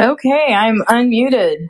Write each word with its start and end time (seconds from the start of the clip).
Okay, 0.00 0.54
I'm 0.54 0.82
unmuted. 0.82 1.66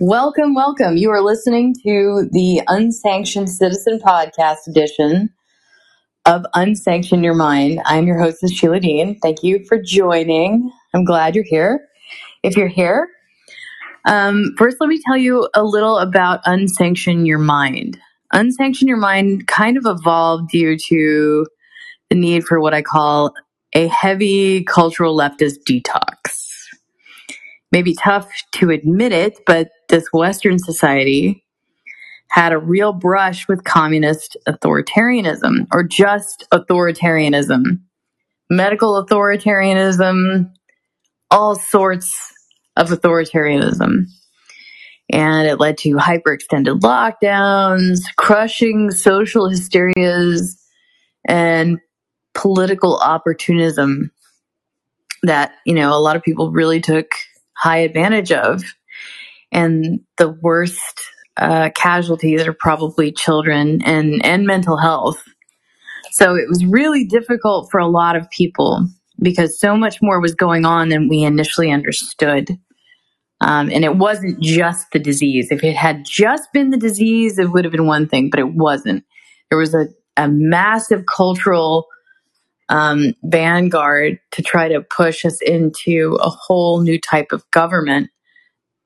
Welcome, 0.00 0.54
welcome. 0.54 0.98
You 0.98 1.10
are 1.10 1.22
listening 1.22 1.74
to 1.82 2.28
the 2.30 2.60
Unsanctioned 2.68 3.48
Citizen 3.48 3.98
Podcast 4.04 4.66
edition 4.68 5.30
of 6.26 6.44
Unsanction 6.52 7.24
Your 7.24 7.32
Mind. 7.32 7.80
I'm 7.86 8.06
your 8.06 8.18
hostess, 8.18 8.52
Sheila 8.52 8.80
Dean. 8.80 9.18
Thank 9.20 9.42
you 9.42 9.64
for 9.66 9.80
joining. 9.82 10.70
I'm 10.92 11.06
glad 11.06 11.34
you're 11.34 11.44
here. 11.48 11.88
If 12.42 12.54
you're 12.54 12.68
here, 12.68 13.08
um, 14.04 14.52
first 14.58 14.76
let 14.78 14.88
me 14.88 15.00
tell 15.06 15.16
you 15.16 15.48
a 15.54 15.64
little 15.64 15.96
about 15.96 16.40
Unsanction 16.44 17.24
Your 17.24 17.38
Mind. 17.38 17.98
Unsanction 18.34 18.88
Your 18.88 18.98
Mind 18.98 19.46
kind 19.46 19.78
of 19.78 19.84
evolved 19.86 20.50
due 20.50 20.76
to 20.88 21.46
the 22.10 22.14
need 22.14 22.44
for 22.44 22.60
what 22.60 22.74
I 22.74 22.82
call 22.82 23.32
a 23.74 23.86
heavy 23.86 24.64
cultural 24.64 25.16
leftist 25.16 25.60
detox 25.66 26.21
may 27.72 27.82
be 27.82 27.94
tough 27.94 28.30
to 28.52 28.70
admit 28.70 29.12
it, 29.12 29.40
but 29.46 29.70
this 29.88 30.12
Western 30.12 30.58
society 30.58 31.44
had 32.28 32.52
a 32.52 32.58
real 32.58 32.92
brush 32.92 33.48
with 33.48 33.64
communist 33.64 34.36
authoritarianism 34.48 35.66
or 35.72 35.82
just 35.82 36.46
authoritarianism, 36.52 37.80
medical 38.48 39.04
authoritarianism, 39.04 40.50
all 41.30 41.54
sorts 41.54 42.32
of 42.76 42.88
authoritarianism. 42.90 44.04
And 45.10 45.46
it 45.46 45.60
led 45.60 45.76
to 45.78 45.96
hyperextended 45.96 46.80
lockdowns, 46.80 47.98
crushing 48.16 48.90
social 48.90 49.48
hysterias, 49.48 50.56
and 51.26 51.78
political 52.34 52.96
opportunism 52.96 54.10
that, 55.22 55.52
you 55.66 55.74
know, 55.74 55.94
a 55.94 56.00
lot 56.00 56.16
of 56.16 56.22
people 56.22 56.50
really 56.50 56.80
took 56.80 57.08
high 57.62 57.78
advantage 57.78 58.32
of. 58.32 58.64
And 59.52 60.00
the 60.18 60.30
worst 60.30 61.02
uh, 61.36 61.70
casualties 61.74 62.46
are 62.46 62.52
probably 62.52 63.12
children 63.12 63.82
and, 63.84 64.24
and 64.24 64.46
mental 64.46 64.76
health. 64.76 65.22
So 66.10 66.34
it 66.34 66.48
was 66.48 66.64
really 66.64 67.06
difficult 67.06 67.68
for 67.70 67.78
a 67.78 67.86
lot 67.86 68.16
of 68.16 68.28
people 68.30 68.86
because 69.20 69.60
so 69.60 69.76
much 69.76 70.02
more 70.02 70.20
was 70.20 70.34
going 70.34 70.64
on 70.66 70.88
than 70.88 71.08
we 71.08 71.22
initially 71.22 71.70
understood. 71.70 72.50
Um, 73.40 73.70
and 73.70 73.84
it 73.84 73.96
wasn't 73.96 74.40
just 74.40 74.86
the 74.92 74.98
disease. 74.98 75.48
If 75.50 75.62
it 75.62 75.76
had 75.76 76.04
just 76.04 76.48
been 76.52 76.70
the 76.70 76.76
disease, 76.76 77.38
it 77.38 77.50
would 77.52 77.64
have 77.64 77.72
been 77.72 77.86
one 77.86 78.08
thing, 78.08 78.28
but 78.28 78.40
it 78.40 78.54
wasn't. 78.54 79.04
There 79.50 79.58
was 79.58 79.74
a, 79.74 79.86
a 80.16 80.28
massive 80.28 81.04
cultural 81.06 81.86
um, 82.68 83.14
vanguard 83.22 84.18
to 84.32 84.42
try 84.42 84.68
to 84.68 84.80
push 84.80 85.24
us 85.24 85.40
into 85.42 86.18
a 86.20 86.30
whole 86.30 86.80
new 86.80 86.98
type 86.98 87.32
of 87.32 87.48
government 87.50 88.10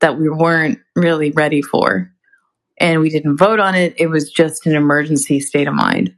that 0.01 0.19
we 0.19 0.29
weren't 0.29 0.79
really 0.95 1.31
ready 1.31 1.61
for. 1.61 2.11
And 2.79 3.01
we 3.01 3.09
didn't 3.09 3.37
vote 3.37 3.59
on 3.59 3.75
it. 3.75 3.95
It 3.97 4.07
was 4.07 4.31
just 4.31 4.67
an 4.67 4.75
emergency 4.75 5.39
state 5.39 5.67
of 5.67 5.73
mind. 5.73 6.13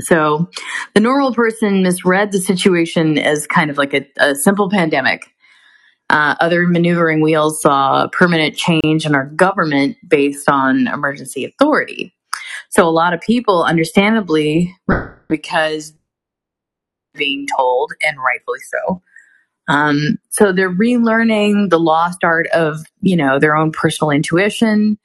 So 0.00 0.50
the 0.94 1.00
normal 1.00 1.32
person 1.32 1.82
misread 1.82 2.32
the 2.32 2.40
situation 2.40 3.18
as 3.18 3.46
kind 3.46 3.70
of 3.70 3.78
like 3.78 3.94
a, 3.94 4.06
a 4.18 4.34
simple 4.34 4.68
pandemic. 4.68 5.32
Uh, 6.08 6.36
other 6.38 6.66
maneuvering 6.66 7.20
wheels 7.20 7.60
saw 7.60 8.06
permanent 8.08 8.56
change 8.56 9.06
in 9.06 9.14
our 9.14 9.26
government 9.26 9.96
based 10.06 10.48
on 10.48 10.86
emergency 10.86 11.44
authority. 11.44 12.14
So 12.68 12.86
a 12.86 12.90
lot 12.90 13.14
of 13.14 13.20
people, 13.20 13.64
understandably, 13.64 14.76
because 15.28 15.94
being 17.16 17.46
told, 17.56 17.92
and 18.00 18.18
rightfully 18.18 18.60
so. 18.60 19.02
Um, 19.68 20.18
so 20.30 20.52
they're 20.52 20.70
relearning 20.70 21.70
the 21.70 21.80
lost 21.80 22.22
art 22.22 22.46
of, 22.48 22.78
you 23.00 23.16
know, 23.16 23.38
their 23.38 23.56
own 23.56 23.72
personal 23.72 24.10
intuition 24.10 24.98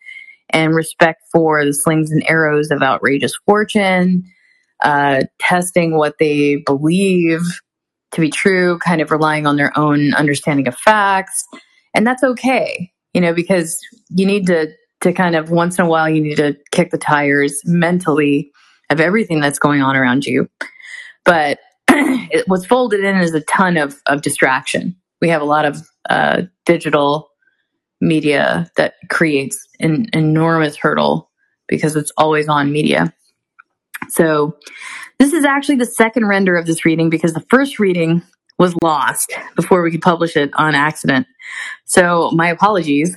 and 0.52 0.76
respect 0.76 1.24
for 1.32 1.66
the 1.66 1.74
slings 1.74 2.12
and 2.12 2.24
arrows 2.30 2.70
of 2.72 2.84
outrageous 2.84 3.34
fortune, 3.46 4.26
uh, 4.84 5.22
testing 5.40 5.98
what 5.98 6.18
they 6.20 6.58
believe 6.58 7.42
to 8.12 8.22
be 8.22 8.30
true, 8.30 8.78
kind 8.80 9.02
of 9.02 9.10
relying 9.10 9.48
on 9.48 9.56
their 9.56 9.78
own 9.78 10.14
understanding 10.14 10.68
of 10.68 10.78
facts. 10.78 11.46
And 11.96 12.06
that's 12.06 12.24
okay, 12.24 12.92
you 13.14 13.22
know, 13.22 13.34
because 13.34 13.80
you 14.10 14.26
need 14.26 14.48
to, 14.48 14.74
to 15.02 15.14
kind 15.14 15.36
of 15.36 15.50
once 15.50 15.80
in 15.80 15.86
a 15.86 15.90
while, 15.90 16.10
you 16.10 16.22
need 16.22 16.36
to 16.36 16.58
kick 16.72 16.92
the 16.92 16.98
tires 16.98 17.62
mentally 17.66 18.52
of 18.90 19.00
everything 19.00 19.40
that's 19.40 19.60
going 19.60 19.82
on 19.82 19.96
around 19.96 20.26
you. 20.26 20.50
But 21.24 21.60
it, 22.32 22.48
what's 22.48 22.66
folded 22.66 23.02
in 23.02 23.18
is 23.18 23.34
a 23.34 23.42
ton 23.42 23.78
of, 23.78 24.02
of 24.08 24.22
distraction. 24.22 24.96
We 25.22 25.30
have 25.30 25.42
a 25.42 25.46
lot 25.46 25.66
of 25.66 25.82
uh, 26.10 26.44
digital 26.66 27.30
media 28.00 28.70
that 28.78 28.96
creates 29.10 29.68
an 29.80 30.08
enormous 30.14 30.76
hurdle 30.76 31.30
because 31.68 31.96
it's 31.96 32.12
always 32.18 32.48
on 32.48 32.72
media. 32.72 33.14
So 34.10 34.58
this 35.20 35.34
is 35.34 35.46
actually 35.46 35.76
the 35.76 35.86
second 35.86 36.28
render 36.28 36.56
of 36.56 36.66
this 36.66 36.86
reading 36.86 37.10
because 37.10 37.34
the 37.34 37.46
first 37.50 37.80
reading 37.80 38.24
was 38.58 38.76
lost 38.82 39.34
before 39.56 39.82
we 39.82 39.92
could 39.92 40.02
publish 40.02 40.36
it 40.36 40.52
on 40.56 40.76
accident. 40.76 41.28
So 41.86 42.32
my 42.32 42.50
apologies. 42.50 43.16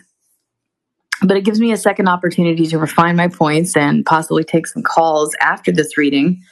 But 1.22 1.36
it 1.36 1.44
gives 1.44 1.60
me 1.60 1.72
a 1.72 1.76
second 1.76 2.08
opportunity 2.08 2.66
to 2.66 2.78
refine 2.78 3.16
my 3.16 3.28
points 3.28 3.76
and 3.76 4.04
possibly 4.04 4.44
take 4.44 4.66
some 4.66 4.82
calls 4.82 5.34
after 5.40 5.72
this 5.72 5.96
reading 5.96 6.42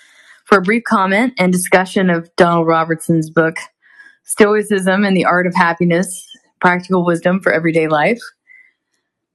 for 0.53 0.59
a 0.59 0.63
brief 0.63 0.85
comment 0.85 1.33
and 1.39 1.51
discussion 1.51 2.11
of 2.11 2.29
Donald 2.37 2.67
Robertson's 2.67 3.31
book, 3.31 3.57
Stoicism 4.25 5.03
and 5.03 5.17
the 5.17 5.25
Art 5.25 5.47
of 5.47 5.55
Happiness 5.55 6.29
Practical 6.61 7.07
Wisdom 7.07 7.41
for 7.41 7.51
Everyday 7.55 7.89
Life. 7.89 8.21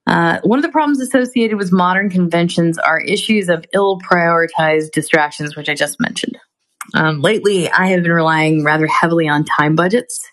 Uh, 0.05 0.39
one 0.44 0.59
of 0.59 0.63
the 0.63 0.69
problems 0.69 1.00
associated 1.00 1.57
with 1.57 1.72
modern 1.72 2.11
conventions 2.11 2.78
are 2.78 3.00
issues 3.00 3.50
of 3.50 3.66
ill 3.73 3.97
prioritized 4.00 4.91
distractions, 4.91 5.55
which 5.55 5.69
I 5.69 5.73
just 5.73 6.00
mentioned. 6.00 6.38
Um, 6.94 7.22
lately, 7.22 7.67
I 7.67 7.88
have 7.88 8.03
been 8.03 8.11
relying 8.11 8.63
rather 8.63 8.85
heavily 8.85 9.28
on 9.28 9.44
time 9.44 9.75
budgets 9.75 10.23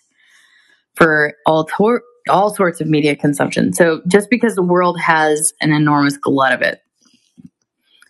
for 0.93 1.33
all, 1.47 1.65
tor- 1.65 2.03
all 2.29 2.53
sorts 2.53 2.79
of 2.79 2.85
media 2.85 3.15
consumption. 3.15 3.73
So, 3.73 4.03
just 4.07 4.29
because 4.29 4.53
the 4.53 4.61
world 4.61 4.99
has 5.01 5.51
an 5.61 5.71
enormous 5.71 6.15
glut 6.15 6.53
of 6.53 6.61
it. 6.61 6.79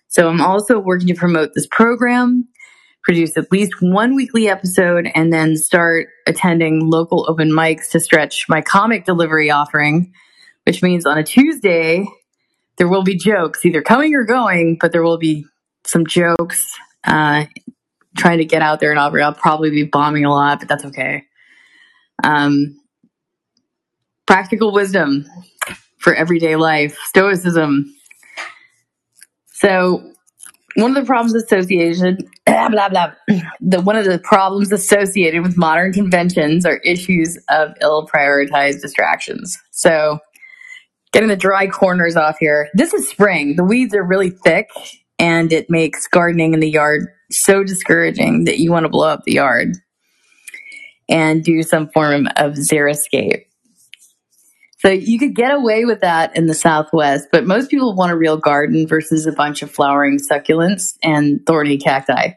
So, 0.10 0.28
I'm 0.28 0.42
also 0.42 0.78
working 0.78 1.08
to 1.08 1.16
promote 1.16 1.54
this 1.56 1.68
program 1.68 2.50
produce 3.06 3.38
at 3.38 3.52
least 3.52 3.76
one 3.82 4.16
weekly 4.16 4.50
episode 4.50 5.08
and 5.14 5.32
then 5.32 5.56
start 5.56 6.08
attending 6.26 6.90
local 6.90 7.26
open 7.30 7.52
mics 7.52 7.92
to 7.92 8.00
stretch 8.00 8.50
my 8.50 8.62
comic 8.62 9.06
delivery 9.06 9.52
offering, 9.52 10.12
which 10.66 10.82
means 10.82 11.06
on 11.06 11.16
a 11.16 11.24
Tuesday, 11.24 12.08
there 12.78 12.88
will 12.88 13.04
be 13.04 13.16
jokes 13.16 13.64
either 13.64 13.84
coming 13.84 14.16
or 14.16 14.26
going, 14.26 14.78
but 14.82 14.92
there 14.92 15.04
will 15.04 15.20
be 15.20 15.46
some 15.86 16.08
jokes, 16.08 16.76
uh, 17.04 17.46
trying 18.18 18.40
to 18.40 18.46
get 18.46 18.64
out 18.64 18.80
there 18.80 18.90
and 18.90 19.00
I'll, 19.00 19.16
I'll 19.22 19.34
probably 19.34 19.70
be 19.70 19.84
bombing 19.84 20.26
a 20.26 20.32
lot, 20.32 20.60
but 20.60 20.68
that's 20.68 20.86
okay. 20.86 21.26
Um, 22.24 22.80
practical 24.26 24.72
wisdom 24.72 25.28
for 26.00 26.16
everyday 26.16 26.56
life, 26.56 26.98
stoicism. 27.06 27.94
So 29.54 30.15
one 30.76 30.96
of 30.96 30.96
the 30.96 31.08
problems 31.08 31.34
associated 31.34 32.28
blah 32.46 32.70
blah 32.70 32.90
blah 32.90 33.12
the 33.62 33.82
one 33.82 33.96
of 33.96 34.06
the 34.06 34.20
problems 34.20 34.72
associated 34.72 35.42
with 35.42 35.58
modern 35.58 35.94
conventions 35.94 36.66
are 36.66 36.78
issues 36.78 37.38
of 37.50 37.72
ill 37.82 38.08
prioritized 38.08 38.82
distractions. 38.82 39.58
So 39.72 40.20
getting 41.12 41.30
the 41.30 41.38
dry 41.38 41.68
corners 41.68 42.18
off 42.18 42.38
here. 42.40 42.70
This 42.74 42.94
is 42.94 43.08
spring. 43.08 43.56
The 43.56 43.64
weeds 43.64 43.96
are 43.96 44.04
really 44.04 44.32
thick 44.32 44.70
and 45.18 45.54
it 45.54 45.70
makes 45.70 46.08
gardening 46.08 46.54
in 46.54 46.60
the 46.60 46.70
yard 46.70 47.08
so 47.32 47.64
discouraging 47.64 48.44
that 48.46 48.60
you 48.60 48.72
want 48.72 48.84
to 48.84 48.90
blow 48.90 49.08
up 49.08 49.24
the 49.24 49.34
yard 49.34 49.78
and 51.08 51.44
do 51.44 51.64
some 51.64 51.88
form 51.90 52.28
of 52.36 52.54
xeriscape 52.54 53.45
so 54.86 54.92
you 54.92 55.18
could 55.18 55.34
get 55.34 55.52
away 55.52 55.84
with 55.86 56.02
that 56.02 56.38
in 56.38 56.46
the 56.46 56.54
Southwest, 56.54 57.30
but 57.32 57.48
most 57.48 57.72
people 57.72 57.96
want 57.96 58.12
a 58.12 58.16
real 58.16 58.38
garden 58.38 58.88
versus 58.88 59.26
a 59.26 59.32
bunch 59.32 59.64
of 59.64 59.72
flowering 59.72 60.20
succulents 60.20 60.96
and 61.02 61.44
thorny 61.48 61.80
cacti. 61.80 62.34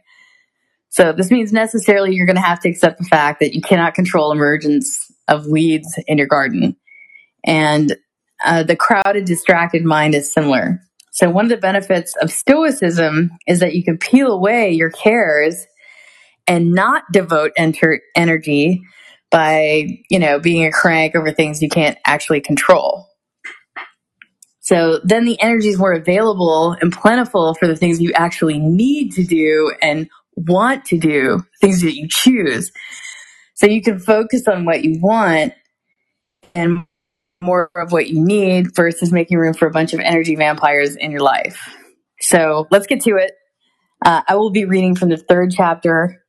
So 0.88 1.12
this 1.12 1.30
means 1.30 1.52
necessarily 1.52 2.14
you're 2.14 2.24
going 2.24 2.36
to 2.36 2.42
have 2.42 2.60
to 2.60 2.70
accept 2.70 2.96
the 2.96 3.04
fact 3.04 3.40
that 3.40 3.52
you 3.52 3.60
cannot 3.60 3.92
control 3.92 4.32
emergence 4.32 5.12
of 5.28 5.46
weeds 5.46 5.94
in 6.06 6.16
your 6.16 6.26
garden. 6.26 6.74
And 7.44 7.94
uh, 8.42 8.62
the 8.62 8.76
crowded, 8.76 9.26
distracted 9.26 9.84
mind 9.84 10.14
is 10.14 10.32
similar. 10.32 10.80
So 11.10 11.28
one 11.28 11.44
of 11.44 11.50
the 11.50 11.58
benefits 11.58 12.16
of 12.22 12.30
stoicism 12.30 13.30
is 13.46 13.60
that 13.60 13.74
you 13.74 13.84
can 13.84 13.98
peel 13.98 14.32
away 14.32 14.70
your 14.70 14.90
cares 14.90 15.66
and 16.46 16.72
not 16.72 17.02
devote 17.12 17.52
enter- 17.58 18.00
energy 18.16 18.80
by, 19.30 19.86
you 20.10 20.18
know, 20.18 20.38
being 20.38 20.64
a 20.64 20.72
crank 20.72 21.14
over 21.14 21.32
things 21.32 21.62
you 21.62 21.68
can't 21.68 21.98
actually 22.06 22.40
control. 22.40 23.06
So 24.60 25.00
then 25.02 25.24
the 25.24 25.40
energy 25.40 25.68
is 25.68 25.78
more 25.78 25.92
available 25.92 26.72
and 26.72 26.92
plentiful 26.92 27.54
for 27.54 27.66
the 27.66 27.76
things 27.76 28.02
you 28.02 28.12
actually 28.12 28.58
need 28.58 29.12
to 29.12 29.24
do 29.24 29.72
and 29.80 30.08
want 30.36 30.84
to 30.86 30.98
do, 30.98 31.42
things 31.60 31.80
that 31.82 31.94
you 31.94 32.06
choose. 32.08 32.70
So 33.54 33.66
you 33.66 33.82
can 33.82 33.98
focus 33.98 34.46
on 34.46 34.64
what 34.64 34.84
you 34.84 34.98
want 35.00 35.54
and 36.54 36.84
more 37.40 37.70
of 37.76 37.92
what 37.92 38.08
you 38.08 38.22
need 38.22 38.74
versus 38.74 39.10
making 39.10 39.38
room 39.38 39.54
for 39.54 39.66
a 39.66 39.70
bunch 39.70 39.94
of 39.94 40.00
energy 40.00 40.36
vampires 40.36 40.96
in 40.96 41.10
your 41.10 41.22
life. 41.22 41.74
So 42.20 42.66
let's 42.70 42.86
get 42.86 43.00
to 43.02 43.16
it. 43.16 43.32
Uh, 44.04 44.22
I 44.28 44.36
will 44.36 44.50
be 44.50 44.64
reading 44.64 44.94
from 44.94 45.08
the 45.08 45.16
third 45.16 45.50
chapter 45.50 46.22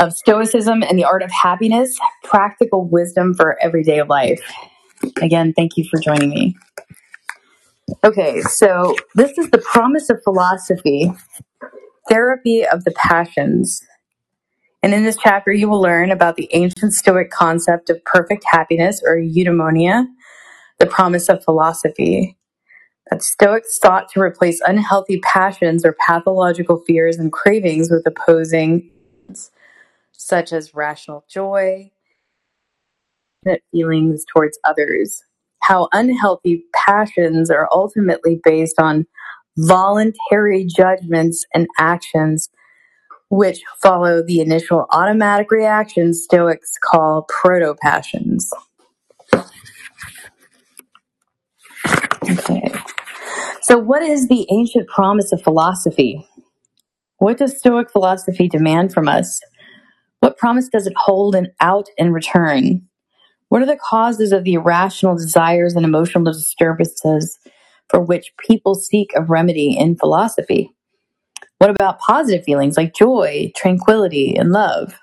of 0.00 0.12
Stoicism 0.12 0.82
and 0.82 0.98
the 0.98 1.04
Art 1.04 1.22
of 1.22 1.30
Happiness 1.30 1.98
Practical 2.24 2.86
Wisdom 2.86 3.34
for 3.34 3.56
Everyday 3.62 4.02
Life. 4.02 4.40
Again, 5.20 5.52
thank 5.54 5.76
you 5.76 5.84
for 5.90 5.98
joining 6.00 6.30
me. 6.30 6.56
Okay, 8.04 8.40
so 8.42 8.96
this 9.14 9.38
is 9.38 9.50
the 9.50 9.58
promise 9.58 10.10
of 10.10 10.22
philosophy, 10.24 11.12
therapy 12.08 12.66
of 12.66 12.84
the 12.84 12.92
passions. 12.92 13.80
And 14.82 14.92
in 14.92 15.04
this 15.04 15.16
chapter, 15.16 15.52
you 15.52 15.68
will 15.68 15.80
learn 15.80 16.10
about 16.10 16.36
the 16.36 16.48
ancient 16.52 16.94
Stoic 16.94 17.30
concept 17.30 17.90
of 17.90 18.04
perfect 18.04 18.44
happiness 18.46 19.02
or 19.04 19.16
eudaimonia, 19.16 20.06
the 20.78 20.86
promise 20.86 21.28
of 21.28 21.44
philosophy. 21.44 22.36
That 23.10 23.22
Stoics 23.22 23.78
sought 23.80 24.10
to 24.12 24.20
replace 24.20 24.60
unhealthy 24.66 25.20
passions 25.20 25.84
or 25.84 25.96
pathological 26.04 26.82
fears 26.86 27.18
and 27.18 27.32
cravings 27.32 27.88
with 27.88 28.04
opposing, 28.04 28.90
such 30.26 30.52
as 30.52 30.74
rational 30.74 31.24
joy, 31.30 31.88
feelings 33.70 34.24
towards 34.34 34.58
others. 34.64 35.22
How 35.62 35.88
unhealthy 35.92 36.64
passions 36.74 37.48
are 37.48 37.68
ultimately 37.72 38.40
based 38.42 38.80
on 38.80 39.06
voluntary 39.56 40.64
judgments 40.64 41.44
and 41.54 41.68
actions 41.78 42.48
which 43.28 43.60
follow 43.80 44.22
the 44.22 44.40
initial 44.40 44.86
automatic 44.90 45.50
reactions 45.50 46.22
Stoics 46.24 46.72
call 46.82 47.26
proto-passions. 47.28 48.50
Okay. 52.30 52.72
So 53.62 53.78
what 53.78 54.02
is 54.02 54.28
the 54.28 54.46
ancient 54.50 54.88
promise 54.88 55.32
of 55.32 55.42
philosophy? 55.42 56.26
What 57.18 57.38
does 57.38 57.58
Stoic 57.58 57.90
philosophy 57.90 58.48
demand 58.48 58.92
from 58.92 59.08
us? 59.08 59.40
What 60.26 60.38
promise 60.38 60.68
does 60.68 60.88
it 60.88 60.92
hold 60.96 61.36
and 61.36 61.52
out 61.60 61.86
in 61.96 62.12
return? 62.12 62.82
What 63.48 63.62
are 63.62 63.66
the 63.66 63.76
causes 63.76 64.32
of 64.32 64.42
the 64.42 64.54
irrational 64.54 65.14
desires 65.14 65.76
and 65.76 65.84
emotional 65.84 66.24
disturbances 66.24 67.38
for 67.88 68.00
which 68.00 68.32
people 68.44 68.74
seek 68.74 69.12
a 69.14 69.22
remedy 69.22 69.78
in 69.78 69.94
philosophy? 69.94 70.72
What 71.58 71.70
about 71.70 72.00
positive 72.00 72.44
feelings 72.44 72.76
like 72.76 72.92
joy, 72.92 73.52
tranquility, 73.54 74.34
and 74.34 74.50
love? 74.50 74.98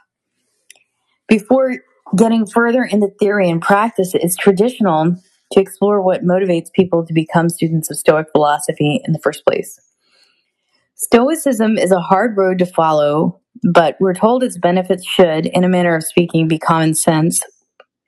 Before 1.30 1.78
getting 2.18 2.46
further 2.46 2.84
into 2.84 3.08
theory 3.18 3.50
and 3.50 3.62
practice, 3.62 4.12
it's 4.14 4.36
traditional 4.36 5.16
to 5.54 5.60
explore 5.62 6.02
what 6.02 6.26
motivates 6.26 6.70
people 6.76 7.06
to 7.06 7.14
become 7.14 7.48
students 7.48 7.90
of 7.90 7.96
Stoic 7.96 8.28
philosophy 8.34 9.00
in 9.06 9.14
the 9.14 9.20
first 9.20 9.46
place. 9.46 9.80
Stoicism 10.96 11.78
is 11.78 11.94
a 11.94 12.02
hard 12.02 12.36
road 12.36 12.60
to 12.60 12.66
follow, 12.66 13.40
but 13.64 13.98
we're 14.00 14.14
told 14.14 14.44
its 14.44 14.58
benefits 14.58 15.06
should, 15.06 15.46
in 15.48 15.64
a 15.64 15.70
manner 15.70 15.96
of 15.96 16.04
speaking, 16.04 16.48
be 16.48 16.60
common 16.60 16.96
sense 16.96 17.42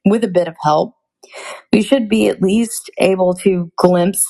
with 0.06 0.24
a 0.24 0.30
bit 0.30 0.48
of 0.48 0.56
help. 0.64 0.96
We 1.74 1.84
should 1.84 2.10
be 2.10 2.28
at 2.30 2.42
least 2.42 2.90
able 3.00 3.34
to 3.36 3.72
glimpse 3.78 4.26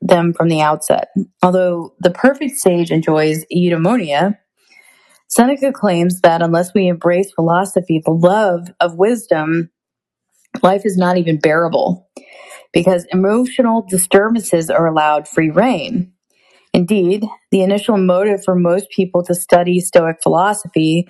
them 0.00 0.32
from 0.34 0.48
the 0.48 0.62
outset. 0.62 1.08
Although 1.42 1.94
the 2.00 2.10
perfect 2.10 2.56
sage 2.56 2.90
enjoys 2.90 3.44
eudaimonia, 3.52 4.36
Seneca 5.28 5.72
claims 5.72 6.20
that 6.22 6.42
unless 6.42 6.74
we 6.74 6.88
embrace 6.88 7.32
philosophy, 7.32 8.02
the 8.04 8.12
love 8.12 8.68
of 8.80 8.96
wisdom, 8.96 9.70
life 10.62 10.82
is 10.84 10.96
not 10.96 11.18
even 11.18 11.38
bearable 11.38 12.08
because 12.72 13.06
emotional 13.12 13.86
disturbances 13.88 14.70
are 14.70 14.86
allowed 14.86 15.28
free 15.28 15.50
reign. 15.50 16.12
Indeed, 16.80 17.26
the 17.50 17.60
initial 17.60 17.98
motive 17.98 18.42
for 18.42 18.54
most 18.54 18.88
people 18.88 19.22
to 19.24 19.34
study 19.34 19.80
Stoic 19.80 20.16
philosophy 20.22 21.06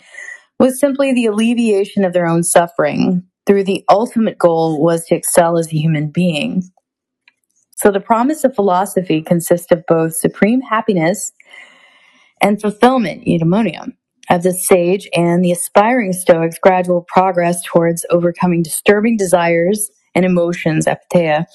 was 0.58 0.80
simply 0.80 1.12
the 1.12 1.26
alleviation 1.26 2.04
of 2.04 2.12
their 2.12 2.26
own 2.26 2.42
suffering, 2.42 3.22
through 3.46 3.62
the 3.62 3.84
ultimate 3.88 4.36
goal 4.36 4.82
was 4.82 5.04
to 5.06 5.14
excel 5.14 5.58
as 5.58 5.68
a 5.68 5.76
human 5.76 6.10
being. 6.10 6.64
So 7.76 7.92
the 7.92 8.00
promise 8.00 8.42
of 8.42 8.56
philosophy 8.56 9.22
consists 9.22 9.70
of 9.70 9.84
both 9.86 10.16
supreme 10.16 10.60
happiness 10.60 11.30
and 12.40 12.60
fulfillment, 12.60 13.24
eudaimonia, 13.28 13.92
of 14.28 14.42
the 14.42 14.52
sage 14.52 15.08
and 15.14 15.44
the 15.44 15.52
aspiring 15.52 16.12
Stoics' 16.12 16.58
gradual 16.58 17.06
progress 17.06 17.62
towards 17.62 18.04
overcoming 18.10 18.64
disturbing 18.64 19.16
desires 19.16 19.88
and 20.16 20.24
emotions, 20.24 20.86
apatheia, 20.86 21.46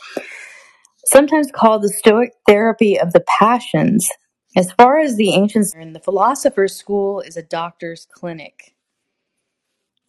sometimes 1.05 1.51
called 1.51 1.81
the 1.83 1.89
Stoic 1.89 2.33
therapy 2.47 2.99
of 2.99 3.13
the 3.13 3.23
passions. 3.39 4.09
As 4.57 4.71
far 4.71 4.99
as 4.99 5.15
the 5.15 5.33
ancients, 5.33 5.73
the 5.73 6.01
philosopher's 6.03 6.75
school 6.75 7.19
is 7.19 7.37
a 7.37 7.43
doctor's 7.43 8.07
clinic. 8.09 8.75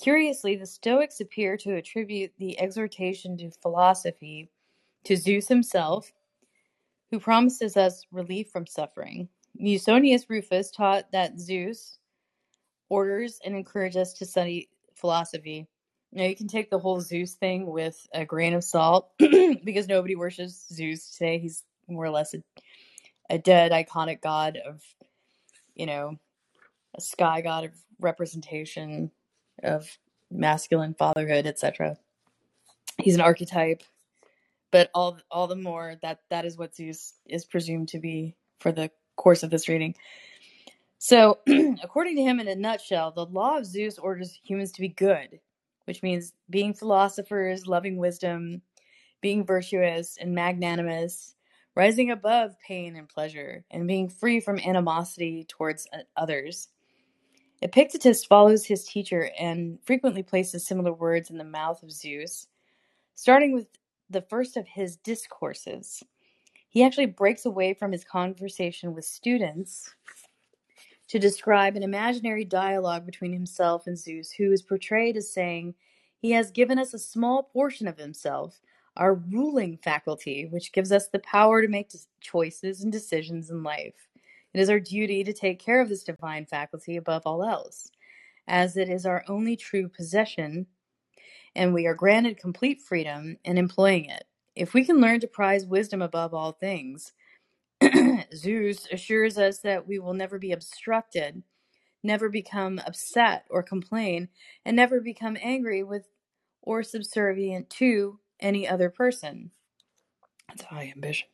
Curiously, 0.01 0.57
the 0.57 0.67
Stoics 0.67 1.21
appear 1.21 1.57
to 1.59 1.77
attribute 1.77 2.33
the 2.39 2.59
exhortation 2.61 3.37
to 3.39 3.51
philosophy 3.51 4.51
to 5.05 5.17
Zeus 5.17 5.49
himself, 5.49 6.13
who 7.11 7.19
promises 7.19 7.77
us 7.77 8.07
relief 8.13 8.51
from 8.51 8.67
suffering. 8.67 9.29
Musonius 9.61 10.29
Rufus 10.29 10.71
taught 10.71 11.11
that 11.13 11.41
Zeus 11.41 11.99
orders 12.89 13.41
and 13.45 13.57
encourages 13.57 13.97
us 13.97 14.13
to 14.15 14.27
study 14.27 14.69
philosophy. 14.95 15.67
Now, 16.17 16.25
you 16.25 16.35
can 16.35 16.49
take 16.49 16.71
the 16.71 16.79
whole 16.79 17.03
Zeus 17.03 17.35
thing 17.35 17.67
with 17.67 17.95
a 18.11 18.25
grain 18.25 18.55
of 18.55 18.65
salt 18.65 19.11
because 19.19 19.87
nobody 19.87 20.17
worships 20.17 20.65
Zeus 20.73 21.11
today. 21.11 21.39
He's 21.39 21.63
more 21.89 22.07
or 22.07 22.11
less 22.11 22.33
a, 22.33 22.43
a 23.29 23.37
dead, 23.37 23.71
iconic 23.71 24.23
god 24.23 24.57
of, 24.57 24.81
you 25.75 25.85
know, 25.85 26.19
a 26.97 27.03
sky 27.03 27.43
god 27.43 27.65
of 27.65 27.73
representation 28.01 29.11
of 29.63 29.87
masculine 30.31 30.95
fatherhood, 30.95 31.47
etc. 31.47 31.99
He's 32.97 33.17
an 33.17 33.21
archetype, 33.21 33.83
but 34.73 34.89
all 34.95 35.19
all 35.31 35.49
the 35.49 35.55
more 35.55 35.97
that 36.01 36.21
that 36.31 36.47
is 36.47 36.57
what 36.57 36.75
Zeus 36.75 37.13
is 37.27 37.45
presumed 37.45 37.89
to 37.89 37.99
be 37.99 38.37
for 38.61 38.73
the 38.73 38.91
course 39.17 39.43
of 39.43 39.51
this 39.51 39.69
reading. 39.69 39.95
So, 40.97 41.41
according 41.83 42.17
to 42.17 42.23
him, 42.23 42.41
in 42.41 42.49
a 42.49 42.55
nutshell, 42.55 43.13
the 43.13 43.27
law 43.27 43.59
of 43.59 43.67
Zeus 43.67 43.99
orders 43.99 44.41
humans 44.43 44.73
to 44.73 44.81
be 44.81 44.89
good, 44.89 45.41
which 45.87 46.03
means 46.03 46.35
being 46.51 46.75
philosophers, 46.75 47.67
loving 47.67 47.97
wisdom, 47.97 48.63
being 49.21 49.45
virtuous 49.45 50.19
and 50.21 50.35
magnanimous, 50.35 51.35
rising 51.75 52.11
above 52.11 52.57
pain 52.61 52.97
and 52.97 53.09
pleasure, 53.09 53.65
and 53.71 53.89
being 53.89 54.09
free 54.09 54.41
from 54.41 54.59
animosity 54.59 55.45
towards 55.49 55.89
uh, 55.93 55.99
others. 56.17 56.69
Epictetus 57.63 58.25
follows 58.25 58.67
his 58.67 58.85
teacher 58.85 59.31
and 59.39 59.79
frequently 59.85 60.23
places 60.23 60.67
similar 60.67 60.93
words 60.93 61.31
in 61.31 61.39
the 61.39 61.45
mouth 61.45 61.83
of 61.83 61.91
Zeus, 61.91 62.49
starting 63.15 63.53
with 63.53 63.67
the 64.11 64.23
first 64.23 64.57
of 64.57 64.67
his 64.69 64.97
discourses. 64.97 66.03
He 66.69 66.85
actually 66.85 67.07
breaks 67.07 67.47
away 67.47 67.73
from 67.75 67.93
his 67.93 68.05
conversation 68.05 68.95
with 68.95 69.05
students 69.07 69.95
to 71.09 71.19
describe 71.19 71.77
an 71.77 71.83
imaginary 71.83 72.45
dialogue 72.45 73.07
between 73.07 73.33
himself 73.33 73.87
and 73.87 73.99
Zeus, 73.99 74.33
who 74.33 74.53
is 74.53 74.63
portrayed 74.63 75.17
as 75.17 75.33
saying, 75.33 75.75
He 76.19 76.33
has 76.33 76.51
given 76.51 76.79
us 76.79 76.95
a 76.95 76.99
small 76.99 77.45
portion 77.45 77.87
of 77.87 77.99
himself, 77.99 78.61
our 78.97 79.15
ruling 79.15 79.77
faculty, 79.79 80.47
which 80.47 80.73
gives 80.73 80.91
us 80.91 81.09
the 81.09 81.19
power 81.21 81.63
to 81.63 81.69
make 81.69 81.91
choices 82.21 82.83
and 82.83 82.91
decisions 82.91 83.51
in 83.51 83.63
life. 83.63 84.09
It 84.55 84.61
is 84.61 84.71
our 84.71 84.81
duty 84.81 85.23
to 85.25 85.33
take 85.33 85.59
care 85.59 85.81
of 85.81 85.89
this 85.89 86.03
divine 86.03 86.47
faculty 86.47 86.97
above 86.97 87.23
all 87.27 87.45
else, 87.45 87.91
as 88.49 88.77
it 88.77 88.89
is 88.89 89.05
our 89.05 89.25
only 89.29 89.57
true 89.57 89.89
possession, 89.89 90.67
and 91.55 91.73
we 91.73 91.87
are 91.87 91.95
granted 91.95 92.39
complete 92.39 92.81
freedom 92.81 93.37
in 93.45 93.59
employing 93.59 94.07
it. 94.07 94.25
If 94.55 94.73
we 94.73 94.85
can 94.85 95.01
learn 95.01 95.21
to 95.21 95.27
prize 95.27 95.67
wisdom 95.67 96.01
above 96.01 96.33
all 96.33 96.53
things, 96.53 97.13
Zeus 98.35 98.87
assures 98.93 99.39
us 99.39 99.59
that 99.61 99.87
we 99.87 99.99
will 99.99 100.15
never 100.15 100.39
be 100.39 100.53
obstructed, 100.53 101.43
never 102.03 102.29
become 102.29 102.81
upset 102.87 103.47
or 103.51 103.63
complain, 103.63 104.29
and 104.65 104.77
never 104.77 105.01
become 105.01 105.37
angry 105.43 105.83
with 105.83 106.09
or 106.63 106.83
subservient 106.83 107.71
to 107.71 108.19
any 108.41 108.69
other 108.69 108.91
person. 108.91 109.51
That's 110.49 110.63
high 110.63 110.93
ambition. 110.95 111.29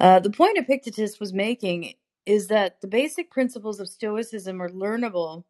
Uh, 0.00 0.20
the 0.20 0.30
point 0.30 0.58
Epictetus 0.58 1.20
was 1.20 1.32
making 1.32 1.94
is 2.26 2.48
that 2.48 2.80
the 2.80 2.88
basic 2.88 3.30
principles 3.30 3.80
of 3.80 3.88
Stoicism 3.88 4.60
are 4.60 4.70
learnable 4.70 5.44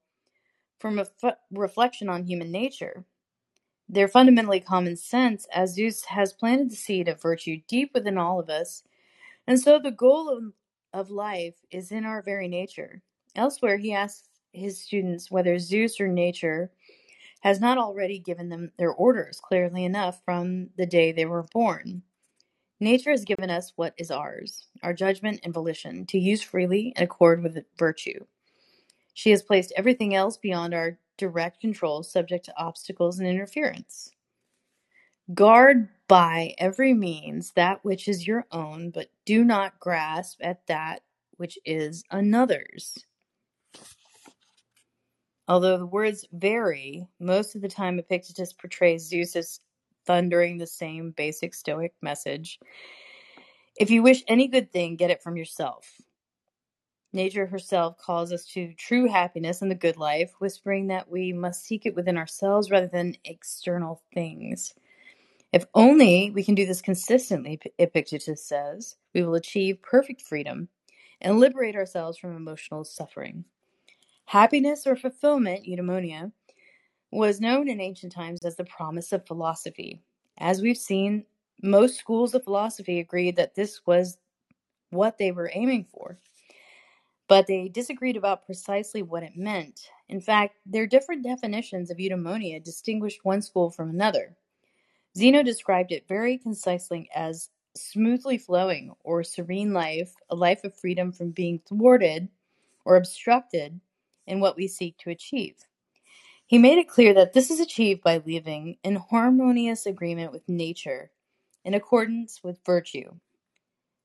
from 0.80 0.98
a 0.98 1.06
f- 1.22 1.36
reflection 1.52 2.08
on 2.08 2.24
human 2.24 2.50
nature. 2.50 3.04
They're 3.88 4.08
fundamentally 4.08 4.60
common 4.60 4.96
sense, 4.96 5.46
as 5.54 5.74
Zeus 5.74 6.04
has 6.06 6.32
planted 6.32 6.70
the 6.70 6.76
seed 6.76 7.08
of 7.08 7.22
virtue 7.22 7.58
deep 7.68 7.92
within 7.94 8.18
all 8.18 8.40
of 8.40 8.50
us, 8.50 8.82
and 9.46 9.60
so 9.60 9.78
the 9.78 9.90
goal 9.90 10.28
of, 10.28 10.52
of 10.92 11.10
life 11.10 11.54
is 11.70 11.92
in 11.92 12.04
our 12.04 12.22
very 12.22 12.48
nature. 12.48 13.02
Elsewhere, 13.34 13.76
he 13.76 13.92
asks 13.92 14.28
his 14.52 14.80
students 14.80 15.30
whether 15.30 15.58
Zeus 15.58 16.00
or 16.00 16.08
nature 16.08 16.70
has 17.40 17.60
not 17.60 17.78
already 17.78 18.18
given 18.18 18.48
them 18.48 18.70
their 18.78 18.92
orders 18.92 19.40
clearly 19.42 19.84
enough 19.84 20.22
from 20.24 20.68
the 20.76 20.86
day 20.86 21.10
they 21.10 21.26
were 21.26 21.46
born. 21.52 22.02
Nature 22.78 23.10
has 23.10 23.24
given 23.24 23.50
us 23.50 23.72
what 23.76 23.94
is 23.96 24.10
ours, 24.10 24.66
our 24.82 24.92
judgment 24.92 25.40
and 25.44 25.54
volition, 25.54 26.04
to 26.06 26.18
use 26.18 26.42
freely 26.42 26.92
in 26.96 27.02
accord 27.02 27.42
with 27.42 27.64
virtue. 27.78 28.24
She 29.14 29.30
has 29.30 29.42
placed 29.42 29.72
everything 29.76 30.14
else 30.14 30.36
beyond 30.36 30.74
our 30.74 30.98
direct 31.16 31.60
control, 31.60 32.02
subject 32.02 32.44
to 32.46 32.58
obstacles 32.58 33.18
and 33.18 33.28
interference. 33.28 34.10
Guard 35.32 35.88
by 36.08 36.54
every 36.58 36.94
means 36.94 37.52
that 37.52 37.84
which 37.84 38.08
is 38.08 38.26
your 38.26 38.44
own, 38.50 38.90
but 38.90 39.08
do 39.24 39.44
not 39.44 39.78
grasp 39.78 40.40
at 40.42 40.66
that 40.66 41.02
which 41.36 41.58
is 41.64 42.02
another's. 42.10 42.98
Although 45.48 45.78
the 45.78 45.86
words 45.86 46.26
vary, 46.32 47.06
most 47.20 47.54
of 47.54 47.62
the 47.62 47.68
time 47.68 47.98
Epictetus 47.98 48.52
portrays 48.52 49.06
Zeus 49.08 49.36
as 49.36 49.60
thundering 50.06 50.58
the 50.58 50.66
same 50.66 51.12
basic 51.12 51.54
Stoic 51.54 51.94
message. 52.02 52.58
If 53.76 53.90
you 53.90 54.02
wish 54.02 54.22
any 54.28 54.48
good 54.48 54.72
thing, 54.72 54.96
get 54.96 55.10
it 55.10 55.22
from 55.22 55.36
yourself. 55.36 56.00
Nature 57.12 57.46
herself 57.46 57.98
calls 57.98 58.32
us 58.32 58.46
to 58.46 58.72
true 58.74 59.06
happiness 59.06 59.62
and 59.62 59.70
the 59.70 59.76
good 59.76 59.96
life, 59.96 60.32
whispering 60.38 60.88
that 60.88 61.10
we 61.10 61.32
must 61.32 61.64
seek 61.64 61.86
it 61.86 61.94
within 61.94 62.16
ourselves 62.16 62.70
rather 62.70 62.88
than 62.88 63.16
external 63.24 64.02
things. 64.14 64.74
If 65.52 65.66
only 65.74 66.30
we 66.30 66.42
can 66.42 66.54
do 66.54 66.64
this 66.64 66.80
consistently, 66.80 67.60
Epictetus 67.78 68.44
says, 68.44 68.96
we 69.14 69.22
will 69.22 69.34
achieve 69.34 69.82
perfect 69.82 70.22
freedom 70.22 70.68
and 71.20 71.38
liberate 71.38 71.76
ourselves 71.76 72.16
from 72.16 72.34
emotional 72.34 72.84
suffering. 72.84 73.44
Happiness 74.24 74.86
or 74.86 74.96
fulfillment, 74.96 75.66
eudaimonia, 75.66 76.32
was 77.10 77.40
known 77.40 77.68
in 77.68 77.80
ancient 77.80 78.12
times 78.12 78.40
as 78.44 78.56
the 78.56 78.64
promise 78.64 79.12
of 79.12 79.26
philosophy. 79.26 80.00
As 80.38 80.62
we've 80.62 80.78
seen, 80.78 81.26
most 81.62 81.98
schools 81.98 82.34
of 82.34 82.44
philosophy 82.44 82.98
agreed 82.98 83.36
that 83.36 83.54
this 83.54 83.82
was 83.86 84.16
what 84.90 85.18
they 85.18 85.32
were 85.32 85.50
aiming 85.52 85.86
for, 85.92 86.18
but 87.28 87.46
they 87.46 87.68
disagreed 87.68 88.16
about 88.16 88.46
precisely 88.46 89.02
what 89.02 89.22
it 89.22 89.36
meant. 89.36 89.90
In 90.08 90.20
fact, 90.20 90.56
their 90.64 90.86
different 90.86 91.22
definitions 91.22 91.90
of 91.90 91.98
eudaimonia 91.98 92.64
distinguished 92.64 93.20
one 93.22 93.42
school 93.42 93.70
from 93.70 93.90
another. 93.90 94.34
Zeno 95.16 95.42
described 95.42 95.92
it 95.92 96.08
very 96.08 96.38
concisely 96.38 97.08
as 97.14 97.50
smoothly 97.74 98.38
flowing 98.38 98.94
or 99.04 99.22
serene 99.22 99.72
life, 99.72 100.14
a 100.30 100.34
life 100.34 100.64
of 100.64 100.76
freedom 100.76 101.12
from 101.12 101.30
being 101.30 101.60
thwarted 101.68 102.28
or 102.84 102.96
obstructed 102.96 103.80
in 104.26 104.40
what 104.40 104.56
we 104.56 104.68
seek 104.68 104.96
to 104.98 105.10
achieve. 105.10 105.56
He 106.46 106.58
made 106.58 106.78
it 106.78 106.88
clear 106.88 107.14
that 107.14 107.32
this 107.32 107.50
is 107.50 107.60
achieved 107.60 108.02
by 108.02 108.18
living 108.18 108.76
in 108.82 108.96
harmonious 108.96 109.86
agreement 109.86 110.32
with 110.32 110.48
nature, 110.48 111.10
in 111.64 111.74
accordance 111.74 112.42
with 112.42 112.64
virtue. 112.64 113.12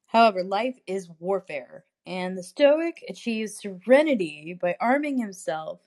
However, 0.08 0.44
life 0.44 0.78
is 0.88 1.10
warfare, 1.20 1.84
and 2.06 2.38
the 2.38 2.44
Stoic 2.44 3.04
achieves 3.10 3.58
serenity 3.58 4.58
by 4.62 4.78
arming 4.80 5.18
himself 5.18 5.82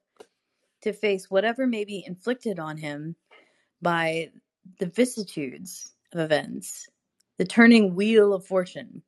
to 0.83 0.93
face 0.93 1.31
whatever 1.31 1.67
may 1.67 1.85
be 1.85 2.05
inflicted 2.07 2.59
on 2.59 2.77
him 2.77 3.17
by 3.81 4.31
the 4.79 4.87
vicissitudes 4.87 5.93
of 6.13 6.21
events, 6.21 6.89
the 7.39 7.45
turning 7.45 7.95
wheel 7.95 8.33
of 8.33 8.45
fortune. 8.45 9.03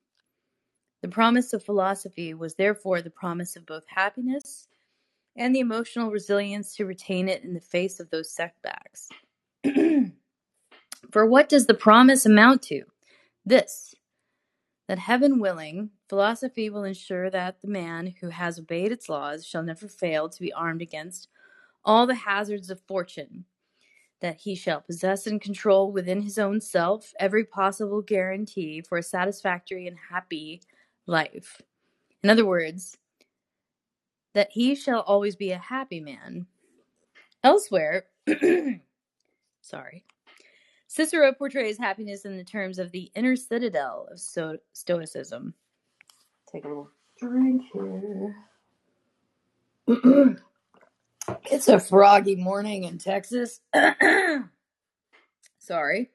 The 1.03 1.09
promise 1.09 1.53
of 1.53 1.65
philosophy 1.65 2.35
was 2.35 2.55
therefore 2.55 3.03
the 3.03 3.11
promise 3.11 3.57
of 3.57 3.67
both 3.67 3.85
happiness 3.89 4.69
and 5.37 5.55
the 5.55 5.61
emotional 5.61 6.11
resilience 6.11 6.77
to 6.77 6.87
retain 6.87 7.29
it 7.29 7.43
in 7.43 7.55
the 7.55 7.61
face 7.61 8.01
of 8.01 8.11
those 8.11 8.31
setbacks. 8.31 9.09
For 11.11 11.27
what 11.27 11.49
does 11.49 11.67
the 11.67 11.75
promise 11.75 12.27
amount 12.27 12.63
to? 12.63 12.85
This 13.45 13.95
that 14.89 14.99
heaven 14.99 15.39
willing, 15.39 15.91
philosophy 16.09 16.69
will 16.69 16.85
ensure 16.85 17.31
that 17.31 17.63
the 17.63 17.69
man 17.69 18.15
who 18.21 18.29
has 18.29 18.59
obeyed 18.59 18.93
its 18.93 19.09
laws 19.09 19.47
shall 19.47 19.63
never 19.63 19.89
fail 19.89 20.29
to 20.29 20.41
be 20.41 20.53
armed 20.53 20.83
against 20.83 21.29
all 21.85 22.07
the 22.07 22.15
hazards 22.15 22.69
of 22.69 22.81
fortune, 22.81 23.45
that 24.23 24.41
he 24.41 24.55
shall 24.55 24.81
possess 24.81 25.27
and 25.27 25.41
control 25.41 25.93
within 25.93 26.23
his 26.23 26.39
own 26.39 26.61
self 26.61 27.13
every 27.19 27.45
possible 27.45 28.01
guarantee 28.01 28.81
for 28.81 28.99
a 28.99 29.03
satisfactory 29.03 29.87
and 29.87 29.99
happy 30.11 30.63
life. 31.07 31.61
In 32.23 32.31
other 32.31 32.47
words, 32.47 32.97
that 34.33 34.51
he 34.53 34.75
shall 34.75 35.01
always 35.01 35.37
be 35.37 35.51
a 35.51 35.59
happy 35.59 36.01
man. 36.01 36.47
Elsewhere, 37.45 38.05
sorry, 39.61 40.05
Cicero 40.87 41.33
portrays 41.33 41.77
happiness 41.77 42.25
in 42.25 42.37
the 42.37 42.45
terms 42.45 42.79
of 42.79 42.93
the 42.93 43.11
inner 43.17 43.35
citadel 43.35 44.07
of 44.11 44.21
Sto- 44.21 44.59
Stoicism. 44.73 45.53
Take 46.51 46.65
a 46.65 46.69
little 46.69 46.91
drink 47.19 47.63
here. 47.73 48.37
it's 51.45 51.69
a 51.69 51.79
froggy 51.79 52.37
morning 52.37 52.85
in 52.85 52.99
Texas. 52.99 53.61
sorry. 55.59 56.11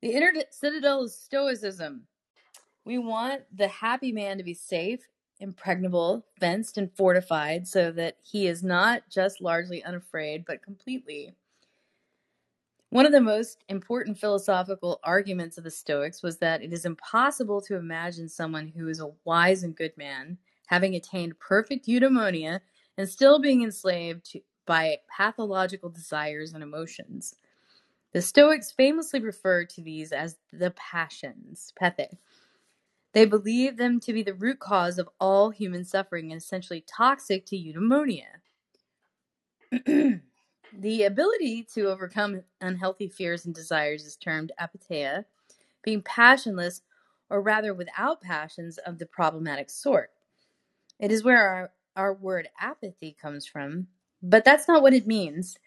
The 0.00 0.12
inner 0.12 0.32
citadel 0.50 1.04
of 1.04 1.10
Stoicism. 1.10 2.06
We 2.84 2.98
want 2.98 3.42
the 3.54 3.68
happy 3.68 4.12
man 4.12 4.38
to 4.38 4.44
be 4.44 4.54
safe 4.54 5.00
impregnable, 5.40 6.24
fenced, 6.40 6.78
and 6.78 6.92
fortified 6.96 7.66
so 7.66 7.92
that 7.92 8.16
he 8.22 8.46
is 8.46 8.62
not 8.62 9.02
just 9.10 9.40
largely 9.40 9.82
unafraid, 9.84 10.44
but 10.46 10.62
completely. 10.62 11.34
One 12.90 13.06
of 13.06 13.12
the 13.12 13.20
most 13.20 13.64
important 13.68 14.18
philosophical 14.18 14.98
arguments 15.04 15.58
of 15.58 15.64
the 15.64 15.70
Stoics 15.70 16.22
was 16.22 16.38
that 16.38 16.62
it 16.62 16.72
is 16.72 16.86
impossible 16.86 17.60
to 17.62 17.76
imagine 17.76 18.28
someone 18.28 18.68
who 18.68 18.88
is 18.88 19.00
a 19.00 19.12
wise 19.24 19.62
and 19.62 19.76
good 19.76 19.96
man, 19.96 20.38
having 20.66 20.94
attained 20.94 21.38
perfect 21.38 21.86
eudaimonia, 21.86 22.60
and 22.98 23.08
still 23.08 23.38
being 23.38 23.62
enslaved 23.62 24.36
by 24.66 24.98
pathological 25.08 25.88
desires 25.88 26.52
and 26.52 26.62
emotions. 26.62 27.36
The 28.12 28.20
Stoics 28.20 28.72
famously 28.72 29.20
refer 29.20 29.64
to 29.64 29.80
these 29.80 30.12
as 30.12 30.36
the 30.52 30.72
passions, 30.72 31.72
pathe, 31.78 32.08
they 33.14 33.24
believe 33.24 33.76
them 33.76 34.00
to 34.00 34.12
be 34.12 34.22
the 34.22 34.34
root 34.34 34.58
cause 34.58 34.98
of 34.98 35.08
all 35.18 35.50
human 35.50 35.84
suffering 35.84 36.30
and 36.30 36.40
essentially 36.40 36.84
toxic 36.86 37.46
to 37.46 37.56
eudaimonia. 37.56 38.26
the 40.72 41.02
ability 41.04 41.66
to 41.74 41.86
overcome 41.88 42.42
unhealthy 42.60 43.08
fears 43.08 43.46
and 43.46 43.54
desires 43.54 44.04
is 44.04 44.16
termed 44.16 44.52
apatheia, 44.60 45.24
being 45.82 46.02
passionless 46.02 46.82
or 47.30 47.40
rather 47.40 47.72
without 47.72 48.20
passions 48.20 48.78
of 48.78 48.98
the 48.98 49.06
problematic 49.06 49.70
sort. 49.70 50.10
It 50.98 51.12
is 51.12 51.24
where 51.24 51.48
our, 51.48 51.70
our 51.98 52.14
word 52.14 52.48
apathy 52.58 53.16
comes 53.20 53.46
from, 53.46 53.88
but 54.22 54.44
that's 54.44 54.68
not 54.68 54.82
what 54.82 54.94
it 54.94 55.06
means. 55.06 55.58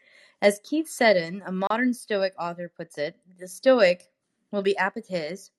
As 0.42 0.62
Keith 0.64 0.90
Seddon, 0.90 1.44
a 1.46 1.52
modern 1.52 1.94
Stoic 1.94 2.34
author, 2.40 2.72
puts 2.76 2.98
it, 2.98 3.18
the 3.38 3.48
Stoic 3.48 4.10
will 4.52 4.64
be 4.64 4.76
apatheis, 4.80 5.52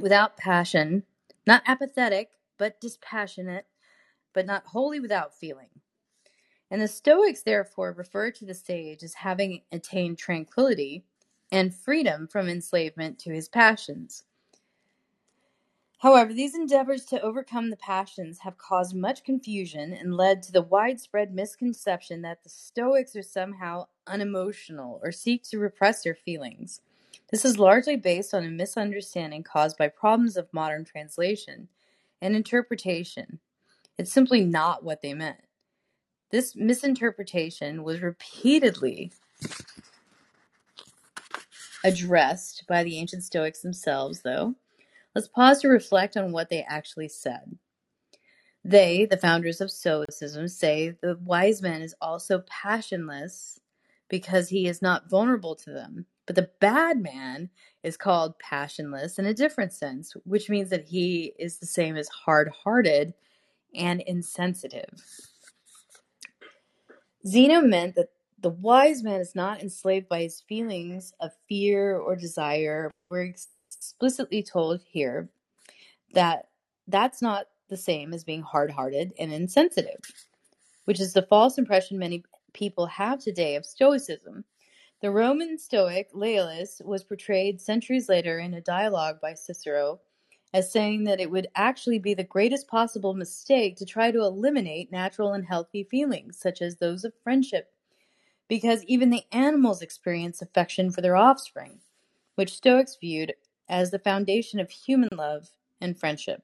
without 0.00 0.36
passion, 0.36 1.02
not 1.46 1.62
apathetic, 1.66 2.30
but 2.58 2.80
dispassionate, 2.80 3.66
but 4.32 4.46
not 4.46 4.66
wholly 4.66 5.00
without 5.00 5.36
feeling. 5.36 5.68
And 6.70 6.80
the 6.80 6.88
Stoics 6.88 7.42
therefore 7.42 7.92
refer 7.92 8.30
to 8.32 8.44
the 8.44 8.54
sage 8.54 9.02
as 9.02 9.14
having 9.14 9.62
attained 9.72 10.18
tranquility 10.18 11.04
and 11.52 11.74
freedom 11.74 12.26
from 12.26 12.48
enslavement 12.48 13.18
to 13.20 13.30
his 13.32 13.48
passions. 13.48 14.24
However, 15.98 16.32
these 16.32 16.54
endeavors 16.54 17.06
to 17.06 17.20
overcome 17.22 17.70
the 17.70 17.76
passions 17.76 18.40
have 18.40 18.58
caused 18.58 18.94
much 18.94 19.24
confusion 19.24 19.94
and 19.94 20.14
led 20.14 20.42
to 20.42 20.52
the 20.52 20.62
widespread 20.62 21.34
misconception 21.34 22.20
that 22.22 22.42
the 22.42 22.50
Stoics 22.50 23.16
are 23.16 23.22
somehow 23.22 23.86
unemotional 24.06 25.00
or 25.02 25.10
seek 25.10 25.42
to 25.44 25.58
repress 25.58 26.02
their 26.02 26.14
feelings. 26.14 26.82
This 27.30 27.44
is 27.44 27.58
largely 27.58 27.96
based 27.96 28.34
on 28.34 28.44
a 28.44 28.50
misunderstanding 28.50 29.42
caused 29.42 29.78
by 29.78 29.88
problems 29.88 30.36
of 30.36 30.52
modern 30.52 30.84
translation 30.84 31.68
and 32.20 32.36
interpretation. 32.36 33.40
It's 33.96 34.12
simply 34.12 34.44
not 34.44 34.84
what 34.84 35.00
they 35.00 35.14
meant. 35.14 35.40
This 36.30 36.54
misinterpretation 36.54 37.82
was 37.82 38.02
repeatedly 38.02 39.12
addressed 41.82 42.64
by 42.68 42.84
the 42.84 42.98
ancient 42.98 43.24
Stoics 43.24 43.62
themselves, 43.62 44.20
though. 44.22 44.56
Let's 45.16 45.28
pause 45.28 45.62
to 45.62 45.68
reflect 45.68 46.18
on 46.18 46.30
what 46.30 46.50
they 46.50 46.62
actually 46.68 47.08
said. 47.08 47.56
They, 48.62 49.06
the 49.06 49.16
founders 49.16 49.62
of 49.62 49.70
Stoicism, 49.70 50.46
say 50.46 50.94
the 51.00 51.18
wise 51.24 51.62
man 51.62 51.80
is 51.80 51.94
also 52.02 52.44
passionless 52.46 53.58
because 54.10 54.50
he 54.50 54.66
is 54.66 54.82
not 54.82 55.08
vulnerable 55.08 55.56
to 55.56 55.70
them. 55.70 56.04
But 56.26 56.36
the 56.36 56.50
bad 56.60 57.00
man 57.00 57.48
is 57.82 57.96
called 57.96 58.38
passionless 58.40 59.18
in 59.18 59.24
a 59.24 59.32
different 59.32 59.72
sense, 59.72 60.12
which 60.26 60.50
means 60.50 60.68
that 60.68 60.84
he 60.84 61.32
is 61.38 61.60
the 61.60 61.66
same 61.66 61.96
as 61.96 62.08
hard 62.08 62.50
hearted 62.50 63.14
and 63.74 64.02
insensitive. 64.02 65.02
Zeno 67.26 67.62
meant 67.62 67.94
that 67.94 68.10
the 68.38 68.50
wise 68.50 69.02
man 69.02 69.22
is 69.22 69.34
not 69.34 69.62
enslaved 69.62 70.10
by 70.10 70.20
his 70.20 70.42
feelings 70.46 71.14
of 71.20 71.30
fear 71.48 71.96
or 71.96 72.16
desire. 72.16 72.90
We're 73.10 73.32
explicitly 73.96 74.42
told 74.42 74.82
here 74.86 75.26
that 76.12 76.48
that's 76.86 77.22
not 77.22 77.46
the 77.70 77.76
same 77.76 78.12
as 78.12 78.24
being 78.24 78.42
hard 78.42 78.70
hearted 78.70 79.12
and 79.18 79.32
insensitive, 79.32 80.00
which 80.84 81.00
is 81.00 81.14
the 81.14 81.22
false 81.22 81.56
impression 81.56 81.98
many 81.98 82.22
people 82.52 82.84
have 82.84 83.18
today 83.18 83.56
of 83.56 83.64
Stoicism. 83.64 84.44
The 85.00 85.10
Roman 85.10 85.58
Stoic 85.58 86.12
Laelius 86.12 86.84
was 86.84 87.04
portrayed 87.04 87.58
centuries 87.58 88.08
later 88.08 88.38
in 88.38 88.52
a 88.52 88.60
dialogue 88.60 89.18
by 89.22 89.32
Cicero 89.32 90.00
as 90.52 90.70
saying 90.70 91.04
that 91.04 91.20
it 91.20 91.30
would 91.30 91.48
actually 91.56 91.98
be 91.98 92.12
the 92.12 92.22
greatest 92.22 92.68
possible 92.68 93.14
mistake 93.14 93.76
to 93.76 93.86
try 93.86 94.10
to 94.10 94.20
eliminate 94.20 94.92
natural 94.92 95.32
and 95.32 95.46
healthy 95.46 95.84
feelings, 95.84 96.38
such 96.38 96.60
as 96.60 96.76
those 96.76 97.02
of 97.02 97.14
friendship, 97.22 97.72
because 98.46 98.84
even 98.84 99.08
the 99.08 99.24
animals 99.32 99.80
experience 99.80 100.42
affection 100.42 100.90
for 100.90 101.00
their 101.00 101.16
offspring, 101.16 101.80
which 102.34 102.56
Stoics 102.56 102.96
viewed 103.00 103.34
as 103.68 103.90
the 103.90 103.98
foundation 103.98 104.60
of 104.60 104.70
human 104.70 105.08
love 105.12 105.50
and 105.80 105.98
friendship. 105.98 106.42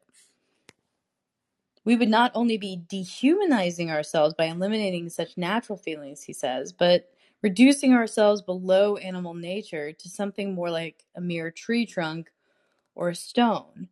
We 1.84 1.96
would 1.96 2.08
not 2.08 2.32
only 2.34 2.58
be 2.58 2.82
dehumanizing 2.88 3.90
ourselves 3.90 4.34
by 4.34 4.46
eliminating 4.46 5.08
such 5.08 5.36
natural 5.36 5.76
feelings, 5.76 6.22
he 6.22 6.32
says, 6.32 6.72
but 6.72 7.10
reducing 7.42 7.92
ourselves 7.92 8.40
below 8.40 8.96
animal 8.96 9.34
nature 9.34 9.92
to 9.92 10.08
something 10.08 10.54
more 10.54 10.70
like 10.70 11.04
a 11.16 11.20
mere 11.20 11.50
tree 11.50 11.84
trunk 11.84 12.30
or 12.94 13.08
a 13.08 13.14
stone. 13.14 13.88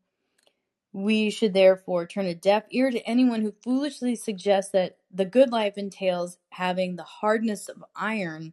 We 0.93 1.31
should 1.31 1.53
therefore 1.53 2.07
turn 2.07 2.27
a 2.27 2.35
deaf 2.35 2.65
ear 2.71 2.91
to 2.91 3.09
anyone 3.09 3.43
who 3.43 3.55
foolishly 3.63 4.15
suggests 4.15 4.73
that 4.73 4.99
the 5.11 5.25
good 5.25 5.51
life 5.51 5.77
entails 5.77 6.39
having 6.51 6.97
the 6.97 7.05
hardness 7.05 7.69
of 7.69 7.85
iron 7.95 8.53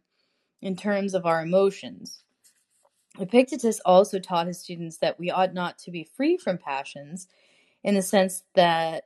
in 0.60 0.76
terms 0.76 1.14
of 1.14 1.26
our 1.26 1.42
emotions. 1.42 2.24
Epictetus 3.18 3.80
also 3.84 4.18
taught 4.18 4.46
his 4.46 4.60
students 4.60 4.98
that 4.98 5.18
we 5.18 5.30
ought 5.30 5.54
not 5.54 5.78
to 5.78 5.90
be 5.90 6.04
free 6.04 6.36
from 6.36 6.58
passions 6.58 7.26
in 7.82 7.94
the 7.94 8.02
sense 8.02 8.44
that 8.54 9.04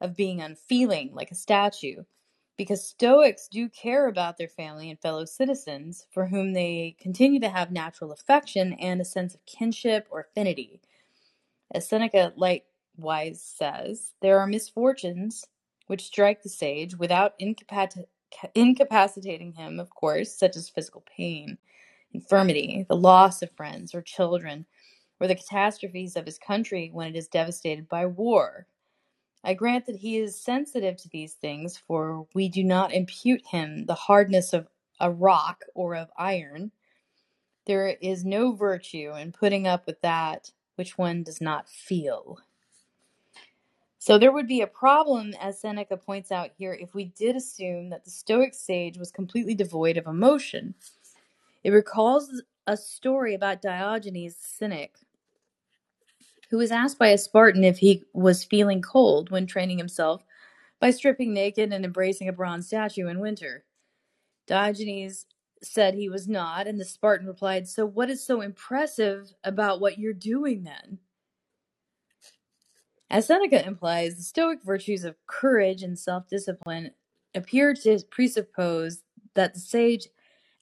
of 0.00 0.16
being 0.16 0.40
unfeeling 0.40 1.10
like 1.14 1.30
a 1.30 1.36
statue 1.36 2.02
because 2.56 2.86
Stoics 2.86 3.48
do 3.48 3.68
care 3.68 4.06
about 4.06 4.38
their 4.38 4.48
family 4.48 4.88
and 4.90 5.00
fellow 5.00 5.24
citizens 5.24 6.06
for 6.12 6.26
whom 6.26 6.52
they 6.52 6.96
continue 7.00 7.40
to 7.40 7.48
have 7.48 7.72
natural 7.72 8.12
affection 8.12 8.74
and 8.74 9.00
a 9.00 9.04
sense 9.04 9.34
of 9.34 9.44
kinship 9.46 10.06
or 10.10 10.20
affinity. 10.20 10.80
As 11.72 11.88
Seneca 11.88 12.32
likewise 12.36 13.42
says, 13.42 14.12
there 14.20 14.38
are 14.38 14.46
misfortunes 14.46 15.46
which 15.86 16.04
strike 16.04 16.42
the 16.42 16.48
sage 16.48 16.96
without 16.96 17.34
incapacitating 18.54 19.52
him, 19.52 19.80
of 19.80 19.90
course, 19.90 20.32
such 20.32 20.56
as 20.56 20.68
physical 20.68 21.04
pain, 21.16 21.58
infirmity, 22.14 22.86
the 22.88 22.96
loss 22.96 23.42
of 23.42 23.50
friends 23.52 23.94
or 23.94 24.00
children, 24.00 24.64
or 25.20 25.26
the 25.26 25.34
catastrophes 25.34 26.16
of 26.16 26.24
his 26.24 26.38
country 26.38 26.90
when 26.92 27.08
it 27.08 27.16
is 27.16 27.28
devastated 27.28 27.88
by 27.88 28.06
war. 28.06 28.66
I 29.44 29.52
grant 29.52 29.84
that 29.86 29.96
he 29.96 30.16
is 30.16 30.40
sensitive 30.40 30.96
to 30.96 31.08
these 31.10 31.34
things, 31.34 31.76
for 31.76 32.26
we 32.34 32.48
do 32.48 32.64
not 32.64 32.94
impute 32.94 33.44
him 33.46 33.84
the 33.84 33.94
hardness 33.94 34.54
of 34.54 34.66
a 35.00 35.10
rock 35.10 35.64
or 35.74 35.94
of 35.96 36.08
iron. 36.16 36.70
There 37.66 37.88
is 38.00 38.24
no 38.24 38.52
virtue 38.52 39.12
in 39.14 39.32
putting 39.32 39.66
up 39.66 39.86
with 39.86 40.00
that 40.00 40.50
which 40.76 40.96
one 40.96 41.22
does 41.22 41.40
not 41.40 41.68
feel. 41.68 42.38
So 43.98 44.18
there 44.18 44.32
would 44.32 44.46
be 44.46 44.60
a 44.60 44.66
problem, 44.66 45.34
as 45.40 45.60
Seneca 45.60 45.96
points 45.96 46.30
out 46.30 46.50
here, 46.58 46.74
if 46.78 46.94
we 46.94 47.06
did 47.06 47.36
assume 47.36 47.88
that 47.88 48.04
the 48.04 48.10
Stoic 48.10 48.52
sage 48.52 48.98
was 48.98 49.10
completely 49.10 49.54
devoid 49.54 49.96
of 49.96 50.06
emotion. 50.06 50.74
It 51.64 51.70
recalls 51.70 52.42
a 52.66 52.76
story 52.76 53.34
about 53.34 53.62
Diogenes 53.62 54.34
the 54.36 54.46
Cynic, 54.46 54.96
who 56.50 56.58
was 56.58 56.70
asked 56.70 56.98
by 56.98 57.08
a 57.08 57.18
Spartan 57.18 57.64
if 57.64 57.78
he 57.78 58.04
was 58.12 58.44
feeling 58.44 58.82
cold 58.82 59.30
when 59.30 59.46
training 59.46 59.78
himself 59.78 60.22
by 60.78 60.90
stripping 60.90 61.32
naked 61.32 61.72
and 61.72 61.84
embracing 61.84 62.28
a 62.28 62.32
bronze 62.32 62.66
statue 62.66 63.08
in 63.08 63.18
winter. 63.18 63.64
Diogenes 64.46 65.24
said 65.62 65.94
he 65.94 66.10
was 66.10 66.28
not, 66.28 66.66
and 66.66 66.78
the 66.78 66.84
Spartan 66.84 67.26
replied, 67.26 67.66
So 67.66 67.86
what 67.86 68.10
is 68.10 68.22
so 68.22 68.42
impressive 68.42 69.32
about 69.42 69.80
what 69.80 69.98
you're 69.98 70.12
doing 70.12 70.64
then? 70.64 70.98
As 73.08 73.26
Seneca 73.26 73.66
implies, 73.66 74.16
the 74.16 74.22
Stoic 74.22 74.62
virtues 74.62 75.04
of 75.04 75.16
courage 75.26 75.82
and 75.82 75.98
self 75.98 76.28
discipline 76.28 76.90
appear 77.34 77.72
to 77.72 78.00
presuppose 78.10 79.02
that 79.34 79.54
the 79.54 79.60
sage 79.60 80.08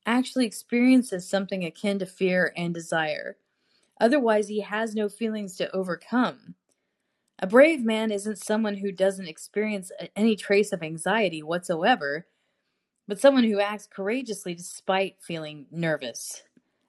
actually 0.06 0.46
experiences 0.46 1.28
something 1.28 1.64
akin 1.64 1.98
to 1.98 2.06
fear 2.06 2.52
and 2.56 2.74
desire. 2.74 3.36
Otherwise, 4.00 4.48
he 4.48 4.60
has 4.60 4.94
no 4.94 5.08
feelings 5.08 5.56
to 5.56 5.70
overcome. 5.74 6.54
A 7.38 7.46
brave 7.46 7.84
man 7.84 8.10
isn't 8.10 8.38
someone 8.38 8.76
who 8.76 8.92
doesn't 8.92 9.28
experience 9.28 9.90
any 10.14 10.36
trace 10.36 10.72
of 10.72 10.82
anxiety 10.82 11.42
whatsoever, 11.42 12.26
but 13.08 13.20
someone 13.20 13.44
who 13.44 13.60
acts 13.60 13.86
courageously 13.86 14.54
despite 14.54 15.16
feeling 15.20 15.66
nervous. 15.70 16.42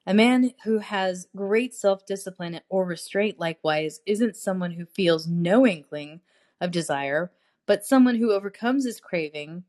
A 0.06 0.14
man 0.14 0.52
who 0.64 0.78
has 0.78 1.28
great 1.34 1.74
self 1.74 2.04
discipline 2.06 2.60
or 2.68 2.84
restraint, 2.84 3.40
likewise, 3.40 4.00
isn't 4.06 4.36
someone 4.36 4.72
who 4.72 4.84
feels 4.86 5.26
no 5.26 5.66
inkling 5.66 6.20
of 6.60 6.70
desire, 6.70 7.32
but 7.66 7.86
someone 7.86 8.16
who 8.16 8.32
overcomes 8.32 8.84
his 8.84 9.00
craving 9.00 9.64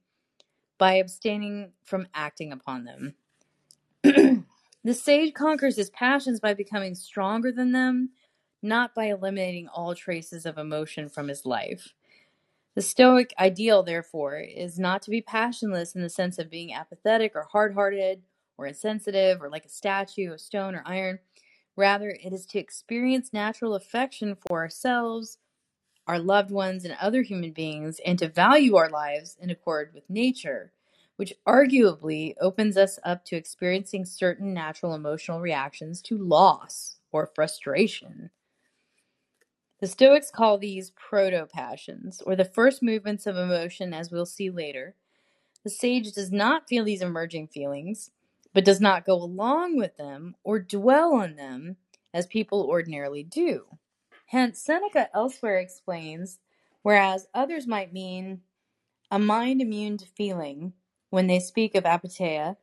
by 0.78 0.96
abstaining 0.96 1.72
from 1.84 2.08
acting 2.14 2.52
upon 2.52 2.84
them. 2.84 3.16
The 4.86 4.94
sage 4.94 5.34
conquers 5.34 5.76
his 5.76 5.90
passions 5.90 6.40
by 6.40 6.54
becoming 6.54 6.94
stronger 6.94 7.52
than 7.52 7.72
them, 7.72 8.12
not 8.62 8.94
by 8.94 9.06
eliminating 9.06 9.68
all 9.68 9.96
traces 9.96 10.46
of 10.46 10.60
emotion 10.60 11.10
from 11.10 11.28
his 11.28 11.44
life. 11.44 11.94
The 12.76 12.84
Stoic 12.84 13.34
ideal, 13.40 13.82
therefore, 13.82 14.38
is 14.38 14.78
not 14.78 15.02
to 15.02 15.10
be 15.10 15.22
passionless 15.22 15.96
in 15.96 16.04
the 16.04 16.10
sense 16.10 16.38
of 16.38 16.52
being 16.52 16.72
apathetic 16.72 17.32
or 17.34 17.48
hard 17.52 17.74
hearted 17.74 18.22
or 18.60 18.68
insensitive 18.68 19.42
or 19.42 19.50
like 19.50 19.66
a 19.66 19.70
statue 19.70 20.32
of 20.32 20.40
stone 20.40 20.76
or 20.76 20.84
iron. 20.86 21.18
Rather, 21.76 22.12
it 22.12 22.32
is 22.32 22.46
to 22.46 22.60
experience 22.60 23.34
natural 23.34 23.74
affection 23.74 24.38
for 24.48 24.60
ourselves, 24.60 25.40
our 26.06 26.20
loved 26.20 26.52
ones, 26.52 26.86
and 26.86 26.96
other 27.02 27.24
human 27.24 27.54
beings, 27.54 28.00
and 28.06 28.20
to 28.20 28.30
value 28.30 28.76
our 28.76 28.90
lives 28.90 29.36
in 29.42 29.50
accord 29.50 29.90
with 29.96 30.08
nature, 30.12 30.74
which 31.18 31.34
arguably 31.48 32.36
opens 32.42 32.78
us 32.78 33.00
up 33.04 33.26
to 33.26 33.36
experiencing 33.36 34.06
certain 34.06 34.54
natural 34.54 34.94
emotional 34.94 35.40
reactions 35.40 36.02
to 36.02 36.18
loss 36.18 36.98
or 37.12 37.32
frustration. 37.34 38.30
The 39.80 39.88
Stoics 39.88 40.32
call 40.32 40.58
these 40.58 40.92
proto 40.92 41.46
passions, 41.46 42.22
or 42.26 42.36
the 42.36 42.46
first 42.46 42.82
movements 42.82 43.28
of 43.28 43.38
emotion, 43.38 43.94
as 43.94 44.12
we'll 44.12 44.26
see 44.26 44.50
later. 44.50 44.96
The 45.64 45.70
sage 45.70 46.12
does 46.14 46.32
not 46.32 46.68
feel 46.68 46.84
these 46.84 47.02
emerging 47.02 47.48
feelings 47.48 48.12
but 48.56 48.66
does 48.66 48.80
not 48.80 49.06
go 49.06 49.16
along 49.16 49.76
with 49.76 49.98
them 49.98 50.36
or 50.44 50.60
dwell 50.60 51.14
on 51.14 51.36
them 51.36 51.76
as 52.14 52.26
people 52.26 52.66
ordinarily 52.70 53.22
do. 53.22 53.66
Hence, 54.28 54.62
Seneca 54.62 55.10
elsewhere 55.14 55.60
explains, 55.60 56.40
whereas 56.82 57.28
others 57.34 57.68
might 57.68 57.92
mean 57.92 58.42
a 59.12 59.20
mind 59.20 59.62
immune 59.62 59.98
to 59.98 60.06
feeling 60.06 60.74
when 61.10 61.28
they 61.28 61.40
speak 61.40 61.76
of 61.76 61.84
apatheia, 61.84 62.58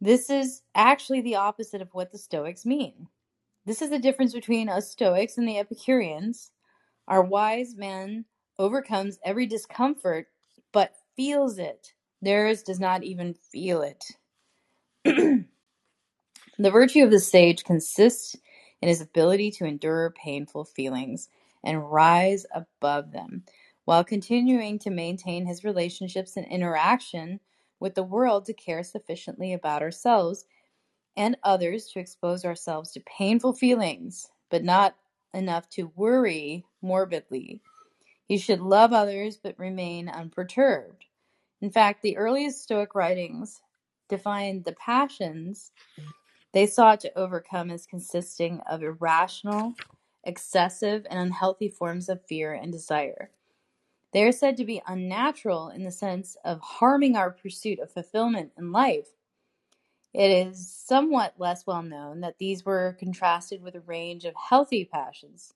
this 0.00 0.30
is 0.30 0.62
actually 0.74 1.20
the 1.20 1.36
opposite 1.36 1.82
of 1.82 1.92
what 1.92 2.12
the 2.12 2.18
Stoics 2.18 2.64
mean. 2.64 3.08
This 3.64 3.82
is 3.82 3.90
the 3.90 3.98
difference 3.98 4.32
between 4.32 4.68
us 4.68 4.90
Stoics 4.90 5.36
and 5.38 5.46
the 5.46 5.58
Epicureans. 5.58 6.52
Our 7.08 7.22
wise 7.22 7.74
man 7.74 8.24
overcomes 8.58 9.18
every 9.24 9.46
discomfort 9.46 10.28
but 10.72 10.94
feels 11.16 11.58
it. 11.58 11.94
Theirs 12.22 12.62
does 12.62 12.80
not 12.80 13.02
even 13.02 13.34
feel 13.34 13.82
it. 13.82 14.04
the 15.04 16.70
virtue 16.70 17.04
of 17.04 17.10
the 17.10 17.20
sage 17.20 17.64
consists 17.64 18.36
in 18.80 18.88
his 18.88 19.00
ability 19.00 19.50
to 19.52 19.64
endure 19.64 20.10
painful 20.10 20.64
feelings 20.64 21.28
and 21.64 21.90
rise 21.90 22.46
above 22.54 23.12
them, 23.12 23.42
while 23.88 24.04
continuing 24.04 24.78
to 24.78 24.90
maintain 24.90 25.46
his 25.46 25.64
relationships 25.64 26.36
and 26.36 26.44
interaction 26.48 27.40
with 27.80 27.94
the 27.94 28.02
world 28.02 28.44
to 28.44 28.52
care 28.52 28.82
sufficiently 28.82 29.54
about 29.54 29.80
ourselves 29.80 30.44
and 31.16 31.38
others 31.42 31.86
to 31.86 31.98
expose 31.98 32.44
ourselves 32.44 32.92
to 32.92 33.00
painful 33.06 33.54
feelings, 33.54 34.28
but 34.50 34.62
not 34.62 34.94
enough 35.32 35.70
to 35.70 35.90
worry 35.96 36.66
morbidly. 36.82 37.62
He 38.26 38.36
should 38.36 38.60
love 38.60 38.92
others 38.92 39.38
but 39.42 39.58
remain 39.58 40.10
unperturbed. 40.10 41.06
In 41.62 41.70
fact, 41.70 42.02
the 42.02 42.18
earliest 42.18 42.62
Stoic 42.62 42.94
writings 42.94 43.62
defined 44.10 44.66
the 44.66 44.72
passions 44.72 45.72
they 46.52 46.66
sought 46.66 47.00
to 47.00 47.18
overcome 47.18 47.70
as 47.70 47.86
consisting 47.86 48.60
of 48.70 48.82
irrational, 48.82 49.72
excessive, 50.24 51.06
and 51.08 51.18
unhealthy 51.18 51.70
forms 51.70 52.10
of 52.10 52.20
fear 52.26 52.52
and 52.52 52.70
desire. 52.70 53.30
They 54.12 54.24
are 54.24 54.32
said 54.32 54.56
to 54.56 54.64
be 54.64 54.82
unnatural 54.86 55.68
in 55.68 55.84
the 55.84 55.90
sense 55.90 56.36
of 56.44 56.60
harming 56.60 57.16
our 57.16 57.30
pursuit 57.30 57.78
of 57.78 57.92
fulfillment 57.92 58.52
in 58.56 58.72
life. 58.72 59.08
It 60.14 60.30
is 60.30 60.72
somewhat 60.72 61.34
less 61.38 61.66
well 61.66 61.82
known 61.82 62.20
that 62.20 62.38
these 62.38 62.64
were 62.64 62.96
contrasted 62.98 63.62
with 63.62 63.74
a 63.74 63.80
range 63.80 64.24
of 64.24 64.34
healthy 64.34 64.86
passions, 64.86 65.52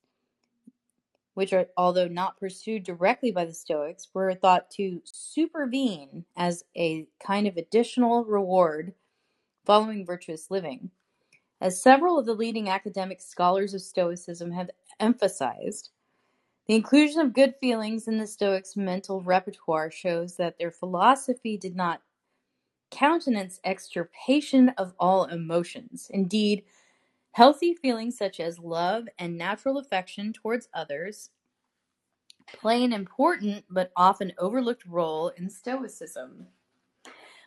which 1.35 1.55
are, 1.55 1.67
although 1.79 2.09
not 2.09 2.39
pursued 2.39 2.85
directly 2.85 3.33
by 3.33 3.47
the 3.47 3.55
Stoics, 3.55 4.09
were 4.13 4.35
thought 4.35 4.71
to 4.73 5.01
supervene 5.05 6.27
as 6.37 6.65
a 6.77 7.07
kind 7.25 7.47
of 7.47 7.57
additional 7.57 8.25
reward 8.25 8.93
following 9.65 10.05
virtuous 10.05 10.51
living. 10.51 10.91
As 11.63 11.81
several 11.81 12.19
of 12.19 12.27
the 12.27 12.35
leading 12.35 12.69
academic 12.69 13.23
scholars 13.23 13.73
of 13.73 13.81
Stoicism 13.81 14.51
have 14.53 14.71
emphasized, 15.01 15.91
the 16.67 16.75
inclusion 16.75 17.21
of 17.21 17.33
good 17.35 17.55
feelings 17.61 18.07
in 18.09 18.19
the 18.19 18.27
Stoics' 18.27 18.77
mental 18.77 19.21
repertoire 19.21 19.91
shows 19.91 20.37
that 20.37 20.59
their 20.59 20.71
philosophy 20.71 21.57
did 21.57 21.75
not 21.75 22.03
countenance 22.91 23.59
extirpation 23.65 24.69
of 24.79 24.95
all 25.01 25.25
emotions. 25.25 26.09
Indeed, 26.13 26.65
healthy 27.33 27.75
feelings 27.75 28.17
such 28.17 28.39
as 28.39 28.59
love 28.59 29.07
and 29.19 29.37
natural 29.37 29.79
affection 29.79 30.33
towards 30.33 30.69
others 30.75 31.31
play 32.47 32.85
an 32.85 32.93
important 32.93 33.65
but 33.71 33.91
often 33.97 34.33
overlooked 34.39 34.85
role 34.87 35.29
in 35.37 35.49
Stoicism. 35.49 36.47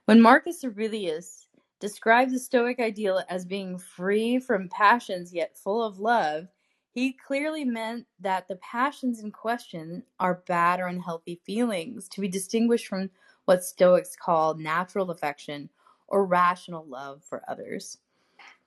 When 0.06 0.22
Marcus 0.22 0.64
Aurelius 0.64 1.48
describes 1.80 2.34
the 2.34 2.40
Stoic 2.40 2.80
ideal 2.80 3.22
as 3.30 3.46
being 3.46 3.78
free 3.78 4.40
from 4.40 4.70
passions 4.70 5.34
yet 5.34 5.58
full 5.58 5.84
of 5.84 6.00
love, 6.00 6.48
he 6.96 7.12
clearly 7.12 7.66
meant 7.66 8.06
that 8.22 8.48
the 8.48 8.56
passions 8.56 9.20
in 9.20 9.30
question 9.30 10.02
are 10.18 10.42
bad 10.48 10.80
or 10.80 10.88
unhealthy 10.88 11.42
feelings, 11.46 12.08
to 12.08 12.22
be 12.22 12.30
distinguished 12.30 12.88
from 12.88 13.10
what 13.44 13.66
Stoics 13.66 14.16
call 14.16 14.54
natural 14.54 15.12
affection 15.12 15.70
or 16.08 16.26
rational 16.26 16.86
love 16.86 17.22
for 17.22 17.44
others. 17.50 17.98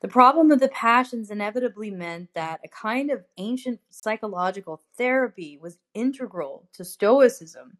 The 0.00 0.08
problem 0.08 0.50
of 0.50 0.60
the 0.60 0.68
passions 0.68 1.30
inevitably 1.30 1.90
meant 1.90 2.28
that 2.34 2.60
a 2.62 2.68
kind 2.68 3.10
of 3.10 3.24
ancient 3.38 3.80
psychological 3.88 4.82
therapy 4.98 5.58
was 5.58 5.78
integral 5.94 6.68
to 6.74 6.84
Stoicism. 6.84 7.78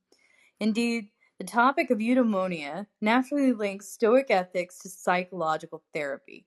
Indeed, 0.60 1.10
the 1.36 1.44
topic 1.44 1.90
of 1.90 1.98
eudaimonia 1.98 2.86
naturally 3.02 3.52
links 3.52 3.90
Stoic 3.90 4.30
ethics 4.30 4.78
to 4.78 4.88
psychological 4.88 5.84
therapy. 5.92 6.46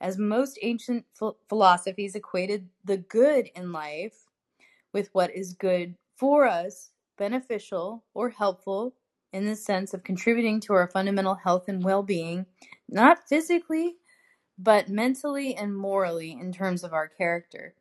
As 0.00 0.18
most 0.18 0.58
ancient 0.62 1.04
philosophies 1.48 2.14
equated 2.14 2.68
the 2.84 2.98
good 2.98 3.50
in 3.54 3.72
life 3.72 4.26
with 4.92 5.10
what 5.12 5.34
is 5.34 5.54
good 5.54 5.96
for 6.16 6.46
us, 6.46 6.90
beneficial, 7.16 8.04
or 8.14 8.30
helpful 8.30 8.94
in 9.32 9.44
the 9.46 9.56
sense 9.56 9.92
of 9.92 10.04
contributing 10.04 10.60
to 10.60 10.72
our 10.72 10.88
fundamental 10.88 11.34
health 11.34 11.68
and 11.68 11.82
well 11.84 12.02
being, 12.02 12.46
not 12.88 13.28
physically, 13.28 13.96
but 14.58 14.88
mentally 14.88 15.54
and 15.54 15.76
morally 15.76 16.32
in 16.32 16.52
terms 16.52 16.82
of 16.84 16.92
our 16.92 17.08
character. 17.08 17.74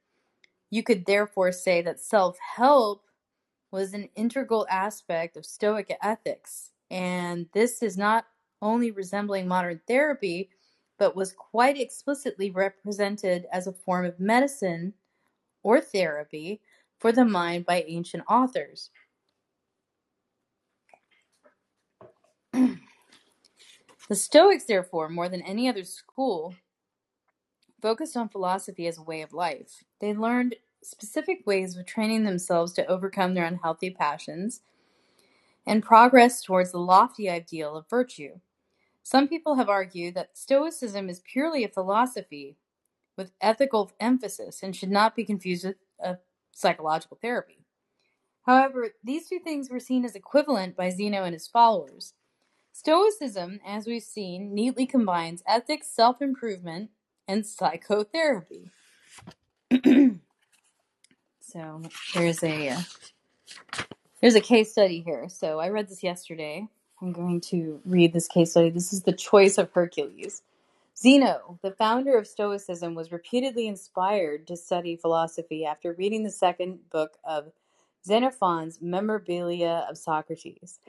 You 0.70 0.84
could 0.84 1.06
therefore 1.06 1.52
say 1.52 1.82
that 1.84 2.00
self 2.00 2.38
help 2.56 3.04
was 3.72 3.94
an 3.94 4.10
integral 4.16 4.66
aspect 4.70 5.38
of 5.38 5.46
Stoic 5.46 5.96
ethics, 6.02 6.72
and 6.90 7.48
this 7.54 7.82
is 7.84 7.98
not 7.98 8.26
only 8.62 8.92
resembling 8.92 9.48
modern 9.48 9.82
therapy, 9.88 10.50
but 10.98 11.16
was 11.16 11.34
quite 11.34 11.80
explicitly 11.80 12.50
represented 12.50 13.46
as 13.52 13.68
a 13.68 13.74
form 13.74 14.06
of 14.06 14.20
medicine 14.20 14.94
or 15.64 15.80
therapy 15.80 16.62
for 17.00 17.12
the 17.12 17.26
mind 17.26 17.66
by 17.66 17.84
ancient 17.88 18.24
authors. 18.30 18.90
the 22.54 22.80
Stoics, 24.12 24.66
therefore, 24.66 25.10
more 25.10 25.30
than 25.30 25.42
any 25.42 25.68
other 25.70 25.84
school, 25.84 26.56
focused 27.82 28.18
on 28.18 28.30
philosophy 28.30 28.88
as 28.88 28.98
a 28.98 29.04
way 29.04 29.22
of 29.22 29.34
life. 29.34 29.84
They 30.00 30.14
learned 30.14 30.56
specific 30.82 31.46
ways 31.46 31.76
of 31.76 31.86
training 31.86 32.24
themselves 32.24 32.74
to 32.74 32.86
overcome 32.88 33.34
their 33.34 33.46
unhealthy 33.46 33.90
passions 33.90 34.62
and 35.66 35.84
progress 35.84 36.42
towards 36.42 36.72
the 36.72 36.80
lofty 36.80 37.30
ideal 37.30 37.76
of 37.76 37.90
virtue. 37.90 38.40
Some 39.08 39.30
people 39.30 39.56
have 39.56 39.70
argued 39.70 40.16
that 40.16 40.38
Stoicism 40.38 41.08
is 41.08 41.22
purely 41.22 41.64
a 41.64 41.70
philosophy 41.70 42.58
with 43.16 43.32
ethical 43.40 43.90
emphasis 44.02 44.62
and 44.62 44.76
should 44.76 44.92
not 44.92 45.16
be 45.16 45.24
confused 45.24 45.66
with 45.66 45.78
a 45.98 46.18
psychological 46.52 47.18
therapy. 47.22 47.60
However, 48.42 48.90
these 49.02 49.30
two 49.30 49.40
things 49.40 49.70
were 49.70 49.80
seen 49.80 50.04
as 50.04 50.14
equivalent 50.14 50.76
by 50.76 50.90
Zeno 50.90 51.24
and 51.24 51.32
his 51.32 51.48
followers. 51.48 52.16
Stoicism, 52.74 53.62
as 53.66 53.88
we've 53.88 54.04
seen, 54.04 54.54
neatly 54.54 54.86
combines 54.86 55.42
ethics, 55.48 55.88
self 55.88 56.22
improvement, 56.22 56.90
and 57.30 57.46
psychotherapy. 57.46 58.72
so 61.40 61.82
there's 62.14 62.44
a 62.44 62.72
uh, 62.72 62.82
there's 64.20 64.36
a 64.36 64.42
case 64.42 64.74
study 64.74 65.00
here. 65.00 65.30
So 65.30 65.62
I 65.62 65.70
read 65.70 65.88
this 65.88 66.04
yesterday. 66.04 66.68
I'm 67.00 67.12
going 67.12 67.42
to 67.42 67.80
read 67.86 68.12
this 68.12 68.28
case 68.28 68.52
study. 68.52 68.72
This 68.72 68.92
is 68.92 69.04
the 69.04 69.14
choice 69.14 69.60
of 69.60 69.72
Hercules. 69.72 70.42
Zeno, 70.98 71.60
the 71.62 71.72
founder 71.72 72.18
of 72.18 72.26
Stoicism, 72.26 72.96
was 72.96 73.12
repeatedly 73.12 73.68
inspired 73.68 74.48
to 74.48 74.58
study 74.58 74.96
philosophy 74.96 75.64
after 75.64 75.94
reading 75.94 76.24
the 76.24 76.32
second 76.32 76.90
book 76.90 77.18
of 77.24 77.52
Xenophon's 78.04 78.82
Memorabilia 78.82 79.86
of 79.88 79.96
Socrates. 79.96 80.80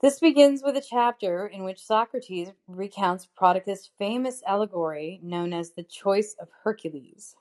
This 0.00 0.18
begins 0.18 0.62
with 0.62 0.78
a 0.78 0.86
chapter 0.88 1.46
in 1.46 1.62
which 1.62 1.84
Socrates 1.84 2.52
recounts 2.66 3.28
Prodicus' 3.38 3.90
famous 3.98 4.42
allegory 4.46 5.20
known 5.22 5.52
as 5.52 5.72
the 5.72 5.82
Choice 5.82 6.34
of 6.40 6.48
Hercules. 6.64 7.36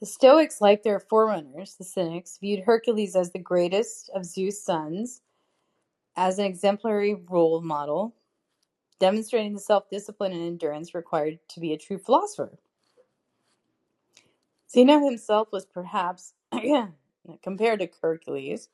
The 0.00 0.06
Stoics, 0.06 0.60
like 0.60 0.82
their 0.82 0.98
forerunners, 0.98 1.76
the 1.76 1.84
Cynics, 1.84 2.38
viewed 2.38 2.64
Hercules 2.64 3.14
as 3.14 3.30
the 3.30 3.38
greatest 3.38 4.10
of 4.12 4.24
Zeus' 4.24 4.64
sons 4.64 5.20
as 6.16 6.38
an 6.38 6.44
exemplary 6.44 7.14
role 7.14 7.60
model, 7.60 8.14
demonstrating 8.98 9.54
the 9.54 9.60
self 9.60 9.88
discipline 9.90 10.32
and 10.32 10.42
endurance 10.42 10.94
required 10.94 11.38
to 11.48 11.60
be 11.60 11.72
a 11.72 11.78
true 11.78 11.98
philosopher. 11.98 12.58
Zeno 14.70 15.04
himself 15.04 15.48
was 15.52 15.66
perhaps, 15.66 16.34
compared 17.42 17.80
to 17.80 17.90
Hercules, 18.00 18.68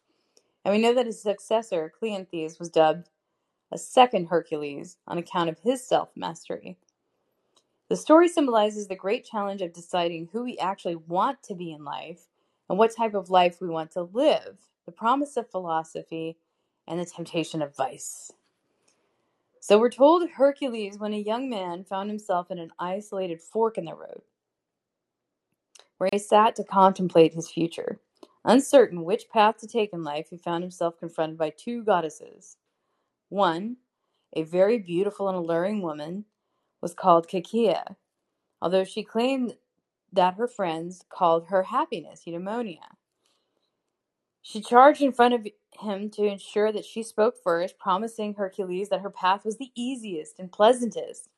and 0.64 0.74
we 0.74 0.80
know 0.82 0.94
that 0.94 1.06
his 1.06 1.20
successor, 1.22 1.92
Cleanthes, 2.00 2.58
was 2.58 2.70
dubbed 2.70 3.08
a 3.72 3.78
second 3.78 4.26
Hercules 4.26 4.96
on 5.06 5.18
account 5.18 5.50
of 5.50 5.58
his 5.60 5.86
self 5.86 6.10
mastery. 6.16 6.76
The 7.88 7.96
story 7.96 8.28
symbolizes 8.28 8.88
the 8.88 8.96
great 8.96 9.24
challenge 9.24 9.62
of 9.62 9.72
deciding 9.72 10.28
who 10.32 10.44
we 10.44 10.58
actually 10.58 10.96
want 10.96 11.42
to 11.44 11.54
be 11.54 11.72
in 11.72 11.84
life 11.84 12.28
and 12.68 12.78
what 12.78 12.94
type 12.94 13.14
of 13.14 13.30
life 13.30 13.60
we 13.60 13.68
want 13.68 13.90
to 13.92 14.02
live, 14.02 14.58
the 14.86 14.92
promise 14.92 15.36
of 15.36 15.50
philosophy, 15.50 16.36
and 16.88 16.98
the 16.98 17.04
temptation 17.04 17.62
of 17.62 17.76
vice. 17.76 18.32
So 19.60 19.78
we're 19.78 19.90
told 19.90 20.28
Hercules, 20.30 20.98
when 20.98 21.12
a 21.12 21.18
young 21.18 21.50
man, 21.50 21.84
found 21.84 22.08
himself 22.08 22.50
in 22.50 22.58
an 22.58 22.72
isolated 22.78 23.40
fork 23.40 23.76
in 23.76 23.84
the 23.84 23.94
road, 23.94 24.22
where 25.98 26.08
he 26.12 26.18
sat 26.18 26.56
to 26.56 26.64
contemplate 26.64 27.34
his 27.34 27.50
future. 27.50 28.00
Uncertain 28.44 29.04
which 29.04 29.28
path 29.28 29.58
to 29.58 29.66
take 29.66 29.92
in 29.92 30.02
life, 30.02 30.28
he 30.30 30.38
found 30.38 30.64
himself 30.64 30.98
confronted 30.98 31.36
by 31.36 31.50
two 31.50 31.82
goddesses. 31.82 32.56
One, 33.28 33.76
a 34.34 34.42
very 34.42 34.78
beautiful 34.78 35.28
and 35.28 35.36
alluring 35.36 35.82
woman, 35.82 36.24
was 36.80 36.94
called 36.94 37.28
Caecia, 37.28 37.96
although 38.62 38.84
she 38.84 39.02
claimed 39.02 39.56
that 40.12 40.34
her 40.34 40.48
friends 40.48 41.04
called 41.10 41.46
her 41.48 41.64
happiness, 41.64 42.22
eudaimonia. 42.26 42.78
She 44.48 44.62
charged 44.62 45.02
in 45.02 45.12
front 45.12 45.34
of 45.34 45.46
him 45.78 46.08
to 46.12 46.24
ensure 46.24 46.72
that 46.72 46.86
she 46.86 47.02
spoke 47.02 47.34
first, 47.44 47.78
promising 47.78 48.32
Hercules 48.32 48.88
that 48.88 49.02
her 49.02 49.10
path 49.10 49.44
was 49.44 49.58
the 49.58 49.70
easiest 49.74 50.38
and 50.38 50.50
pleasantest, 50.50 51.28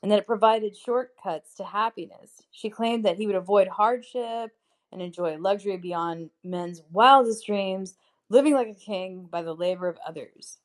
and 0.00 0.12
that 0.12 0.20
it 0.20 0.26
provided 0.28 0.76
shortcuts 0.76 1.54
to 1.56 1.64
happiness. 1.64 2.42
She 2.52 2.70
claimed 2.70 3.04
that 3.04 3.16
he 3.16 3.26
would 3.26 3.34
avoid 3.34 3.66
hardship 3.66 4.52
and 4.92 5.02
enjoy 5.02 5.36
luxury 5.36 5.78
beyond 5.78 6.30
men's 6.44 6.80
wildest 6.92 7.44
dreams, 7.44 7.96
living 8.28 8.54
like 8.54 8.68
a 8.68 8.74
king 8.74 9.26
by 9.28 9.42
the 9.42 9.52
labor 9.52 9.88
of 9.88 9.98
others. 10.06 10.58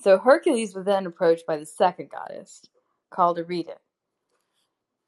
So 0.00 0.18
Hercules 0.18 0.74
was 0.74 0.84
then 0.84 1.06
approached 1.06 1.46
by 1.46 1.58
the 1.58 1.64
second 1.64 2.10
goddess, 2.10 2.60
called 3.10 3.38
Arete, 3.38 3.78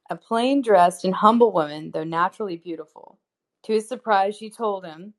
a 0.08 0.14
plain 0.14 0.62
dressed 0.62 1.04
and 1.04 1.16
humble 1.16 1.50
woman, 1.50 1.90
though 1.90 2.04
naturally 2.04 2.56
beautiful. 2.56 3.18
To 3.64 3.72
his 3.72 3.88
surprise, 3.88 4.36
she 4.36 4.50
told 4.50 4.84
him 4.84 5.14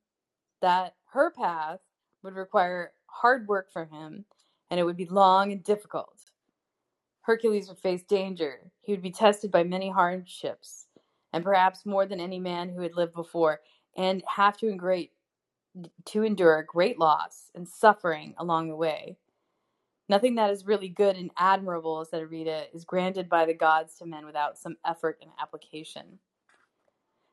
that 0.61 0.95
her 1.13 1.31
path 1.31 1.79
would 2.23 2.35
require 2.35 2.93
hard 3.07 3.47
work 3.47 3.71
from 3.71 3.89
him 3.89 4.25
and 4.69 4.79
it 4.79 4.83
would 4.83 4.97
be 4.97 5.05
long 5.05 5.51
and 5.51 5.63
difficult. 5.63 6.31
Hercules 7.21 7.67
would 7.67 7.79
face 7.79 8.03
danger. 8.03 8.71
He 8.81 8.91
would 8.91 9.01
be 9.01 9.11
tested 9.11 9.51
by 9.51 9.63
many 9.63 9.89
hardships, 9.89 10.87
and 11.33 11.43
perhaps 11.43 11.85
more 11.85 12.05
than 12.05 12.19
any 12.19 12.39
man 12.39 12.69
who 12.69 12.81
had 12.81 12.95
lived 12.95 13.13
before, 13.13 13.61
and 13.95 14.23
have 14.27 14.57
to 14.57 14.73
great 14.75 15.11
to 16.05 16.23
endure 16.23 16.63
great 16.63 16.97
loss 16.97 17.51
and 17.53 17.67
suffering 17.67 18.33
along 18.37 18.67
the 18.67 18.75
way. 18.75 19.17
Nothing 20.09 20.35
that 20.35 20.49
is 20.49 20.65
really 20.65 20.89
good 20.89 21.15
and 21.15 21.29
admirable, 21.37 22.03
said 22.03 22.23
Arete, 22.23 22.69
is 22.73 22.83
granted 22.83 23.29
by 23.29 23.45
the 23.45 23.53
gods 23.53 23.95
to 23.99 24.07
men 24.07 24.25
without 24.25 24.57
some 24.57 24.77
effort 24.83 25.19
and 25.21 25.29
application. 25.39 26.17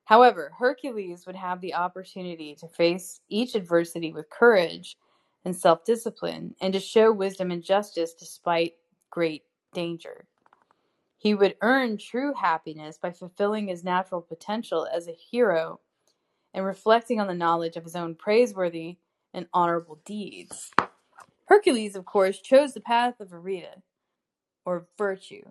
However, 0.07 0.53
Hercules 0.57 1.27
would 1.27 1.35
have 1.35 1.61
the 1.61 1.75
opportunity 1.75 2.55
to 2.57 2.69
face 2.69 3.21
each 3.29 3.57
adversity 3.57 4.12
with 4.12 4.31
courage 4.31 4.97
and 5.45 5.55
self 5.55 5.85
discipline 5.85 6.55
and 6.61 6.73
to 6.73 6.81
show 6.81 7.12
wisdom 7.12 7.51
and 7.51 7.62
justice 7.62 8.14
despite 8.14 8.75
great 9.11 9.42
danger. 9.75 10.27
He 11.19 11.35
would 11.35 11.57
earn 11.61 11.99
true 11.99 12.33
happiness 12.35 12.99
by 12.99 13.11
fulfilling 13.11 13.66
his 13.66 13.83
natural 13.83 14.23
potential 14.23 14.87
as 14.92 15.09
a 15.09 15.12
hero 15.12 15.81
and 16.55 16.64
reflecting 16.64 17.21
on 17.21 17.27
the 17.27 17.35
knowledge 17.35 17.77
of 17.77 17.83
his 17.83 17.97
own 17.97 18.14
praiseworthy 18.14 18.99
and 19.35 19.49
honorable 19.53 20.01
deeds. 20.05 20.71
Hercules, 21.47 21.97
of 21.97 22.05
course, 22.05 22.40
chose 22.40 22.75
the 22.75 22.81
path 22.81 23.19
of 23.19 23.33
Arete, 23.33 23.83
or 24.64 24.87
virtue, 24.97 25.42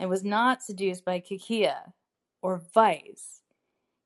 and 0.00 0.10
was 0.10 0.24
not 0.24 0.64
seduced 0.64 1.04
by 1.04 1.20
Kikia, 1.20 1.92
or 2.42 2.60
vice. 2.74 3.43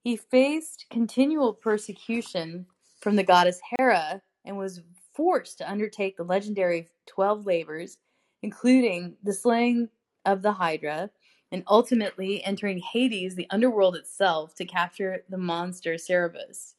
He 0.08 0.16
faced 0.16 0.86
continual 0.88 1.52
persecution 1.52 2.64
from 2.98 3.16
the 3.16 3.22
goddess 3.22 3.60
Hera 3.76 4.22
and 4.42 4.56
was 4.56 4.80
forced 5.12 5.58
to 5.58 5.70
undertake 5.70 6.16
the 6.16 6.24
legendary 6.24 6.88
12 7.08 7.44
labors, 7.44 7.98
including 8.40 9.18
the 9.22 9.34
slaying 9.34 9.90
of 10.24 10.40
the 10.40 10.52
Hydra, 10.52 11.10
and 11.52 11.62
ultimately 11.68 12.42
entering 12.42 12.78
Hades, 12.78 13.34
the 13.34 13.48
underworld 13.50 13.96
itself, 13.96 14.54
to 14.54 14.64
capture 14.64 15.24
the 15.28 15.36
monster 15.36 15.98
Cerberus 15.98 16.76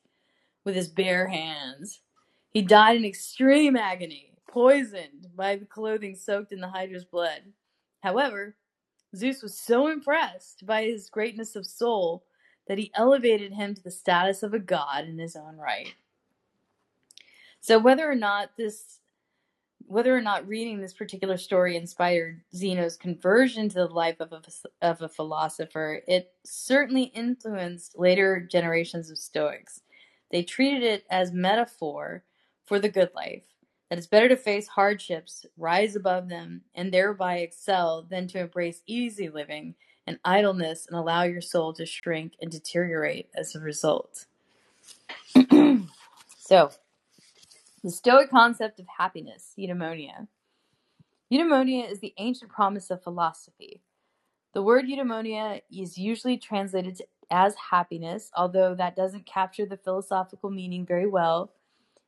with 0.64 0.74
his 0.74 0.88
bare 0.88 1.28
hands. 1.28 2.02
He 2.50 2.64
died 2.64 2.98
in 2.98 3.06
extreme 3.06 3.76
agony, 3.76 4.34
poisoned 4.48 5.28
by 5.36 5.56
the 5.56 5.66
clothing 5.66 6.16
soaked 6.16 6.52
in 6.52 6.62
the 6.62 6.70
Hydra's 6.70 7.06
blood. 7.06 7.54
However, 8.00 8.56
Zeus 9.16 9.44
was 9.44 9.56
so 9.56 9.86
impressed 9.86 10.66
by 10.66 10.86
his 10.86 11.12
greatness 11.12 11.56
of 11.56 11.68
soul 11.68 12.24
that 12.70 12.78
he 12.78 12.92
elevated 12.94 13.52
him 13.52 13.74
to 13.74 13.84
the 13.84 13.92
status 13.92 14.44
of 14.44 14.54
a 14.54 14.60
god 14.60 15.06
in 15.06 15.18
his 15.18 15.36
own 15.36 15.58
right. 15.58 15.96
So 17.60 17.80
whether 17.80 18.10
or 18.10 18.16
not 18.16 18.52
this 18.58 19.00
whether 19.88 20.16
or 20.16 20.22
not 20.22 20.48
reading 20.48 20.80
this 20.80 20.94
particular 20.94 21.36
story 21.36 21.76
inspired 21.76 22.42
Zeno's 22.56 22.96
conversion 22.96 23.68
to 23.70 23.76
the 23.76 23.88
life 23.88 24.18
of 24.20 24.32
a, 24.32 24.42
of 24.84 25.02
a 25.02 25.10
philosopher, 25.10 26.04
it 26.08 26.32
certainly 26.46 27.06
influenced 27.06 27.98
later 27.98 28.40
generations 28.40 29.10
of 29.10 29.18
Stoics. 29.18 29.82
They 30.32 30.44
treated 30.44 30.84
it 30.84 31.06
as 31.10 31.32
metaphor 31.32 32.24
for 32.68 32.78
the 32.78 32.88
good 32.88 33.10
life, 33.16 33.42
that 33.90 33.98
it's 33.98 34.06
better 34.06 34.30
to 34.30 34.38
face 34.38 34.68
hardships, 34.68 35.44
rise 35.58 35.96
above 35.96 36.30
them, 36.30 36.62
and 36.76 36.94
thereby 36.94 37.38
excel 37.38 38.04
than 38.04 38.28
to 38.28 38.40
embrace 38.42 38.84
easy 38.86 39.28
living 39.28 39.74
and 40.10 40.20
idleness 40.26 40.88
and 40.88 40.98
allow 40.98 41.22
your 41.22 41.40
soul 41.40 41.72
to 41.72 41.86
shrink 41.86 42.34
and 42.42 42.50
deteriorate 42.50 43.30
as 43.36 43.54
a 43.54 43.60
result. 43.60 44.26
so, 46.40 46.72
the 47.84 47.92
Stoic 47.92 48.32
concept 48.32 48.80
of 48.80 48.88
happiness, 48.98 49.54
eudaimonia. 49.56 50.28
Eudaimonia 51.32 51.90
is 51.90 52.00
the 52.00 52.16
ancient 52.18 52.50
promise 52.50 52.90
of 52.90 53.04
philosophy. 53.04 53.84
The 54.56 54.64
word 54.64 54.86
eudaimonia 54.86 55.62
is 55.72 55.96
usually 55.96 56.38
translated 56.40 57.04
as 57.30 57.54
happiness, 57.70 58.32
although 58.36 58.74
that 58.74 58.96
doesn't 58.96 59.28
capture 59.28 59.68
the 59.68 59.78
philosophical 59.78 60.50
meaning 60.50 60.88
very 60.88 61.06
well. 61.06 61.52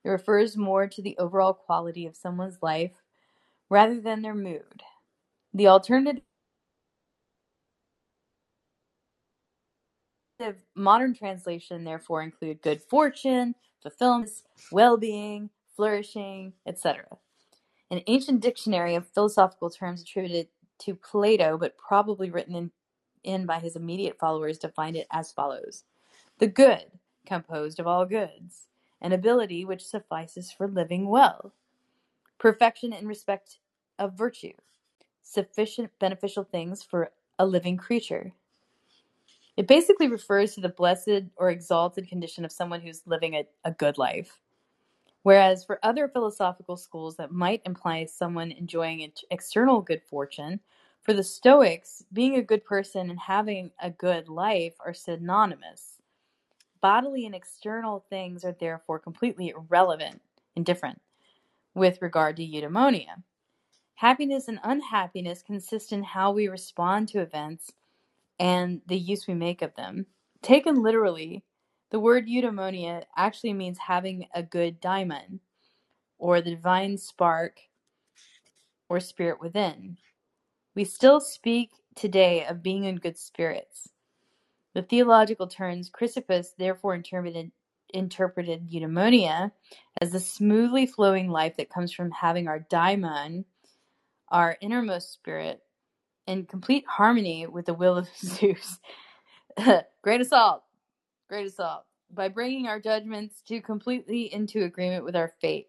It 0.04 0.10
refers 0.10 0.58
more 0.58 0.88
to 0.88 1.04
the 1.04 1.16
overall 1.20 1.54
quality 1.54 2.08
of 2.08 2.16
someone's 2.16 2.58
life 2.64 2.94
rather 3.70 4.02
than 4.02 4.24
their 4.24 4.34
mood. 4.34 4.82
The 5.54 5.68
alternative 5.68 6.24
modern 10.76 11.14
translation 11.14 11.84
therefore 11.84 12.24
include 12.24 12.62
good 12.62 12.82
fortune, 12.82 13.56
fulfillment, 13.82 14.30
well-being, 14.72 15.50
flourishing, 15.76 16.54
etc. 16.66 17.06
An 17.90 18.02
ancient 18.08 18.42
dictionary 18.42 18.96
of 18.96 19.08
philosophical 19.08 19.70
terms 19.70 20.02
attributed 20.02 20.48
to 20.80 20.96
Plato, 20.96 21.58
but 21.58 21.78
probably 21.78 22.30
written 22.30 22.56
in, 22.56 22.72
in 23.24 23.46
by 23.46 23.60
his 23.60 23.76
immediate 23.76 24.18
followers, 24.18 24.58
defined 24.58 24.96
it 24.96 25.08
as 25.12 25.32
follows 25.32 25.84
The 26.40 26.48
good, 26.48 26.86
composed 27.26 27.80
of 27.80 27.88
all 27.88 28.06
goods, 28.06 28.68
an 29.02 29.12
ability 29.12 29.66
which 29.66 29.86
suffices 29.86 30.52
for 30.52 30.68
living 30.68 31.08
well, 31.08 31.54
perfection 32.40 32.94
in 32.94 33.08
respect 33.08 33.60
of 34.00 34.18
virtue, 34.18 34.54
sufficient 35.22 35.92
beneficial 36.00 36.44
things 36.44 36.82
for 36.84 37.12
a 37.38 37.46
living 37.46 37.78
creature. 37.78 38.34
It 39.62 39.67
basically 39.67 40.08
refers 40.08 40.56
to 40.56 40.62
the 40.62 40.69
blessed 40.69 41.26
or 41.36 41.52
exalted 41.52 42.08
condition 42.08 42.43
of 42.43 42.52
someone 42.52 42.82
who's 42.82 43.04
living 43.06 43.36
a, 43.36 43.45
a 43.63 43.69
good 43.69 44.00
life. 44.00 44.39
Whereas 45.21 45.63
for 45.63 45.78
other 45.84 46.08
philosophical 46.08 46.76
schools 46.76 47.15
that 47.17 47.32
might 47.32 47.62
imply 47.63 48.06
someone 48.06 48.52
enjoying 48.52 49.08
external 49.30 49.80
good 49.80 50.02
fortune, 50.02 50.62
for 51.04 51.13
the 51.13 51.21
Stoics, 51.21 52.04
being 52.12 52.38
a 52.38 52.41
good 52.41 52.65
person 52.65 53.12
and 53.12 53.19
having 53.19 53.69
a 53.80 53.91
good 53.91 54.28
life 54.28 54.74
are 54.84 54.95
synonymous. 54.95 56.00
Bodily 56.82 57.28
and 57.28 57.36
external 57.36 58.04
things 58.10 58.43
are 58.43 58.56
therefore 58.60 58.97
completely 58.97 59.50
irrelevant 59.50 60.24
and 60.56 60.65
different 60.65 61.00
with 61.76 62.02
regard 62.02 62.36
to 62.38 62.43
eudaimonia. 62.43 63.21
Happiness 63.93 64.47
and 64.47 64.60
unhappiness 64.63 65.43
consist 65.43 65.93
in 65.93 66.02
how 66.02 66.32
we 66.32 66.47
respond 66.47 67.08
to 67.10 67.19
events 67.19 67.71
and 68.42 68.82
the 68.88 68.98
use 68.98 69.28
we 69.28 69.36
make 69.36 69.62
of 69.62 69.76
them. 69.76 70.08
Taken 70.42 70.82
literally, 70.82 71.44
the 71.92 72.00
word 72.00 72.28
eudaimonia 72.28 73.04
actually 73.16 73.54
means 73.54 73.78
having 73.78 74.26
a 74.34 74.42
good 74.42 74.82
daimon, 74.82 75.40
or 76.18 76.42
the 76.42 76.50
divine 76.50 76.98
spark 76.98 77.60
or 78.90 79.00
spirit 79.00 79.40
within. 79.40 79.96
We 80.74 80.86
still 80.86 81.22
speak 81.22 81.70
today 81.96 82.46
of 82.46 82.64
being 82.64 82.86
in 82.86 82.96
good 82.96 83.18
spirits. 83.18 83.90
The 84.74 84.82
theological 84.82 85.46
terms 85.46 85.92
Chrysippus 85.92 86.56
therefore 86.58 86.96
interpreted, 86.96 87.52
interpreted 87.94 88.72
eudaimonia 88.72 89.52
as 90.02 90.14
the 90.14 90.20
smoothly 90.20 90.88
flowing 90.88 91.30
life 91.30 91.58
that 91.58 91.70
comes 91.70 91.92
from 91.92 92.10
having 92.10 92.48
our 92.48 92.66
daimon, 92.72 93.46
our 94.30 94.58
innermost 94.62 95.14
spirit, 95.14 95.62
in 96.32 96.46
complete 96.46 96.86
harmony 96.88 97.46
with 97.46 97.65
the 97.65 97.74
will 97.74 97.98
of 97.98 98.08
Zeus. 98.17 98.80
Great 100.02 100.22
assault. 100.22 100.63
Great 101.30 101.48
assault 101.48 101.84
by 102.13 102.28
bringing 102.28 102.67
our 102.67 102.80
judgments 102.80 103.41
to 103.48 103.62
completely 103.62 104.34
into 104.34 104.63
agreement 104.63 105.06
with 105.06 105.15
our 105.15 105.34
fate. 105.41 105.67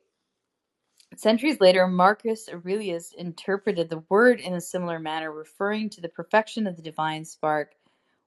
Centuries 1.16 1.60
later, 1.60 1.86
Marcus 1.86 2.48
Aurelius 2.50 3.12
interpreted 3.12 3.90
the 3.90 4.02
word 4.08 4.40
in 4.40 4.54
a 4.54 4.60
similar 4.60 4.98
manner, 4.98 5.30
referring 5.30 5.90
to 5.90 6.00
the 6.00 6.08
perfection 6.08 6.66
of 6.66 6.76
the 6.76 6.82
divine 6.82 7.24
spark 7.24 7.74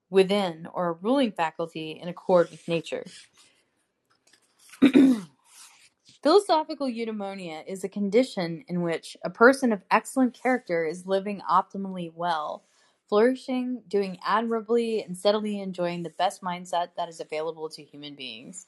within 0.08 0.68
or 0.72 0.90
a 0.90 0.92
ruling 0.92 1.32
faculty 1.32 1.98
in 2.00 2.08
accord 2.08 2.48
with 2.50 2.68
nature. 2.68 3.04
Philosophical 6.26 6.88
eudaimonia 6.88 7.64
is 7.68 7.84
a 7.84 7.88
condition 7.88 8.64
in 8.66 8.82
which 8.82 9.16
a 9.22 9.30
person 9.30 9.72
of 9.72 9.84
excellent 9.92 10.34
character 10.34 10.84
is 10.84 11.06
living 11.06 11.40
optimally 11.48 12.12
well 12.12 12.64
flourishing, 13.08 13.80
doing 13.86 14.18
admirably, 14.26 15.04
and 15.04 15.16
steadily 15.16 15.60
enjoying 15.60 16.02
the 16.02 16.10
best 16.10 16.42
mindset 16.42 16.88
that 16.96 17.08
is 17.08 17.20
available 17.20 17.68
to 17.68 17.84
human 17.84 18.16
beings. 18.16 18.66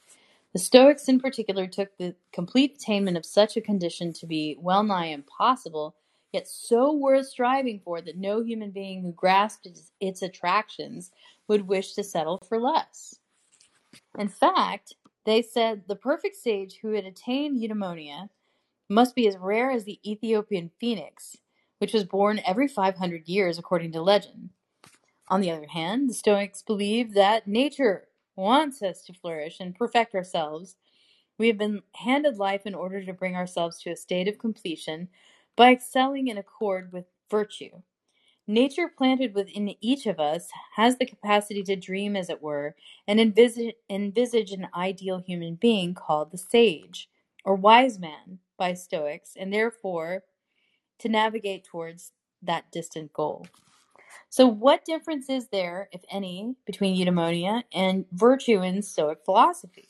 The 0.53 0.61
Stoics, 0.61 1.09
in 1.09 1.19
particular, 1.19 1.67
took 1.67 1.97
the 1.97 2.15
complete 2.33 2.77
attainment 2.77 3.17
of 3.17 3.27
such 3.27 3.57
a 3.57 3.61
condition 3.61 4.13
to 4.13 4.27
be 4.27 4.57
well 4.61 4.85
nigh 4.85 5.07
impossible, 5.07 5.97
yet 6.33 6.47
so 6.47 6.93
worth 6.93 7.27
striving 7.27 7.81
for 7.81 8.01
that 8.01 8.17
no 8.17 8.41
human 8.41 8.71
being 8.71 9.03
who 9.03 9.11
grasped 9.11 9.67
its, 10.01 10.23
attractions 10.23 11.11
would 11.49 11.67
wish 11.67 11.95
to 11.95 12.05
settle 12.05 12.39
for 12.49 12.61
less. 12.61 13.19
In 14.17 14.29
fact, 14.29 14.95
they 15.29 15.43
said 15.43 15.83
the 15.87 15.97
perfect 15.97 16.37
sage 16.37 16.79
who 16.81 16.93
had 16.93 17.05
attained 17.05 17.61
eudaimonia 17.61 18.31
must 18.89 19.15
be 19.15 19.29
as 19.29 19.37
rare 19.37 19.71
as 19.71 19.85
the 19.85 20.01
Ethiopian 20.11 20.71
phoenix, 20.81 21.37
which 21.79 21.93
was 21.93 22.05
born 22.05 22.41
every 22.47 22.67
500 22.67 23.29
years 23.29 23.59
according 23.59 23.93
to 23.93 24.01
legend. 24.01 24.51
On 25.29 25.43
the 25.43 25.51
other 25.51 25.67
hand, 25.67 26.09
the 26.09 26.15
Stoics 26.15 26.63
believe 26.63 27.13
that 27.13 27.47
nature 27.47 28.09
wants 28.37 28.81
us 28.83 29.03
to 29.03 29.13
flourish 29.13 29.59
and 29.61 29.75
perfect 29.75 30.15
ourselves. 30.15 30.77
We 31.37 31.49
have 31.49 31.59
been 31.59 31.83
handed 31.97 32.39
life 32.39 32.65
in 32.65 32.75
order 32.75 33.05
to 33.05 33.13
bring 33.13 33.37
ourselves 33.37 33.79
to 33.81 33.91
a 33.91 33.97
state 33.97 34.29
of 34.29 34.39
completion 34.39 35.09
by 35.57 35.73
excelling 35.73 36.29
in 36.29 36.39
accord 36.39 36.91
with 36.91 37.05
virtue. 37.31 37.83
Nature 38.51 38.89
planted 38.89 39.35
within 39.35 39.75
each 39.83 40.07
of 40.07 40.19
us 40.19 40.49
has 40.77 40.97
the 40.97 41.05
capacity 41.05 41.63
to 41.63 41.77
dream, 41.77 42.17
as 42.17 42.31
it 42.31 42.41
were, 42.41 42.75
and 43.07 43.21
envisage, 43.21 43.75
envisage 43.91 44.53
an 44.53 44.69
ideal 44.75 45.19
human 45.19 45.55
being 45.55 45.93
called 45.93 46.31
the 46.31 46.39
sage, 46.39 47.11
or 47.45 47.55
wise 47.55 47.99
man, 47.99 48.39
by 48.57 48.73
Stoics, 48.73 49.35
and 49.39 49.53
therefore 49.53 50.25
to 50.99 51.11
navigate 51.11 51.65
towards 51.65 52.13
that 52.41 52.73
distant 52.73 53.13
goal. 53.13 53.47
So, 54.31 54.47
what 54.47 54.87
difference 54.87 55.29
is 55.29 55.49
there, 55.49 55.91
if 55.93 56.01
any, 56.11 56.57
between 56.65 56.97
eudaimonia 56.97 57.65
and 57.71 58.07
virtue 58.13 58.63
in 58.63 58.81
Stoic 58.81 59.27
philosophy? 59.27 59.89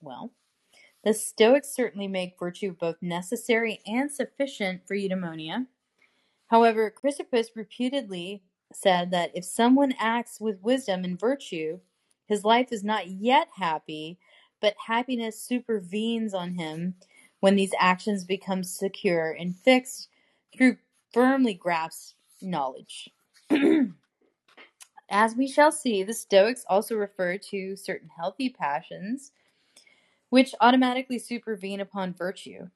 Well, 0.00 0.32
the 1.02 1.12
Stoics 1.12 1.74
certainly 1.74 2.06
make 2.06 2.38
virtue 2.38 2.72
both 2.72 3.02
necessary 3.02 3.80
and 3.84 4.12
sufficient 4.12 4.86
for 4.86 4.94
eudaimonia. 4.94 5.66
However, 6.48 6.90
Chrysippus 6.90 7.48
reputedly 7.54 8.42
said 8.72 9.10
that 9.10 9.30
if 9.34 9.44
someone 9.44 9.94
acts 9.98 10.40
with 10.40 10.62
wisdom 10.62 11.04
and 11.04 11.18
virtue, 11.18 11.80
his 12.26 12.44
life 12.44 12.72
is 12.72 12.84
not 12.84 13.08
yet 13.08 13.48
happy, 13.56 14.18
but 14.60 14.74
happiness 14.86 15.40
supervenes 15.40 16.34
on 16.34 16.54
him 16.54 16.94
when 17.40 17.56
these 17.56 17.74
actions 17.78 18.24
become 18.24 18.64
secure 18.64 19.30
and 19.32 19.56
fixed 19.56 20.08
through 20.56 20.78
firmly 21.12 21.54
grasped 21.54 22.14
knowledge. 22.40 23.10
As 25.08 25.36
we 25.36 25.46
shall 25.46 25.70
see, 25.70 26.02
the 26.02 26.12
Stoics 26.12 26.64
also 26.68 26.96
refer 26.96 27.38
to 27.38 27.76
certain 27.76 28.08
healthy 28.16 28.48
passions 28.48 29.32
which 30.30 30.54
automatically 30.60 31.18
supervene 31.18 31.80
upon 31.80 32.12
virtue. 32.12 32.68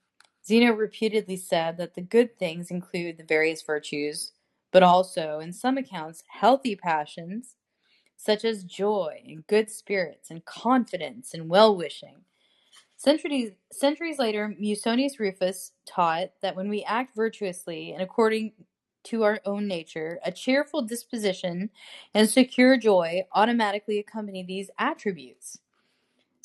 Zeno 0.47 0.73
repeatedly 0.73 1.37
said 1.37 1.77
that 1.77 1.95
the 1.95 2.01
good 2.01 2.39
things 2.39 2.71
include 2.71 3.19
the 3.19 3.25
various 3.25 3.63
virtues, 3.63 4.33
but 4.73 4.83
also, 4.83 5.41
in 5.41 5.53
some 5.53 5.77
accounts, 5.77 6.23
healthy 6.29 6.77
passions, 6.77 7.57
such 8.17 8.45
as 8.45 8.65
joy 8.65 9.23
and 9.27 9.47
good 9.47 9.71
spirits 9.71 10.31
and 10.31 10.45
confidence 10.45 11.35
and 11.35 11.49
well 11.49 11.77
wishing. 11.77 12.25
Centuries, 12.97 13.53
centuries 13.73 14.19
later, 14.19 14.55
Musonius 14.61 15.19
Rufus 15.19 15.73
taught 15.87 16.33
that 16.43 16.55
when 16.55 16.69
we 16.69 16.85
act 16.85 17.17
virtuously 17.17 17.93
and 17.93 18.03
according 18.03 18.53
to 19.05 19.23
our 19.23 19.41
own 19.47 19.67
nature, 19.67 20.19
a 20.23 20.31
cheerful 20.31 20.83
disposition 20.83 21.71
and 22.13 22.29
secure 22.29 22.77
joy 22.77 23.23
automatically 23.33 23.99
accompany 23.99 24.43
these 24.43 24.71
attributes. 24.79 25.59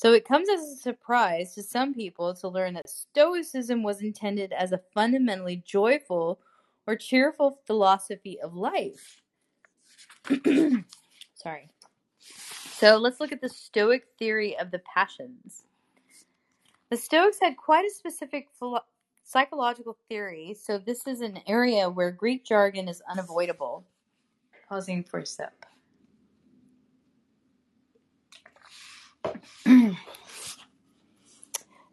So 0.06 0.14
it 0.14 0.24
comes 0.24 0.50
as 0.50 0.62
a 0.62 0.76
surprise 0.76 1.56
to 1.56 1.64
some 1.64 1.92
people 1.92 2.36
to 2.36 2.48
learn 2.48 2.76
that 2.76 2.88
Stoicism 2.88 3.82
was 3.82 4.04
intended 4.04 4.54
as 4.54 4.72
a 4.72 4.82
fundamentally 4.94 5.64
joyful 5.66 6.40
or 6.86 6.96
cheerful 6.96 7.60
philosophy 7.66 8.40
of 8.40 8.54
life. 8.54 9.24
Sorry. 11.34 11.72
So 12.20 12.98
let's 12.98 13.20
look 13.20 13.32
at 13.32 13.42
the 13.42 13.50
Stoic 13.50 14.06
theory 14.20 14.56
of 14.60 14.70
the 14.70 14.78
passions. 14.78 15.64
The 16.92 16.98
Stoics 16.98 17.40
had 17.42 17.58
quite 17.58 17.88
a 17.88 17.90
specific 17.90 18.50
philo- 18.60 18.86
psychological 19.24 19.98
theory, 20.08 20.54
so 20.54 20.78
this 20.78 21.08
is 21.08 21.22
an 21.22 21.40
area 21.48 21.90
where 21.90 22.12
Greek 22.12 22.46
jargon 22.46 22.88
is 22.88 23.02
unavoidable. 23.10 23.84
Pausing 24.70 25.04
for 25.04 25.22
a 25.22 25.26
sip. 25.26 25.66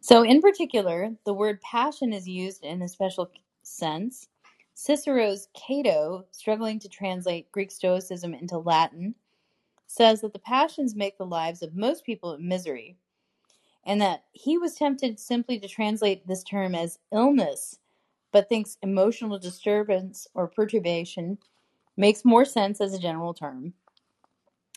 So, 0.00 0.22
in 0.22 0.40
particular, 0.40 1.10
the 1.24 1.34
word 1.34 1.60
passion 1.60 2.12
is 2.12 2.28
used 2.28 2.64
in 2.64 2.82
a 2.82 2.88
special 2.88 3.30
sense. 3.62 4.28
Cicero's 4.74 5.48
Cato, 5.54 6.24
struggling 6.32 6.78
to 6.80 6.88
translate 6.88 7.52
Greek 7.52 7.70
Stoicism 7.70 8.34
into 8.34 8.58
Latin, 8.58 9.14
says 9.86 10.22
that 10.22 10.32
the 10.32 10.38
passions 10.38 10.96
make 10.96 11.18
the 11.18 11.26
lives 11.26 11.62
of 11.62 11.76
most 11.76 12.04
people 12.04 12.36
misery, 12.38 12.96
and 13.84 14.00
that 14.00 14.24
he 14.32 14.56
was 14.58 14.74
tempted 14.74 15.20
simply 15.20 15.58
to 15.60 15.68
translate 15.68 16.26
this 16.26 16.42
term 16.42 16.74
as 16.74 16.98
illness, 17.12 17.78
but 18.32 18.48
thinks 18.48 18.78
emotional 18.82 19.38
disturbance 19.38 20.26
or 20.34 20.48
perturbation 20.48 21.38
makes 21.96 22.24
more 22.24 22.44
sense 22.44 22.80
as 22.80 22.94
a 22.94 22.98
general 22.98 23.34
term. 23.34 23.74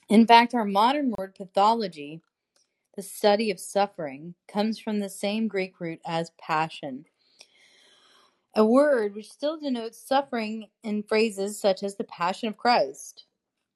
In 0.09 0.27
fact, 0.27 0.53
our 0.53 0.65
modern 0.65 1.13
word 1.17 1.33
pathology 1.35 2.21
the 2.95 3.01
study 3.01 3.51
of 3.51 3.59
suffering, 3.59 4.35
comes 4.47 4.79
from 4.79 4.99
the 4.99 5.09
same 5.09 5.47
Greek 5.47 5.79
root 5.79 5.99
as 6.05 6.31
passion, 6.39 7.05
a 8.55 8.65
word 8.65 9.15
which 9.15 9.31
still 9.31 9.59
denotes 9.59 9.99
suffering 9.99 10.67
in 10.83 11.03
phrases 11.03 11.59
such 11.59 11.83
as 11.83 11.95
the 11.95 12.05
Passion 12.05 12.47
of 12.47 12.57
Christ. 12.57 13.25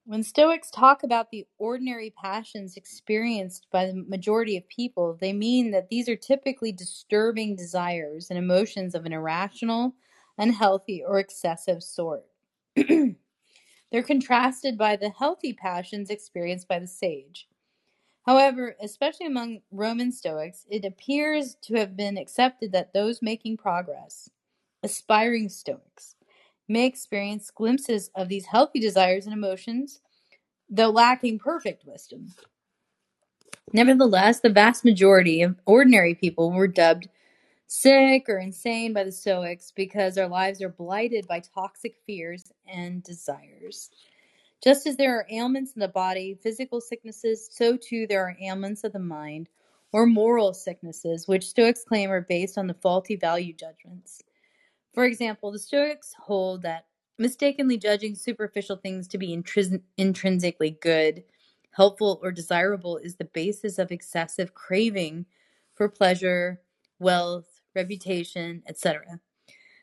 When 0.05 0.23
Stoics 0.23 0.71
talk 0.71 1.03
about 1.03 1.29
the 1.29 1.45
ordinary 1.59 2.09
passions 2.09 2.77
experienced 2.77 3.67
by 3.71 3.85
the 3.85 3.93
majority 4.07 4.57
of 4.57 4.67
people, 4.67 5.17
they 5.19 5.33
mean 5.33 5.71
that 5.71 5.89
these 5.89 6.09
are 6.09 6.15
typically 6.15 6.71
disturbing 6.71 7.55
desires 7.55 8.29
and 8.29 8.39
emotions 8.39 8.95
of 8.95 9.05
an 9.05 9.13
irrational, 9.13 9.93
unhealthy, 10.37 11.03
or 11.05 11.19
excessive 11.19 11.83
sort. 11.83 12.25
They're 12.75 14.03
contrasted 14.03 14.77
by 14.77 14.95
the 14.95 15.09
healthy 15.09 15.53
passions 15.53 16.09
experienced 16.09 16.67
by 16.67 16.79
the 16.79 16.87
sage. 16.87 17.47
However, 18.29 18.75
especially 18.79 19.25
among 19.25 19.61
Roman 19.71 20.11
Stoics, 20.11 20.67
it 20.69 20.85
appears 20.85 21.55
to 21.63 21.73
have 21.77 21.97
been 21.97 22.15
accepted 22.15 22.71
that 22.73 22.93
those 22.93 23.23
making 23.23 23.57
progress, 23.57 24.29
aspiring 24.83 25.49
Stoics, 25.49 26.15
may 26.67 26.85
experience 26.85 27.49
glimpses 27.49 28.11
of 28.13 28.29
these 28.29 28.45
healthy 28.45 28.79
desires 28.79 29.25
and 29.25 29.33
emotions, 29.33 30.01
though 30.69 30.91
lacking 30.91 31.39
perfect 31.39 31.85
wisdom. 31.87 32.35
Nevertheless, 33.73 34.41
the 34.41 34.49
vast 34.49 34.85
majority 34.85 35.41
of 35.41 35.59
ordinary 35.65 36.13
people 36.13 36.51
were 36.51 36.67
dubbed 36.67 37.09
sick 37.65 38.29
or 38.29 38.37
insane 38.37 38.93
by 38.93 39.05
the 39.05 39.11
Stoics 39.11 39.73
because 39.75 40.13
their 40.13 40.27
lives 40.27 40.61
are 40.61 40.69
blighted 40.69 41.27
by 41.27 41.39
toxic 41.39 41.95
fears 42.05 42.51
and 42.67 43.01
desires. 43.01 43.89
Just 44.61 44.85
as 44.85 44.97
there 44.97 45.15
are 45.17 45.27
ailments 45.29 45.73
in 45.73 45.79
the 45.79 45.87
body, 45.87 46.37
physical 46.41 46.81
sicknesses, 46.81 47.49
so 47.51 47.77
too 47.77 48.07
there 48.07 48.23
are 48.23 48.37
ailments 48.41 48.83
of 48.83 48.91
the 48.91 48.99
mind, 48.99 49.47
or 49.91 50.05
moral 50.05 50.53
sicknesses, 50.53 51.27
which 51.27 51.47
Stoics 51.47 51.83
claim 51.83 52.11
are 52.11 52.21
based 52.21 52.57
on 52.57 52.67
the 52.67 52.73
faulty 52.73 53.15
value 53.15 53.53
judgments. 53.53 54.21
For 54.93 55.05
example, 55.05 55.51
the 55.51 55.59
Stoics 55.59 56.13
hold 56.19 56.63
that 56.63 56.85
mistakenly 57.17 57.77
judging 57.77 58.15
superficial 58.15 58.75
things 58.75 59.07
to 59.09 59.17
be 59.17 59.35
intris- 59.35 59.81
intrinsically 59.97 60.77
good, 60.81 61.23
helpful, 61.71 62.19
or 62.21 62.31
desirable 62.31 62.97
is 62.97 63.15
the 63.15 63.25
basis 63.25 63.79
of 63.79 63.91
excessive 63.91 64.53
craving 64.53 65.25
for 65.73 65.87
pleasure, 65.87 66.61
wealth, 66.99 67.61
reputation, 67.75 68.61
etc. 68.67 69.19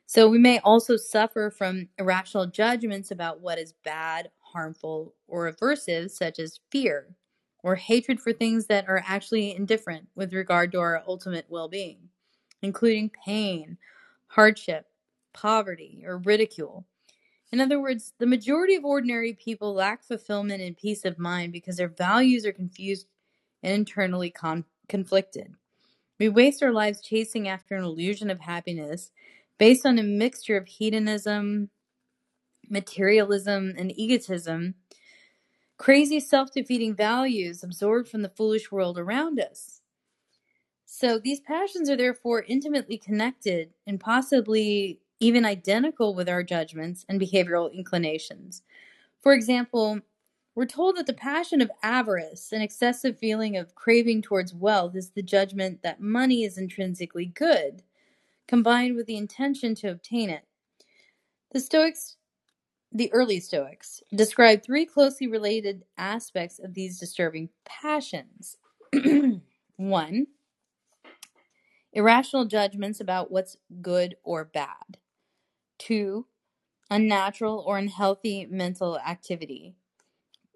So 0.07 0.29
we 0.29 0.39
may 0.39 0.61
also 0.61 0.97
suffer 0.97 1.51
from 1.51 1.89
irrational 1.99 2.47
judgments 2.47 3.11
about 3.11 3.41
what 3.41 3.59
is 3.59 3.75
bad, 3.85 4.31
harmful, 4.57 5.15
or 5.29 5.53
aversive, 5.53 6.11
such 6.11 6.39
as 6.39 6.61
fear 6.71 7.15
or 7.63 7.75
hatred 7.75 8.21
for 8.21 8.33
things 8.33 8.67
that 8.67 8.89
are 8.89 9.03
actually 9.07 9.55
indifferent 9.55 10.09
with 10.15 10.33
regard 10.33 10.73
to 10.73 10.79
our 10.79 11.03
ultimate 11.07 11.45
well 11.49 11.69
being, 11.69 11.99
including 12.63 13.11
pain, 13.25 13.77
hardship, 14.29 14.87
poverty, 15.35 16.03
or 16.07 16.19
ridicule. 16.19 16.87
In 17.53 17.61
other 17.61 17.81
words, 17.81 18.13
the 18.19 18.27
majority 18.27 18.75
of 18.77 18.85
ordinary 18.85 19.33
people 19.33 19.75
lack 19.75 20.05
fulfillment 20.05 20.63
and 20.63 20.77
peace 20.77 21.05
of 21.05 21.19
mind 21.19 21.53
because 21.53 21.77
their 21.77 21.89
values 21.89 22.47
are 22.47 22.53
confused 22.53 23.07
and 23.63 23.73
internally 23.73 24.31
con- 24.31 24.65
conflicted. 24.89 25.55
We 26.19 26.29
waste 26.29 26.63
our 26.63 26.73
lives 26.73 27.01
chasing 27.01 27.49
after 27.49 27.75
an 27.75 27.85
illusion 27.85 28.31
of 28.31 28.41
happiness 28.41 29.11
based 29.59 29.85
on 29.85 29.99
a 29.99 30.03
mixture 30.03 30.57
of 30.57 30.67
hedonism, 30.67 31.71
materialism, 32.71 33.75
and 33.77 33.97
egotism, 33.99 34.75
crazy 35.79 36.21
self 36.21 36.53
defeating 36.53 36.95
values 36.95 37.63
absorbed 37.63 38.09
from 38.09 38.23
the 38.23 38.29
foolish 38.29 38.71
world 38.71 38.99
around 38.99 39.41
us. 39.41 39.81
So 40.85 41.19
these 41.19 41.41
passions 41.41 41.91
are 41.91 41.97
therefore 41.97 42.45
intimately 42.49 42.97
connected 42.97 43.71
and 43.87 44.01
possibly 44.01 45.01
even 45.21 45.45
identical 45.45 46.15
with 46.15 46.29
our 46.29 46.43
judgments 46.43 47.05
and 47.09 47.21
behavioral 47.21 47.73
inclinations. 47.73 48.63
For 49.21 49.33
example, 49.33 50.01
we're 50.55 50.67
told 50.67 50.97
that 50.97 51.07
the 51.07 51.13
passion 51.13 51.61
of 51.61 51.71
avarice, 51.83 52.53
an 52.53 52.63
excessive 52.63 53.19
feeling 53.19 53.57
of 53.57 53.75
craving 53.75 54.23
towards 54.23 54.55
wealth, 54.55 54.97
is 54.97 55.11
the 55.11 55.23
judgment 55.23 55.83
that 55.83 56.01
money 56.01 56.45
is 56.45 56.57
intrinsically 56.57 57.27
good 57.27 57.83
combined 58.49 58.97
with 58.97 59.07
the 59.07 59.17
intention 59.17 59.75
to 59.75 59.91
obtain 59.91 60.31
it. 60.31 60.45
The 61.53 61.61
Stoics, 61.61 62.17
the 62.97 63.13
early 63.13 63.41
Stoics, 63.41 64.03
describe 64.15 64.63
three 64.63 64.87
closely 64.87 65.27
related 65.27 65.85
aspects 65.99 66.59
of 66.59 66.73
these 66.73 66.99
disturbing 66.99 67.51
passions. 67.67 68.57
One, 69.77 70.29
irrational 71.93 72.47
judgments 72.47 72.99
about 72.99 73.31
what's 73.31 73.59
good 73.83 74.17
or 74.25 74.47
bad. 74.47 74.97
Two, 75.79 76.27
unnatural 76.91 77.63
or 77.67 77.77
unhealthy 77.77 78.47
mental 78.51 78.99
activity. 78.99 79.75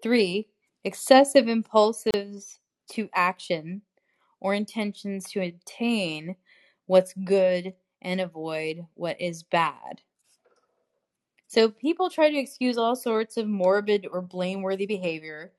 Three, 0.01 0.47
excessive 0.83 1.47
impulses 1.47 2.59
to 2.93 3.07
action 3.13 3.83
or 4.39 4.55
intentions 4.55 5.25
to 5.25 5.41
attain 5.41 6.37
what's 6.87 7.13
good 7.13 7.75
and 8.01 8.19
avoid 8.19 8.87
what 8.95 9.21
is 9.21 9.43
bad. 9.43 10.01
So 11.51 11.67
people 11.67 12.09
try 12.09 12.29
to 12.29 12.37
excuse 12.37 12.77
all 12.77 12.95
sorts 12.95 13.35
of 13.35 13.45
morbid 13.45 14.07
or 14.09 14.21
blameworthy 14.21 14.85
behavior 14.85 15.51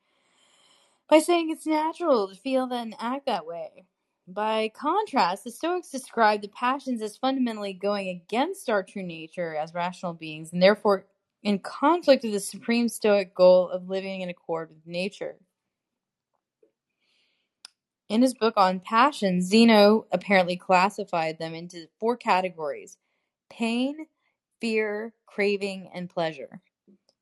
by 1.11 1.19
saying 1.19 1.51
it's 1.51 1.67
natural 1.67 2.29
to 2.29 2.35
feel 2.35 2.73
and 2.73 2.95
act 2.99 3.27
that 3.27 3.45
way. 3.45 3.85
By 4.27 4.71
contrast, 4.75 5.45
the 5.45 5.51
Stoics 5.51 5.91
describe 5.91 6.41
the 6.41 6.49
passions 6.49 7.03
as 7.03 7.19
fundamentally 7.19 7.75
going 7.75 8.09
against 8.09 8.71
our 8.71 8.83
true 8.83 9.03
nature 9.03 9.55
as 9.55 9.75
rational 9.75 10.15
beings 10.15 10.51
and 10.51 10.63
therefore 10.63 11.05
in 11.43 11.59
conflict 11.59 12.25
with 12.25 12.33
the 12.33 12.41
supreme 12.41 12.89
Stoic 12.89 13.35
goal 13.35 13.69
of 13.69 13.91
living 13.91 14.23
in 14.23 14.31
accord 14.31 14.71
with 14.71 14.87
nature. 14.87 15.37
In 18.09 18.23
his 18.23 18.33
book 18.33 18.55
on 18.57 18.81
passions, 18.81 19.45
Zeno 19.45 20.07
apparently 20.11 20.57
classified 20.57 21.39
them 21.39 21.53
into 21.53 21.89
four 22.01 22.17
categories 22.17 22.97
pain, 23.51 24.07
fear, 24.63 25.13
craving, 25.27 25.91
and 25.93 26.09
pleasure. 26.09 26.61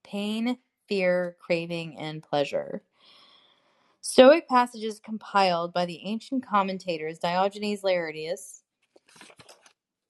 Pain, 0.04 0.58
fear, 0.86 1.38
craving, 1.40 1.98
and 1.98 2.22
pleasure. 2.22 2.82
Stoic 4.02 4.46
passages 4.46 5.00
compiled 5.02 5.72
by 5.72 5.86
the 5.86 6.02
ancient 6.04 6.46
commentators 6.46 7.18
Diogenes 7.18 7.82
Laertius 7.82 8.60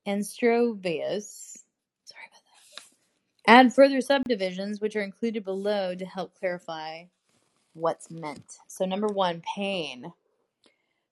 and 0.06 0.22
Strovius 0.22 1.58
sorry 2.04 2.24
about 2.32 2.42
that, 2.48 3.46
add 3.46 3.72
further 3.72 4.00
subdivisions 4.00 4.80
which 4.80 4.96
are 4.96 5.02
included 5.02 5.44
below 5.44 5.94
to 5.94 6.04
help 6.04 6.36
clarify 6.36 7.04
what's 7.74 8.10
meant. 8.10 8.58
So, 8.66 8.84
number 8.84 9.06
one, 9.06 9.40
pain. 9.54 10.12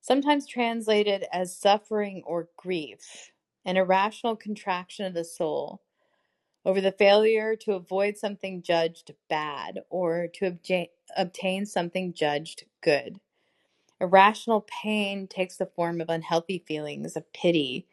Sometimes 0.01 0.49
translated 0.49 1.27
as 1.33 1.57
suffering 1.57 2.25
or 2.27 2.49
grief, 2.57 3.31
an 3.65 3.77
irrational 3.77 4.35
contraction 4.35 5.07
of 5.07 5.15
the 5.15 5.25
soul 5.25 5.81
over 6.65 6.81
the 6.81 6.93
failure 6.93 7.57
to 7.57 7.73
avoid 7.75 8.17
something 8.19 8.63
judged 8.63 9.15
bad 9.29 9.81
or 9.91 10.29
to 10.35 10.59
obtain 11.17 11.67
something 11.67 12.13
judged 12.13 12.65
good. 12.83 13.19
Irrational 14.01 14.67
pain 14.83 15.27
takes 15.27 15.57
the 15.57 15.67
form 15.67 16.01
of 16.01 16.09
unhealthy 16.11 16.65
feelings 16.67 17.17
of 17.17 17.33
pity, 17.33 17.87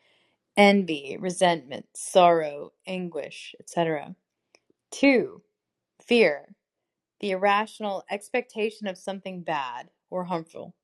envy, 0.57 1.17
resentment, 1.19 1.87
sorrow, 1.95 2.73
anguish, 2.87 3.55
etc. 3.59 4.15
Two, 4.91 5.41
fear, 6.01 6.55
the 7.21 7.31
irrational 7.31 8.03
expectation 8.11 8.87
of 8.87 8.97
something 8.97 9.41
bad 9.41 9.89
or 10.09 10.25
harmful. 10.25 10.75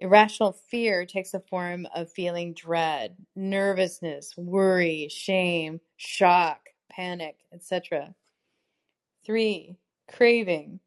Irrational 0.00 0.52
fear 0.52 1.04
takes 1.04 1.32
the 1.32 1.40
form 1.40 1.88
of 1.92 2.12
feeling 2.12 2.54
dread, 2.54 3.16
nervousness, 3.34 4.36
worry, 4.36 5.08
shame, 5.10 5.80
shock, 5.96 6.60
panic, 6.88 7.38
etc. 7.52 8.14
Three, 9.24 9.76
craving, 10.08 10.78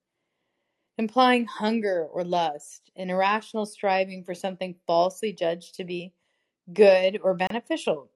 implying 0.97 1.45
hunger 1.45 2.05
or 2.05 2.23
lust, 2.23 2.89
an 2.95 3.09
irrational 3.09 3.65
striving 3.65 4.23
for 4.23 4.33
something 4.33 4.75
falsely 4.87 5.33
judged 5.33 5.75
to 5.75 5.83
be 5.83 6.13
good 6.71 7.19
or 7.21 7.33
beneficial. 7.33 8.09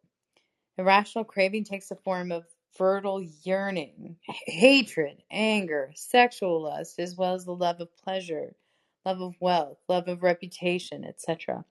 Irrational 0.78 1.26
craving 1.26 1.66
takes 1.66 1.89
the 1.89 1.96
form 1.96 2.32
of 2.32 2.46
fertile 2.74 3.22
yearning, 3.43 4.16
hatred, 4.22 5.24
anger, 5.30 5.91
sexual 5.93 6.62
lust, 6.62 7.00
as 7.00 7.18
well 7.18 7.34
as 7.34 7.43
the 7.43 7.56
love 7.56 7.82
of 7.82 7.96
pleasure 7.98 8.56
love 9.06 9.22
of 9.22 9.36
wealth, 9.39 9.78
love 9.88 10.08
of 10.08 10.24
reputation, 10.24 11.06
etc. 11.06 11.66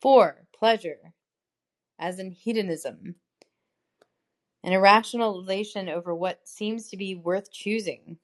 Four, 0.00 0.46
pleasure, 0.56 1.12
as 1.98 2.18
in 2.18 2.30
hedonism, 2.30 3.16
an 4.64 4.72
irrational 4.72 5.38
elation 5.38 5.88
over 5.88 6.14
what 6.14 6.46
seems 6.46 6.88
to 6.88 6.96
be 6.96 7.14
worth 7.14 7.52
choosing, 7.52 8.18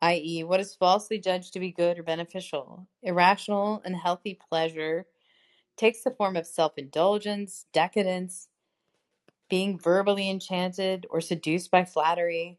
i.e., 0.00 0.44
what 0.44 0.60
is 0.60 0.74
falsely 0.74 1.18
judged 1.18 1.52
to 1.52 1.60
be 1.60 1.70
good 1.70 1.98
or 1.98 2.02
beneficial. 2.02 2.86
Irrational 3.02 3.82
and 3.84 3.96
healthy 3.96 4.38
pleasure 4.48 5.06
takes 5.76 6.02
the 6.02 6.10
form 6.10 6.36
of 6.36 6.46
self 6.46 6.78
indulgence, 6.78 7.66
decadence, 7.72 8.48
being 9.48 9.78
verbally 9.78 10.30
enchanted 10.30 11.06
or 11.10 11.20
seduced 11.20 11.70
by 11.70 11.84
flattery, 11.84 12.58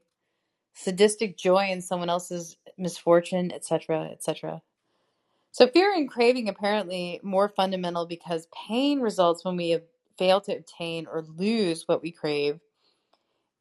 sadistic 0.78 1.38
joy 1.38 1.70
in 1.70 1.82
someone 1.82 2.10
else's 2.10 2.56
misfortune, 2.78 3.52
etc., 3.52 4.10
etc. 4.12 4.62
So, 5.52 5.68
fear 5.68 5.92
and 5.92 6.08
craving 6.08 6.50
apparently 6.50 7.20
more 7.24 7.50
fundamental 7.50 8.06
because 8.06 8.48
pain 8.68 9.00
results 9.00 9.44
when 9.44 9.58
we 9.58 9.80
fail 10.18 10.40
to 10.42 10.56
obtain 10.56 11.08
or 11.08 11.24
lose 11.24 11.84
what 11.88 12.04
we 12.04 12.12
crave, 12.12 12.60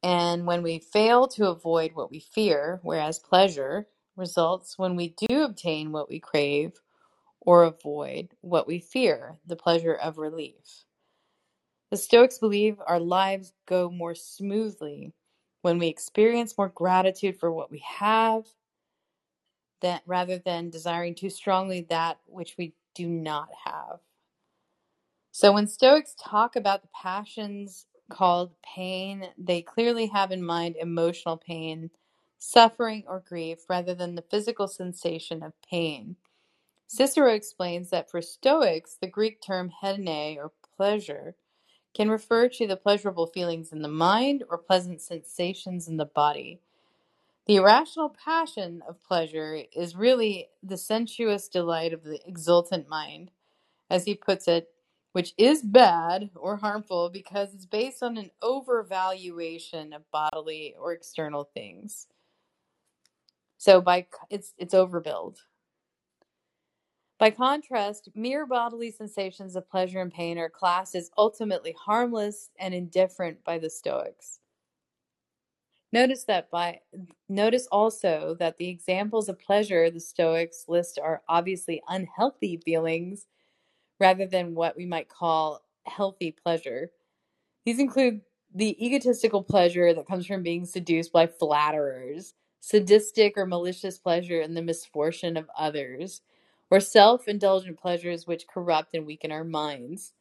and 0.03 0.45
when 0.45 0.61
we 0.61 0.77
fail 0.77 1.27
to 1.29 1.49
avoid 1.49 1.91
what 1.95 2.11
we 2.11 2.19
fear, 2.19 2.79
whereas 2.83 3.17
pleasure 3.17 3.87
results 4.15 4.77
when 4.77 4.95
we 4.95 5.15
do 5.27 5.43
obtain 5.43 5.91
what 5.91 6.09
we 6.09 6.19
crave 6.19 6.73
or 7.41 7.63
avoid 7.63 8.29
what 8.41 8.67
we 8.67 8.79
fear, 8.79 9.37
the 9.45 9.55
pleasure 9.55 9.93
of 9.93 10.17
relief. 10.19 10.85
The 11.89 11.97
Stoics 11.97 12.37
believe 12.37 12.79
our 12.85 12.99
lives 12.99 13.53
go 13.65 13.89
more 13.89 14.13
smoothly 14.13 15.13
when 15.67 15.79
we 15.79 15.89
experience 15.89 16.57
more 16.57 16.69
gratitude 16.69 17.39
for 17.39 17.51
what 17.53 17.71
we 17.71 17.79
have 17.85 18.45
that 19.81 20.03
rather 20.07 20.39
than 20.39 20.69
desiring 20.71 21.15
too 21.15 21.29
strongly 21.29 21.87
that 21.89 22.19
which 22.27 22.55
we 22.57 22.73
do 22.95 23.07
not 23.07 23.49
have. 23.65 23.99
So 25.31 25.53
when 25.53 25.67
Stoics 25.67 26.15
talk 26.19 26.57
about 26.57 26.83
the 26.83 26.89
passions 26.93 27.87
called 28.11 28.53
pain, 28.63 29.29
they 29.37 29.61
clearly 29.61 30.07
have 30.07 30.31
in 30.31 30.43
mind 30.43 30.77
emotional 30.79 31.37
pain, 31.37 31.91
suffering, 32.39 33.05
or 33.07 33.23
grief 33.27 33.59
rather 33.69 33.95
than 33.95 34.15
the 34.15 34.23
physical 34.31 34.67
sensation 34.67 35.43
of 35.43 35.53
pain. 35.69 36.17
Cicero 36.87 37.33
explains 37.33 37.89
that 37.91 38.11
for 38.11 38.21
Stoics, 38.21 38.97
the 39.01 39.07
Greek 39.07 39.41
term 39.41 39.71
hedone 39.83 40.37
or 40.37 40.51
pleasure 40.77 41.35
can 41.97 42.11
refer 42.11 42.47
to 42.47 42.67
the 42.67 42.77
pleasurable 42.77 43.25
feelings 43.25 43.71
in 43.71 43.81
the 43.81 43.87
mind 43.87 44.43
or 44.51 44.57
pleasant 44.59 45.01
sensations 45.01 45.87
in 45.87 45.97
the 45.97 46.05
body. 46.05 46.61
The 47.47 47.55
irrational 47.55 48.15
passion 48.23 48.83
of 48.87 49.03
pleasure 49.03 49.63
is 49.75 49.95
really 49.95 50.49
the 50.61 50.77
sensuous 50.77 51.47
delight 51.47 51.93
of 51.93 52.03
the 52.03 52.19
exultant 52.27 52.87
mind, 52.87 53.31
as 53.89 54.05
he 54.05 54.13
puts 54.13 54.47
it, 54.47 54.69
which 55.13 55.33
is 55.39 55.63
bad 55.63 56.29
or 56.35 56.57
harmful 56.57 57.09
because 57.09 57.55
it's 57.55 57.65
based 57.65 58.03
on 58.03 58.17
an 58.17 58.29
overvaluation 58.43 59.95
of 59.95 60.03
bodily 60.11 60.75
or 60.79 60.93
external 60.93 61.45
things. 61.45 62.05
So 63.57 63.81
by 63.81 64.05
it's 64.29 64.53
it's 64.59 64.75
overbuild. 64.75 65.37
By 67.19 67.31
contrast, 67.31 68.09
mere 68.13 68.45
bodily 68.45 68.91
sensations 68.91 69.55
of 69.55 69.69
pleasure 69.69 70.01
and 70.01 70.13
pain 70.13 70.37
are 70.37 70.49
classed 70.49 70.93
as 70.93 71.09
ultimately 71.17 71.73
harmless 71.73 72.51
and 72.59 72.75
indifferent 72.75 73.43
by 73.43 73.57
the 73.57 73.71
Stoics. 73.71 74.39
Notice 75.91 76.25
that 76.25 76.51
by 76.51 76.81
notice 77.27 77.67
also 77.71 78.35
that 78.39 78.57
the 78.57 78.69
examples 78.69 79.29
of 79.29 79.39
pleasure 79.39 79.89
the 79.89 79.99
Stoics 79.99 80.65
list 80.67 80.99
are 81.01 81.23
obviously 81.27 81.81
unhealthy 81.87 82.57
feelings 82.57 83.25
rather 83.99 84.27
than 84.27 84.53
what 84.53 84.77
we 84.77 84.85
might 84.85 85.09
call 85.09 85.63
healthy 85.87 86.31
pleasure. 86.31 86.91
These 87.65 87.79
include 87.79 88.21
the 88.53 88.85
egotistical 88.85 89.41
pleasure 89.41 89.91
that 89.91 90.07
comes 90.07 90.27
from 90.27 90.43
being 90.43 90.65
seduced 90.65 91.11
by 91.11 91.25
flatterers, 91.25 92.35
sadistic 92.59 93.37
or 93.37 93.47
malicious 93.47 93.97
pleasure 93.97 94.41
in 94.41 94.53
the 94.53 94.61
misfortune 94.61 95.35
of 95.35 95.49
others, 95.57 96.21
or 96.69 96.79
self 96.79 97.27
indulgent 97.27 97.79
pleasures 97.79 98.27
which 98.27 98.47
corrupt 98.47 98.95
and 98.95 99.05
weaken 99.05 99.31
our 99.31 99.43
minds. 99.43 100.13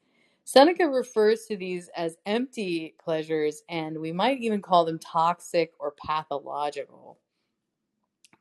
Seneca 0.45 0.89
refers 0.89 1.47
to 1.47 1.57
these 1.57 1.89
as 1.97 2.17
empty 2.25 2.95
pleasures, 3.03 3.63
and 3.69 3.99
we 3.99 4.13
might 4.13 4.39
even 4.39 4.63
call 4.63 4.85
them 4.85 4.99
toxic 4.99 5.73
or 5.81 5.93
pathological. 6.07 7.19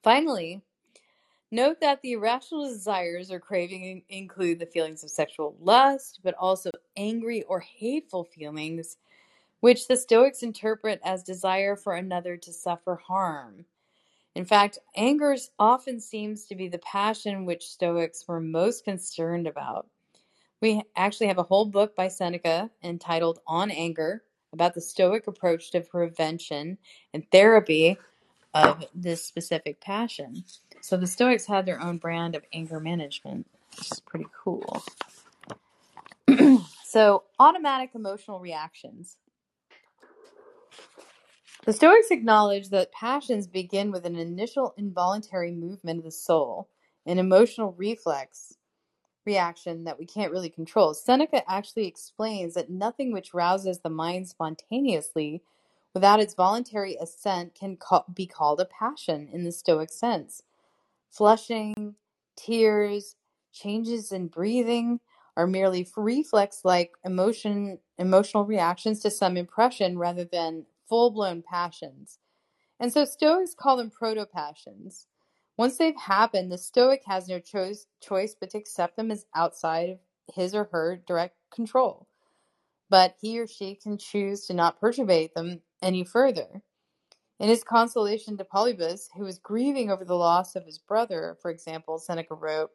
Finally, 0.03 0.61
note 1.51 1.79
that 1.81 2.01
the 2.01 2.11
irrational 2.13 2.67
desires 2.67 3.31
or 3.31 3.39
craving 3.39 4.03
include 4.09 4.59
the 4.59 4.67
feelings 4.67 5.03
of 5.03 5.09
sexual 5.09 5.55
lust, 5.59 6.19
but 6.23 6.35
also 6.35 6.69
angry 6.95 7.41
or 7.43 7.59
hateful 7.59 8.23
feelings, 8.23 8.97
which 9.61 9.87
the 9.87 9.97
Stoics 9.97 10.43
interpret 10.43 11.01
as 11.03 11.23
desire 11.23 11.75
for 11.75 11.93
another 11.95 12.37
to 12.37 12.53
suffer 12.53 12.95
harm. 12.95 13.65
In 14.35 14.43
fact, 14.43 14.79
anger 14.95 15.35
often 15.57 15.99
seems 15.99 16.45
to 16.45 16.55
be 16.55 16.67
the 16.67 16.79
passion 16.79 17.45
which 17.45 17.69
Stoics 17.69 18.27
were 18.27 18.41
most 18.41 18.83
concerned 18.83 19.47
about. 19.47 19.87
We 20.61 20.81
actually 20.95 21.27
have 21.27 21.37
a 21.37 21.43
whole 21.43 21.65
book 21.65 21.95
by 21.95 22.09
Seneca 22.09 22.69
entitled 22.83 23.39
On 23.47 23.71
Anger, 23.71 24.23
about 24.51 24.73
the 24.73 24.81
Stoic 24.81 25.27
approach 25.27 25.71
to 25.71 25.81
prevention 25.81 26.77
and 27.13 27.29
therapy 27.31 27.97
of 28.53 28.85
this 28.93 29.23
specific 29.23 29.79
passion. 29.81 30.43
So 30.81 30.97
the 30.97 31.07
Stoics 31.07 31.45
had 31.45 31.65
their 31.65 31.81
own 31.81 31.97
brand 31.97 32.35
of 32.35 32.43
anger 32.53 32.79
management, 32.79 33.47
which 33.71 33.91
is 33.91 33.99
pretty 33.99 34.27
cool. 34.43 34.83
so, 36.85 37.23
automatic 37.39 37.91
emotional 37.95 38.39
reactions. 38.39 39.17
The 41.65 41.73
Stoics 41.73 42.11
acknowledge 42.11 42.69
that 42.69 42.91
passions 42.91 43.47
begin 43.47 43.91
with 43.91 44.05
an 44.05 44.15
initial 44.17 44.75
involuntary 44.77 45.51
movement 45.51 45.99
of 45.99 46.05
the 46.05 46.11
soul, 46.11 46.69
an 47.07 47.19
emotional 47.19 47.73
reflex 47.73 48.55
reaction 49.25 49.83
that 49.85 49.99
we 49.99 50.05
can't 50.05 50.31
really 50.31 50.49
control. 50.49 50.93
Seneca 50.93 51.49
actually 51.51 51.87
explains 51.87 52.53
that 52.53 52.69
nothing 52.69 53.11
which 53.11 53.33
rouses 53.33 53.79
the 53.79 53.89
mind 53.89 54.29
spontaneously 54.29 55.41
without 55.93 56.19
its 56.19 56.35
voluntary 56.35 56.97
assent 57.01 57.55
can 57.55 57.77
ca- 57.77 58.03
be 58.13 58.27
called 58.27 58.61
a 58.61 58.65
passion 58.65 59.29
in 59.33 59.43
the 59.43 59.51
Stoic 59.51 59.91
sense. 59.91 60.43
Flushing, 61.09 61.95
tears, 62.35 63.15
changes 63.53 64.11
in 64.11 64.27
breathing 64.27 64.99
are 65.37 65.47
merely 65.47 65.87
reflex-like 65.97 66.93
emotion 67.05 67.79
emotional 67.97 68.45
reactions 68.45 68.99
to 69.01 69.09
some 69.09 69.37
impression 69.37 69.97
rather 69.97 70.25
than 70.25 70.65
full-blown 70.87 71.43
passions. 71.43 72.19
And 72.79 72.91
so 72.91 73.05
Stoics 73.05 73.55
call 73.55 73.77
them 73.77 73.89
proto-passions. 73.89 75.07
Once 75.57 75.77
they've 75.77 75.95
happened, 75.95 76.51
the 76.51 76.57
Stoic 76.57 77.01
has 77.05 77.27
no 77.27 77.39
choice 77.39 77.87
choice 78.01 78.35
but 78.37 78.49
to 78.49 78.57
accept 78.57 78.97
them 78.97 79.11
as 79.11 79.25
outside 79.33 79.89
of 79.89 79.99
his 80.33 80.53
or 80.53 80.65
her 80.71 81.01
direct 81.07 81.35
control. 81.53 82.07
But 82.89 83.15
he 83.21 83.39
or 83.39 83.47
she 83.47 83.75
can 83.75 83.97
choose 83.97 84.45
to 84.45 84.53
not 84.53 84.79
perturbate 84.79 85.33
them 85.33 85.61
any 85.81 86.03
further. 86.03 86.61
In 87.39 87.49
his 87.49 87.63
consolation 87.63 88.37
to 88.37 88.45
Polybius, 88.45 89.09
who 89.15 89.23
was 89.23 89.39
grieving 89.39 89.91
over 89.91 90.05
the 90.05 90.15
loss 90.15 90.55
of 90.55 90.65
his 90.65 90.77
brother, 90.77 91.37
for 91.41 91.51
example, 91.51 91.99
Seneca 91.99 92.33
wrote, 92.33 92.71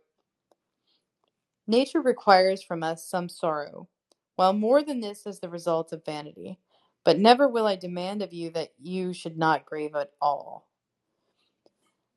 Nature 1.67 2.01
requires 2.01 2.63
from 2.63 2.83
us 2.83 3.07
some 3.07 3.29
sorrow, 3.29 3.89
while 4.37 4.53
more 4.53 4.83
than 4.83 5.01
this 5.01 5.27
is 5.27 5.41
the 5.41 5.49
result 5.49 5.93
of 5.93 6.05
vanity. 6.05 6.59
But 7.05 7.19
never 7.19 7.49
will 7.49 7.67
I 7.67 7.77
demand 7.77 8.23
of 8.23 8.33
you 8.33 8.51
that 8.51 8.73
you 8.79 9.13
should 9.13 9.39
not 9.39 9.67
grieve 9.67 9.95
at 9.95 10.11
all. 10.21 10.67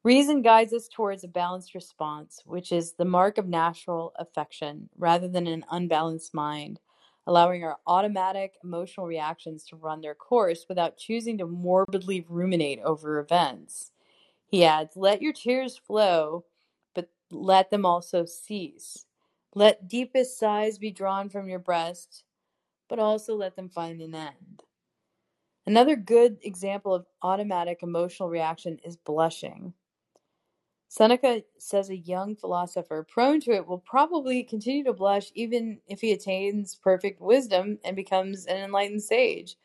Reason 0.04 0.42
guides 0.42 0.74
us 0.74 0.90
towards 0.90 1.24
a 1.24 1.30
balanced 1.30 1.74
response, 1.74 2.42
which 2.46 2.74
is 2.74 2.94
the 2.94 3.06
mark 3.06 3.38
of 3.38 3.48
natural 3.48 4.12
affection 4.18 4.90
rather 4.98 5.30
than 5.30 5.48
an 5.48 5.64
unbalanced 5.72 6.34
mind, 6.34 6.82
allowing 7.26 7.64
our 7.64 7.78
automatic 7.88 8.56
emotional 8.66 9.08
reactions 9.08 9.64
to 9.64 9.78
run 9.78 10.02
their 10.02 10.14
course 10.16 10.66
without 10.68 10.98
choosing 10.98 11.38
to 11.38 11.48
morbidly 11.48 12.26
ruminate 12.28 12.80
over 12.84 13.18
events. 13.20 13.92
He 14.46 14.66
adds, 14.66 14.98
Let 14.98 15.22
your 15.22 15.34
tears 15.34 15.78
flow, 15.78 16.44
but 16.94 17.10
let 17.32 17.72
them 17.72 17.86
also 17.86 18.26
cease. 18.26 19.06
Let 19.56 19.88
deepest 19.88 20.38
sighs 20.38 20.78
be 20.78 20.92
drawn 20.92 21.30
from 21.30 21.48
your 21.48 21.60
breast, 21.60 22.26
but 22.90 23.00
also 23.00 23.36
let 23.36 23.56
them 23.56 23.70
find 23.70 24.02
an 24.02 24.16
end. 24.16 24.63
Another 25.66 25.96
good 25.96 26.38
example 26.42 26.94
of 26.94 27.06
automatic 27.22 27.84
emotional 27.84 28.30
reaction 28.30 28.80
is 28.84 28.98
blushing. 28.98 29.74
Seneca 30.90 31.44
says 31.58 31.90
a 31.90 31.98
young 31.98 32.36
philosopher 32.36 33.04
prone 33.10 33.40
to 33.40 33.52
it 33.52 33.66
will 33.66 33.80
probably 33.80 34.44
continue 34.44 34.84
to 34.84 34.94
blush 34.94 35.32
even 35.34 35.80
if 35.88 36.02
he 36.02 36.12
attains 36.12 36.76
perfect 36.76 37.20
wisdom 37.20 37.80
and 37.84 37.96
becomes 37.96 38.46
an 38.46 38.58
enlightened 38.58 39.02
sage. 39.02 39.56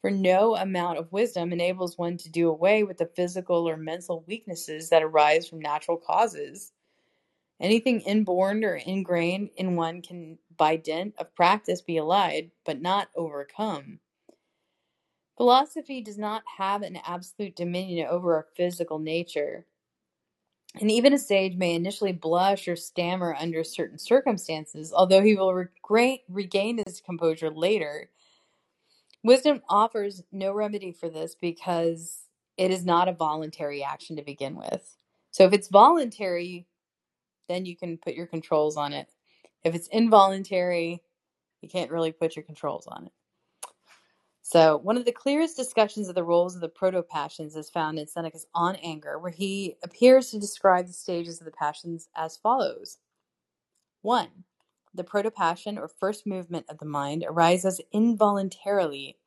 For 0.00 0.10
no 0.10 0.56
amount 0.56 0.98
of 0.98 1.12
wisdom 1.12 1.52
enables 1.52 1.98
one 1.98 2.16
to 2.18 2.30
do 2.30 2.48
away 2.48 2.84
with 2.84 2.98
the 2.98 3.10
physical 3.16 3.68
or 3.68 3.76
mental 3.76 4.24
weaknesses 4.26 4.88
that 4.90 5.02
arise 5.02 5.48
from 5.48 5.58
natural 5.58 5.98
causes. 5.98 6.72
Anything 7.60 8.00
inborn 8.02 8.64
or 8.64 8.76
ingrained 8.76 9.50
in 9.56 9.74
one 9.74 10.00
can, 10.02 10.38
by 10.56 10.76
dint 10.76 11.16
of 11.18 11.34
practice, 11.34 11.82
be 11.82 11.96
allied, 11.96 12.52
but 12.64 12.80
not 12.80 13.08
overcome. 13.16 13.98
Philosophy 15.38 16.02
does 16.02 16.18
not 16.18 16.42
have 16.58 16.82
an 16.82 16.98
absolute 17.06 17.54
dominion 17.54 18.08
over 18.08 18.34
our 18.34 18.46
physical 18.56 18.98
nature. 18.98 19.64
And 20.80 20.90
even 20.90 21.12
a 21.12 21.18
sage 21.18 21.56
may 21.56 21.74
initially 21.74 22.12
blush 22.12 22.66
or 22.66 22.74
stammer 22.74 23.36
under 23.38 23.62
certain 23.62 23.98
circumstances, 23.98 24.92
although 24.92 25.22
he 25.22 25.36
will 25.36 25.54
regain, 25.54 26.18
regain 26.28 26.82
his 26.84 27.00
composure 27.00 27.50
later. 27.50 28.10
Wisdom 29.22 29.62
offers 29.68 30.22
no 30.32 30.52
remedy 30.52 30.90
for 30.90 31.08
this 31.08 31.36
because 31.40 32.24
it 32.56 32.72
is 32.72 32.84
not 32.84 33.08
a 33.08 33.12
voluntary 33.12 33.84
action 33.84 34.16
to 34.16 34.22
begin 34.22 34.56
with. 34.56 34.96
So 35.30 35.44
if 35.44 35.52
it's 35.52 35.68
voluntary, 35.68 36.66
then 37.48 37.64
you 37.64 37.76
can 37.76 37.96
put 37.96 38.14
your 38.14 38.26
controls 38.26 38.76
on 38.76 38.92
it. 38.92 39.08
If 39.62 39.76
it's 39.76 39.88
involuntary, 39.88 41.00
you 41.60 41.68
can't 41.68 41.92
really 41.92 42.12
put 42.12 42.34
your 42.34 42.44
controls 42.44 42.88
on 42.88 43.06
it. 43.06 43.12
So, 44.50 44.78
one 44.78 44.96
of 44.96 45.04
the 45.04 45.12
clearest 45.12 45.58
discussions 45.58 46.08
of 46.08 46.14
the 46.14 46.24
roles 46.24 46.54
of 46.54 46.62
the 46.62 46.70
proto 46.70 47.02
passions 47.02 47.54
is 47.54 47.68
found 47.68 47.98
in 47.98 48.06
Seneca's 48.06 48.46
On 48.54 48.76
Anger, 48.76 49.18
where 49.18 49.30
he 49.30 49.76
appears 49.84 50.30
to 50.30 50.40
describe 50.40 50.86
the 50.86 50.94
stages 50.94 51.38
of 51.38 51.44
the 51.44 51.50
passions 51.50 52.08
as 52.16 52.38
follows 52.38 52.96
1. 54.00 54.28
The 54.94 55.04
proto 55.04 55.30
passion 55.30 55.76
or 55.76 55.86
first 55.86 56.26
movement 56.26 56.64
of 56.70 56.78
the 56.78 56.86
mind 56.86 57.26
arises 57.28 57.82
involuntarily 57.92 59.18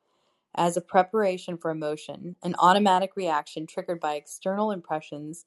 as 0.56 0.76
a 0.76 0.82
preparation 0.82 1.56
for 1.56 1.70
emotion, 1.70 2.36
an 2.42 2.56
automatic 2.58 3.12
reaction 3.16 3.68
triggered 3.68 4.00
by 4.00 4.16
external 4.16 4.72
impressions 4.72 5.46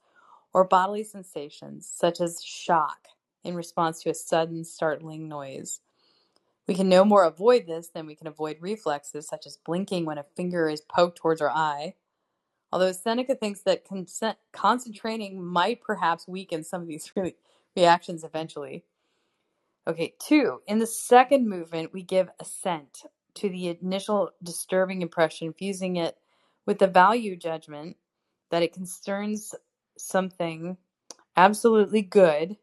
or 0.52 0.62
bodily 0.62 1.02
sensations, 1.02 1.90
such 1.92 2.20
as 2.20 2.44
shock 2.44 3.08
in 3.42 3.56
response 3.56 4.04
to 4.04 4.10
a 4.10 4.14
sudden 4.14 4.64
startling 4.64 5.26
noise. 5.26 5.80
We 6.66 6.74
can 6.74 6.88
no 6.88 7.04
more 7.04 7.24
avoid 7.24 7.66
this 7.66 7.88
than 7.88 8.06
we 8.06 8.16
can 8.16 8.26
avoid 8.26 8.58
reflexes 8.60 9.28
such 9.28 9.46
as 9.46 9.58
blinking 9.58 10.06
when 10.06 10.18
a 10.18 10.26
finger 10.36 10.68
is 10.68 10.80
poked 10.82 11.18
towards 11.18 11.42
our 11.42 11.50
eye. 11.50 11.94
Although 12.72 12.92
Seneca 12.92 13.34
thinks 13.36 13.62
that 13.62 13.84
consent, 13.86 14.38
concentrating 14.52 15.42
might 15.44 15.82
perhaps 15.82 16.28
weaken 16.28 16.64
some 16.64 16.82
of 16.82 16.88
these 16.88 17.12
re- 17.16 17.36
reactions 17.76 18.24
eventually. 18.24 18.84
Okay, 19.86 20.14
two, 20.20 20.62
in 20.66 20.78
the 20.78 20.86
second 20.86 21.48
movement, 21.48 21.92
we 21.92 22.02
give 22.02 22.30
assent 22.40 23.02
to 23.34 23.50
the 23.50 23.68
initial 23.82 24.30
disturbing 24.42 25.02
impression, 25.02 25.52
fusing 25.52 25.96
it 25.96 26.16
with 26.66 26.78
the 26.78 26.86
value 26.86 27.36
judgment 27.36 27.96
that 28.50 28.62
it 28.62 28.72
concerns 28.72 29.54
something 29.98 30.78
absolutely 31.36 32.02
good 32.02 32.56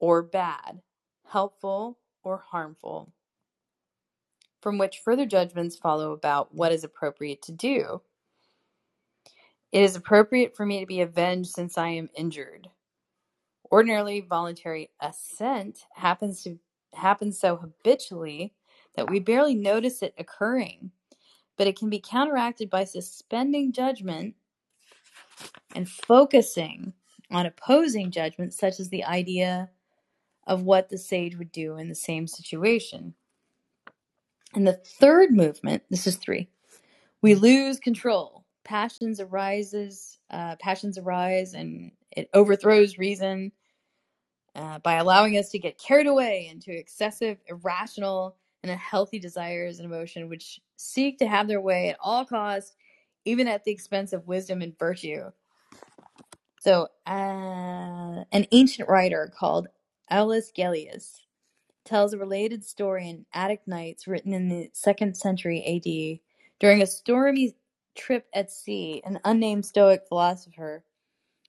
or 0.00 0.22
bad, 0.22 0.82
helpful 1.26 1.98
or 2.24 2.44
harmful 2.50 3.12
from 4.66 4.78
which 4.78 4.98
further 4.98 5.24
judgments 5.24 5.76
follow 5.76 6.10
about 6.10 6.52
what 6.52 6.72
is 6.72 6.82
appropriate 6.82 7.40
to 7.40 7.52
do. 7.52 8.02
It 9.70 9.80
is 9.80 9.94
appropriate 9.94 10.56
for 10.56 10.66
me 10.66 10.80
to 10.80 10.86
be 10.86 11.02
avenged 11.02 11.50
since 11.50 11.78
I 11.78 11.90
am 11.90 12.10
injured. 12.16 12.68
Ordinarily, 13.70 14.22
voluntary 14.22 14.90
assent 15.00 15.86
happens 15.94 16.42
to 16.42 16.58
happens 16.94 17.38
so 17.38 17.54
habitually 17.54 18.54
that 18.96 19.08
we 19.08 19.20
barely 19.20 19.54
notice 19.54 20.02
it 20.02 20.14
occurring, 20.18 20.90
but 21.56 21.68
it 21.68 21.78
can 21.78 21.88
be 21.88 22.00
counteracted 22.00 22.68
by 22.68 22.82
suspending 22.82 23.70
judgment 23.70 24.34
and 25.76 25.88
focusing 25.88 26.92
on 27.30 27.46
opposing 27.46 28.10
judgment, 28.10 28.52
such 28.52 28.80
as 28.80 28.88
the 28.88 29.04
idea 29.04 29.70
of 30.44 30.64
what 30.64 30.88
the 30.88 30.98
sage 30.98 31.36
would 31.36 31.52
do 31.52 31.76
in 31.76 31.88
the 31.88 31.94
same 31.94 32.26
situation. 32.26 33.14
In 34.56 34.64
the 34.64 34.72
third 34.72 35.32
movement, 35.32 35.82
this 35.90 36.06
is 36.06 36.16
three, 36.16 36.48
we 37.20 37.34
lose 37.34 37.78
control. 37.78 38.46
Passions 38.64 39.20
arises, 39.20 40.18
uh, 40.30 40.56
passions 40.58 40.96
arise, 40.96 41.52
and 41.52 41.92
it 42.16 42.30
overthrows 42.32 42.96
reason 42.96 43.52
uh, 44.54 44.78
by 44.78 44.94
allowing 44.94 45.36
us 45.36 45.50
to 45.50 45.58
get 45.58 45.78
carried 45.78 46.06
away 46.06 46.48
into 46.50 46.72
excessive, 46.72 47.36
irrational, 47.48 48.36
and 48.62 48.72
unhealthy 48.72 49.18
desires 49.18 49.78
and 49.78 49.86
emotion, 49.92 50.30
which 50.30 50.58
seek 50.76 51.18
to 51.18 51.28
have 51.28 51.48
their 51.48 51.60
way 51.60 51.90
at 51.90 51.98
all 52.00 52.24
costs, 52.24 52.74
even 53.26 53.48
at 53.48 53.64
the 53.64 53.72
expense 53.72 54.14
of 54.14 54.26
wisdom 54.26 54.62
and 54.62 54.78
virtue. 54.78 55.30
So, 56.60 56.88
uh, 57.06 58.24
an 58.32 58.46
ancient 58.52 58.88
writer 58.88 59.30
called 59.38 59.68
Aulus 60.10 60.50
Gellius 60.56 61.20
tells 61.86 62.12
a 62.12 62.18
related 62.18 62.64
story 62.64 63.08
in 63.08 63.26
Attic 63.32 63.62
Nights, 63.66 64.06
written 64.06 64.32
in 64.32 64.48
the 64.48 64.70
second 64.72 65.16
century 65.16 65.62
AD. 65.64 66.20
During 66.58 66.82
a 66.82 66.86
stormy 66.86 67.54
trip 67.94 68.26
at 68.34 68.50
sea, 68.50 69.02
an 69.04 69.20
unnamed 69.24 69.64
Stoic 69.64 70.02
philosopher 70.08 70.84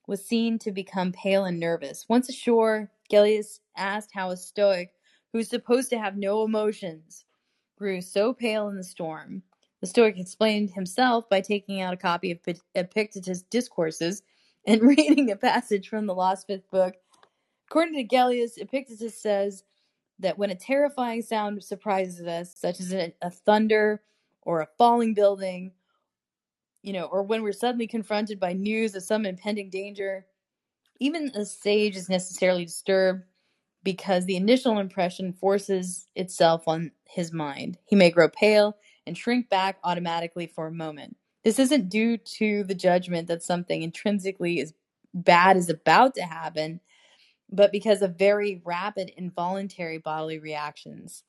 was 0.06 0.24
seen 0.24 0.58
to 0.60 0.72
become 0.72 1.12
pale 1.12 1.44
and 1.44 1.60
nervous. 1.60 2.06
Once 2.08 2.28
ashore, 2.28 2.90
Gellius 3.10 3.60
asked 3.76 4.10
how 4.14 4.30
a 4.30 4.36
Stoic, 4.36 4.90
who 5.32 5.38
was 5.38 5.48
supposed 5.48 5.90
to 5.90 5.98
have 5.98 6.16
no 6.16 6.42
emotions, 6.44 7.24
grew 7.76 8.00
so 8.00 8.32
pale 8.32 8.68
in 8.68 8.76
the 8.76 8.84
storm. 8.84 9.42
The 9.80 9.86
Stoic 9.86 10.18
explained 10.18 10.70
himself 10.70 11.28
by 11.28 11.40
taking 11.40 11.80
out 11.80 11.94
a 11.94 11.98
copy 11.98 12.32
of 12.32 12.40
Epictetus' 12.74 13.42
Discourses 13.42 14.22
and 14.66 14.82
reading 14.98 15.30
a 15.30 15.36
passage 15.36 15.88
from 15.88 16.06
the 16.06 16.14
Lost 16.14 16.46
Fifth 16.46 16.70
Book. 16.70 16.94
According 17.68 17.94
to 17.94 18.04
Gellius, 18.04 18.58
Epictetus 18.58 19.20
says 19.20 19.62
that 20.18 20.38
when 20.38 20.50
a 20.50 20.54
terrifying 20.54 21.22
sound 21.22 21.62
surprises 21.62 22.26
us, 22.26 22.54
such 22.56 22.80
as 22.80 22.92
a, 22.92 23.12
a 23.22 23.30
thunder 23.30 24.02
or 24.42 24.60
a 24.60 24.68
falling 24.78 25.14
building, 25.14 25.72
you 26.82 26.92
know, 26.92 27.04
or 27.04 27.22
when 27.22 27.42
we're 27.42 27.52
suddenly 27.52 27.86
confronted 27.86 28.40
by 28.40 28.52
news 28.52 28.94
of 28.94 29.02
some 29.02 29.26
impending 29.26 29.70
danger, 29.70 30.26
even 31.00 31.30
a 31.34 31.44
sage 31.44 31.96
is 31.96 32.08
necessarily 32.08 32.64
disturbed 32.64 33.24
because 33.84 34.26
the 34.26 34.36
initial 34.36 34.78
impression 34.78 35.32
forces 35.32 36.08
itself 36.16 36.66
on 36.66 36.90
his 37.04 37.32
mind. 37.32 37.78
He 37.86 37.96
may 37.96 38.10
grow 38.10 38.28
pale 38.28 38.76
and 39.06 39.16
shrink 39.16 39.48
back 39.48 39.78
automatically 39.84 40.46
for 40.46 40.66
a 40.66 40.72
moment. 40.72 41.16
This 41.44 41.58
isn't 41.58 41.88
due 41.88 42.16
to 42.18 42.64
the 42.64 42.74
judgment 42.74 43.28
that 43.28 43.42
something 43.42 43.82
intrinsically 43.82 44.58
is 44.58 44.74
bad 45.14 45.56
is 45.56 45.70
about 45.70 46.14
to 46.16 46.22
happen, 46.22 46.80
but 47.50 47.72
because 47.72 48.02
of 48.02 48.18
very 48.18 48.60
rapid 48.64 49.10
involuntary 49.16 49.98
bodily 49.98 50.38
reactions. 50.38 51.24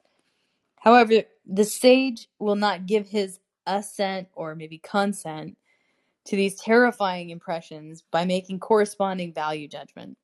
However, 0.79 1.23
the 1.45 1.65
sage 1.65 2.27
will 2.39 2.55
not 2.55 2.85
give 2.85 3.07
his 3.07 3.39
assent 3.65 4.27
or 4.33 4.55
maybe 4.55 4.79
consent 4.79 5.57
to 6.25 6.35
these 6.35 6.59
terrifying 6.61 7.29
impressions 7.29 8.03
by 8.11 8.25
making 8.25 8.59
corresponding 8.59 9.33
value 9.33 9.67
judgment. 9.67 10.17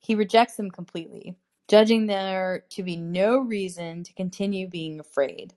He 0.00 0.14
rejects 0.14 0.56
them 0.56 0.70
completely, 0.70 1.34
judging 1.66 2.06
there 2.06 2.64
to 2.70 2.82
be 2.82 2.96
no 2.96 3.38
reason 3.38 4.04
to 4.04 4.12
continue 4.12 4.68
being 4.68 5.00
afraid. 5.00 5.54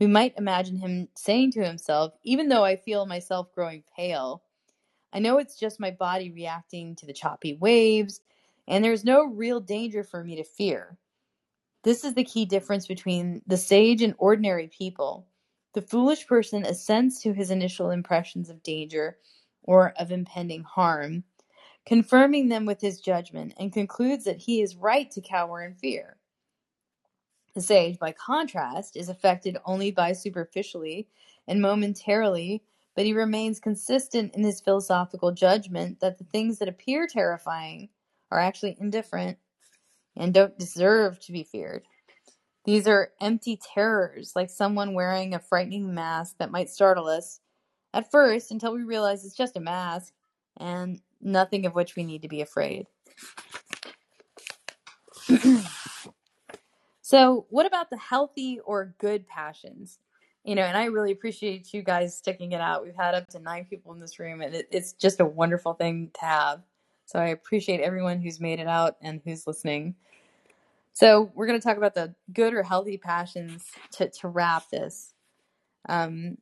We 0.00 0.06
might 0.06 0.38
imagine 0.38 0.78
him 0.78 1.08
saying 1.14 1.52
to 1.52 1.64
himself, 1.64 2.14
Even 2.22 2.48
though 2.48 2.64
I 2.64 2.76
feel 2.76 3.06
myself 3.06 3.54
growing 3.54 3.84
pale, 3.94 4.42
I 5.14 5.20
know 5.20 5.38
it's 5.38 5.56
just 5.56 5.78
my 5.78 5.92
body 5.92 6.32
reacting 6.32 6.96
to 6.96 7.06
the 7.06 7.12
choppy 7.12 7.54
waves, 7.54 8.20
and 8.66 8.84
there's 8.84 9.04
no 9.04 9.24
real 9.24 9.60
danger 9.60 10.02
for 10.02 10.24
me 10.24 10.34
to 10.36 10.44
fear. 10.44 10.98
This 11.84 12.02
is 12.02 12.14
the 12.14 12.24
key 12.24 12.44
difference 12.46 12.88
between 12.88 13.40
the 13.46 13.56
sage 13.56 14.02
and 14.02 14.14
ordinary 14.18 14.66
people. 14.66 15.28
The 15.74 15.82
foolish 15.82 16.26
person 16.26 16.66
assents 16.66 17.22
to 17.22 17.32
his 17.32 17.50
initial 17.50 17.90
impressions 17.90 18.50
of 18.50 18.62
danger 18.64 19.18
or 19.62 19.92
of 19.98 20.10
impending 20.10 20.64
harm, 20.64 21.22
confirming 21.86 22.48
them 22.48 22.66
with 22.66 22.80
his 22.80 23.00
judgment, 23.00 23.54
and 23.56 23.72
concludes 23.72 24.24
that 24.24 24.38
he 24.38 24.62
is 24.62 24.76
right 24.76 25.10
to 25.12 25.20
cower 25.20 25.62
in 25.62 25.74
fear. 25.74 26.16
The 27.54 27.60
sage, 27.60 28.00
by 28.00 28.12
contrast, 28.12 28.96
is 28.96 29.08
affected 29.08 29.58
only 29.64 29.92
by 29.92 30.12
superficially 30.12 31.06
and 31.46 31.60
momentarily, 31.62 32.64
but 32.94 33.04
he 33.04 33.12
remains 33.12 33.60
consistent 33.60 34.34
in 34.34 34.44
his 34.44 34.60
philosophical 34.60 35.32
judgment 35.32 36.00
that 36.00 36.18
the 36.18 36.24
things 36.24 36.58
that 36.58 36.68
appear 36.68 37.06
terrifying 37.06 37.88
are 38.30 38.40
actually 38.40 38.76
indifferent 38.80 39.38
and 40.16 40.32
don't 40.32 40.58
deserve 40.58 41.18
to 41.20 41.32
be 41.32 41.42
feared. 41.42 41.84
These 42.64 42.88
are 42.88 43.12
empty 43.20 43.60
terrors, 43.74 44.32
like 44.34 44.48
someone 44.48 44.94
wearing 44.94 45.34
a 45.34 45.38
frightening 45.38 45.92
mask 45.92 46.36
that 46.38 46.50
might 46.50 46.70
startle 46.70 47.08
us 47.08 47.40
at 47.92 48.10
first 48.10 48.50
until 48.50 48.72
we 48.72 48.82
realize 48.82 49.24
it's 49.24 49.36
just 49.36 49.56
a 49.56 49.60
mask 49.60 50.12
and 50.56 51.00
nothing 51.20 51.66
of 51.66 51.74
which 51.74 51.96
we 51.96 52.04
need 52.04 52.22
to 52.22 52.28
be 52.28 52.40
afraid. 52.40 52.86
so, 57.02 57.46
what 57.50 57.66
about 57.66 57.90
the 57.90 57.98
healthy 57.98 58.60
or 58.64 58.94
good 58.98 59.26
passions? 59.26 59.98
You 60.44 60.54
know, 60.54 60.62
and 60.62 60.76
I 60.76 60.86
really 60.86 61.10
appreciate 61.10 61.72
you 61.72 61.82
guys 61.82 62.16
sticking 62.16 62.52
it 62.52 62.60
out. 62.60 62.84
We've 62.84 62.94
had 62.94 63.14
up 63.14 63.28
to 63.30 63.38
nine 63.38 63.64
people 63.64 63.94
in 63.94 64.00
this 64.00 64.18
room, 64.18 64.42
and 64.42 64.54
it, 64.54 64.68
it's 64.70 64.92
just 64.92 65.20
a 65.20 65.24
wonderful 65.24 65.72
thing 65.72 66.10
to 66.14 66.20
have. 66.20 66.62
So 67.06 67.18
I 67.18 67.28
appreciate 67.28 67.80
everyone 67.80 68.20
who's 68.20 68.40
made 68.40 68.60
it 68.60 68.66
out 68.66 68.96
and 69.00 69.20
who's 69.24 69.46
listening. 69.46 69.94
So 70.92 71.32
we're 71.34 71.46
going 71.46 71.58
to 71.58 71.66
talk 71.66 71.76
about 71.76 71.94
the 71.94 72.14
good 72.32 72.54
or 72.54 72.62
healthy 72.62 72.98
passions 72.98 73.64
to, 73.92 74.10
to 74.10 74.28
wrap 74.28 74.68
this. 74.70 75.12
Um, 75.88 76.38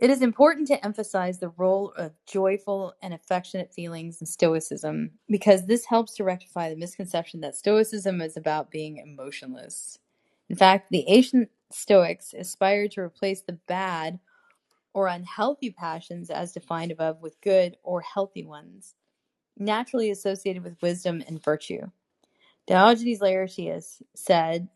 it 0.00 0.08
is 0.08 0.22
important 0.22 0.66
to 0.68 0.82
emphasize 0.84 1.38
the 1.38 1.50
role 1.50 1.92
of 1.96 2.12
joyful 2.26 2.94
and 3.02 3.12
affectionate 3.12 3.74
feelings 3.74 4.20
in 4.20 4.26
Stoicism 4.26 5.10
because 5.28 5.66
this 5.66 5.84
helps 5.84 6.14
to 6.14 6.24
rectify 6.24 6.70
the 6.70 6.76
misconception 6.76 7.40
that 7.40 7.54
Stoicism 7.54 8.22
is 8.22 8.38
about 8.38 8.70
being 8.70 8.96
emotionless. 8.96 9.98
In 10.48 10.56
fact, 10.56 10.90
the 10.90 11.04
ancient 11.06 11.50
Stoics 11.70 12.34
aspired 12.34 12.92
to 12.92 13.00
replace 13.00 13.42
the 13.42 13.58
bad 13.68 14.18
or 14.92 15.08
unhealthy 15.08 15.70
passions 15.70 16.30
as 16.30 16.52
defined 16.52 16.92
above 16.92 17.20
with 17.22 17.40
good 17.40 17.76
or 17.82 18.00
healthy 18.00 18.44
ones 18.44 18.94
naturally 19.60 20.10
associated 20.10 20.64
with 20.64 20.80
wisdom 20.82 21.22
and 21.28 21.42
virtue. 21.42 21.82
Diogenes 22.66 23.20
Laertius 23.20 24.02
said 24.14 24.68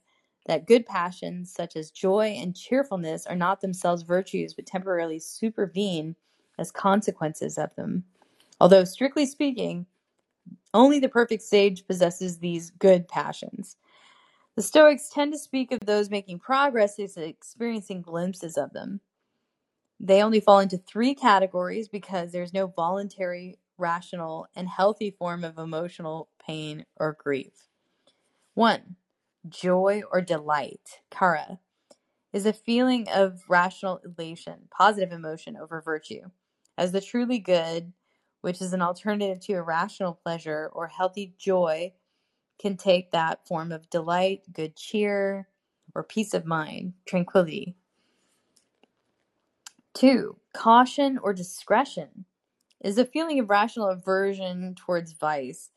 that 0.47 0.67
good 0.67 0.85
passions 0.87 1.53
such 1.53 1.77
as 1.77 1.91
joy 1.91 2.37
and 2.39 2.55
cheerfulness 2.55 3.27
are 3.27 3.37
not 3.37 3.61
themselves 3.61 4.03
virtues 4.03 4.55
but 4.55 4.67
temporarily 4.67 5.19
supervene 5.19 6.15
as 6.59 6.71
consequences 6.71 7.59
of 7.59 7.75
them. 7.77 8.05
Although, 8.61 8.85
strictly 8.85 9.27
speaking, 9.27 9.87
only 10.73 10.99
the 11.01 11.09
perfect 11.09 11.43
sage 11.43 11.87
possesses 11.87 12.39
these 12.39 12.71
good 12.71 13.09
passions. 13.09 13.77
The 14.57 14.63
Stoics 14.63 15.09
tend 15.09 15.33
to 15.33 15.39
speak 15.39 15.73
of 15.73 15.81
those 15.81 16.11
making 16.11 16.39
progress 16.39 16.99
as 16.99 17.17
experiencing 17.17 18.03
glimpses 18.03 18.57
of 18.57 18.73
them. 18.73 19.01
They 19.99 20.23
only 20.23 20.41
fall 20.41 20.61
into 20.61 20.79
three 20.79 21.15
categories 21.15 21.89
because 21.89 22.33
there's 22.33 22.53
no 22.53 22.67
voluntary 22.67 23.59
rational, 23.79 24.47
and 24.55 24.69
healthy 24.69 25.11
form 25.11 25.45
of 25.45 25.59
emotional 25.59 26.29
pain 26.45 26.85
or 26.97 27.17
grief. 27.19 27.69
1. 28.55 28.97
Joy 29.49 30.03
or 30.11 30.21
delight, 30.21 31.01
chara, 31.13 31.59
is 32.33 32.47
a 32.47 32.53
feeling 32.53 33.09
of 33.09 33.43
rational 33.49 34.01
elation, 34.05 34.69
positive 34.71 35.13
emotion 35.13 35.57
over 35.57 35.83
virtue. 35.83 36.31
As 36.79 36.93
the 36.93 37.01
truly 37.01 37.39
good, 37.39 37.93
which 38.41 38.61
is 38.61 38.73
an 38.73 38.83
alternative 38.83 39.41
to 39.41 39.55
irrational 39.55 40.15
pleasure 40.15 40.71
or 40.73 40.89
healthy 40.89 41.35
joy, 41.39 41.93
can 42.59 42.77
take 42.77 43.11
that 43.13 43.47
form 43.47 43.73
of 43.73 43.91
delight, 43.91 44.43
good 44.53 44.77
cheer, 44.77 45.49
or 45.95 46.03
peace 46.03 46.35
of 46.35 46.47
mind, 46.47 46.95
tranquility. 47.07 47.75
Two, 49.95 50.37
caution 50.53 51.19
or 51.19 51.33
discretion 51.33 52.25
is 52.83 52.99
a 52.99 53.05
feeling 53.05 53.39
of 53.39 53.49
rational 53.49 53.89
aversion 53.89 54.75
towards 54.75 55.13
vice 55.13 55.71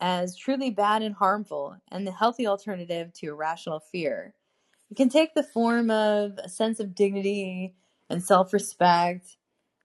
as 0.00 0.36
truly 0.36 0.68
bad 0.68 1.00
and 1.00 1.14
harmful, 1.14 1.76
and 1.92 2.04
the 2.04 2.10
healthy 2.12 2.44
alternative 2.46 3.12
to 3.12 3.28
irrational 3.28 3.78
fear. 3.78 4.34
It 4.90 4.96
can 4.96 5.08
take 5.08 5.34
the 5.34 5.44
form 5.44 5.90
of 5.90 6.38
a 6.42 6.48
sense 6.48 6.80
of 6.80 6.94
dignity 6.94 7.76
and 8.10 8.22
self 8.22 8.52
respect, 8.52 9.36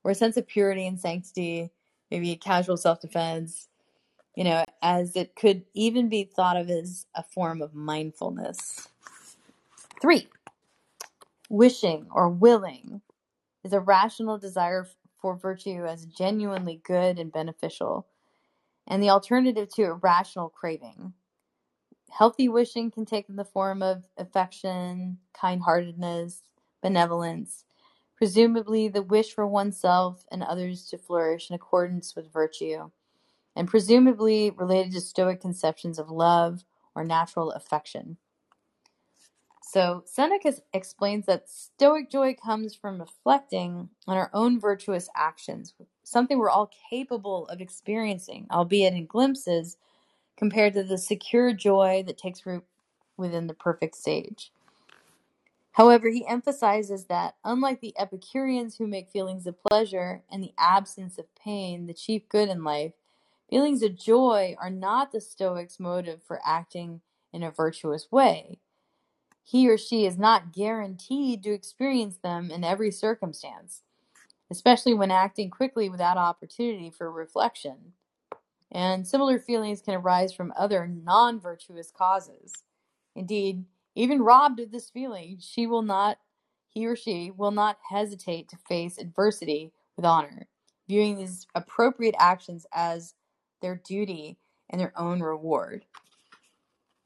or 0.03 0.11
a 0.11 0.15
sense 0.15 0.35
of 0.35 0.47
purity 0.47 0.87
and 0.87 0.99
sanctity, 0.99 1.69
maybe 2.09 2.31
a 2.31 2.35
casual 2.35 2.77
self 2.77 2.99
defense, 2.99 3.69
you 4.37 4.43
know, 4.43 4.63
as 4.83 5.15
it 5.15 5.35
could 5.35 5.65
even 5.73 6.09
be 6.09 6.23
thought 6.23 6.57
of 6.57 6.69
as 6.69 7.07
a 7.15 7.23
form 7.23 7.59
of 7.59 7.73
mindfulness. 7.73 8.87
Three, 9.99 10.27
wishing 11.49 12.05
or 12.11 12.29
willing 12.29 13.01
is 13.63 13.73
a 13.73 13.79
rational 13.79 14.37
desire 14.37 14.85
for 15.19 15.35
virtue 15.35 15.87
as 15.87 16.05
genuinely 16.05 16.79
good 16.83 17.17
and 17.17 17.31
beneficial, 17.31 18.05
and 18.85 19.01
the 19.01 19.09
alternative 19.09 19.69
to 19.69 19.85
irrational 19.85 20.49
craving. 20.49 21.13
Healthy 22.11 22.47
wishing 22.47 22.91
can 22.91 23.05
take 23.05 23.25
the 23.27 23.43
form 23.43 23.81
of 23.81 24.03
affection, 24.19 25.17
kind 25.33 25.63
heartedness, 25.63 26.43
benevolence, 26.83 27.65
presumably 28.15 28.87
the 28.87 29.01
wish 29.01 29.33
for 29.33 29.47
oneself 29.47 30.25
and 30.31 30.43
others 30.43 30.85
to 30.89 30.99
flourish 30.99 31.49
in 31.49 31.55
accordance 31.55 32.15
with 32.15 32.31
virtue, 32.31 32.91
and 33.57 33.67
presumably 33.67 34.51
related 34.51 34.93
to 34.93 35.01
Stoic 35.01 35.41
conceptions 35.41 35.97
of 35.97 36.11
love 36.11 36.63
or 36.93 37.03
natural 37.03 37.51
affection. 37.51 38.17
So 39.63 40.03
Seneca 40.05 40.53
explains 40.73 41.25
that 41.25 41.49
stoic 41.49 42.09
joy 42.09 42.35
comes 42.35 42.73
from 42.73 43.01
reflecting 43.01 43.89
on 44.07 44.15
our 44.15 44.29
own 44.33 44.59
virtuous 44.59 45.09
actions, 45.15 45.73
something 46.03 46.37
we're 46.37 46.51
all 46.51 46.71
capable 46.89 47.47
of 47.47 47.59
experiencing, 47.59 48.47
albeit 48.49 48.93
in 48.93 49.07
glimpses, 49.07 49.75
compared 50.37 50.73
to 50.75 50.83
the 50.83 50.97
secure 50.97 51.51
joy 51.51 52.03
that 52.05 52.17
takes 52.17 52.45
root 52.45 52.63
within 53.17 53.47
the 53.47 53.53
perfect 53.53 53.95
sage. 53.95 54.51
However, 55.71 56.09
he 56.09 56.25
emphasizes 56.25 57.05
that, 57.05 57.35
unlike 57.43 57.81
the 57.81 57.93
Epicureans 57.99 58.77
who 58.77 58.87
make 58.87 59.09
feelings 59.09 59.45
of 59.47 59.61
pleasure 59.63 60.23
and 60.31 60.41
the 60.41 60.53
absence 60.57 61.17
of 61.17 61.25
pain 61.35 61.87
the 61.87 61.93
chief 61.93 62.29
good 62.29 62.49
in 62.49 62.63
life, 62.63 62.93
feelings 63.49 63.83
of 63.83 63.95
joy 63.97 64.55
are 64.61 64.69
not 64.71 65.11
the 65.11 65.21
Stoics' 65.21 65.79
motive 65.79 66.23
for 66.23 66.41
acting 66.45 67.01
in 67.33 67.43
a 67.43 67.51
virtuous 67.51 68.07
way. 68.11 68.59
he 69.43 69.69
or 69.69 69.77
she 69.77 70.05
is 70.05 70.17
not 70.17 70.53
guaranteed 70.53 71.43
to 71.43 71.53
experience 71.53 72.17
them 72.17 72.51
in 72.51 72.63
every 72.63 72.91
circumstance, 72.91 73.83
especially 74.51 74.93
when 74.93 75.11
acting 75.11 75.49
quickly 75.51 75.89
without 75.89 76.17
opportunity 76.17 76.91
for 76.91 77.11
reflection. 77.11 77.93
And 78.71 79.07
similar 79.07 79.39
feelings 79.39 79.81
can 79.81 79.95
arise 79.95 80.33
from 80.33 80.53
other 80.57 80.87
non 80.87 81.39
virtuous 81.39 81.91
causes. 81.91 82.53
Indeed, 83.15 83.65
even 83.95 84.21
robbed 84.23 84.59
of 84.61 84.71
this 84.71 84.89
feeling, 84.89 85.37
she 85.41 85.67
will 85.67 85.83
not, 85.83 86.19
he 86.69 86.85
or 86.87 86.95
she 86.95 87.31
will 87.31 87.51
not 87.51 87.79
hesitate 87.89 88.49
to 88.49 88.57
face 88.69 88.97
adversity 88.99 89.73
with 89.97 90.05
honor, 90.05 90.47
viewing 90.89 91.17
these 91.17 91.47
appropriate 91.55 92.15
actions 92.19 92.67
as 92.73 93.15
their 93.61 93.75
duty 93.75 94.37
and 94.69 94.79
their 94.79 94.93
own 94.97 95.21
reward. 95.21 95.85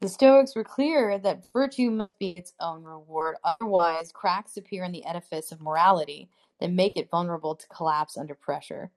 The 0.00 0.08
Stoics 0.08 0.56
were 0.56 0.64
clear 0.64 1.16
that 1.18 1.52
virtue 1.52 1.88
must 1.88 2.18
be 2.18 2.30
its 2.30 2.54
own 2.58 2.82
reward, 2.82 3.36
otherwise, 3.44 4.10
cracks 4.10 4.56
appear 4.56 4.82
in 4.82 4.90
the 4.90 5.04
edifice 5.04 5.52
of 5.52 5.60
morality 5.60 6.28
that 6.58 6.72
make 6.72 6.96
it 6.96 7.08
vulnerable 7.08 7.54
to 7.54 7.68
collapse 7.68 8.16
under 8.16 8.34
pressure. 8.34 8.90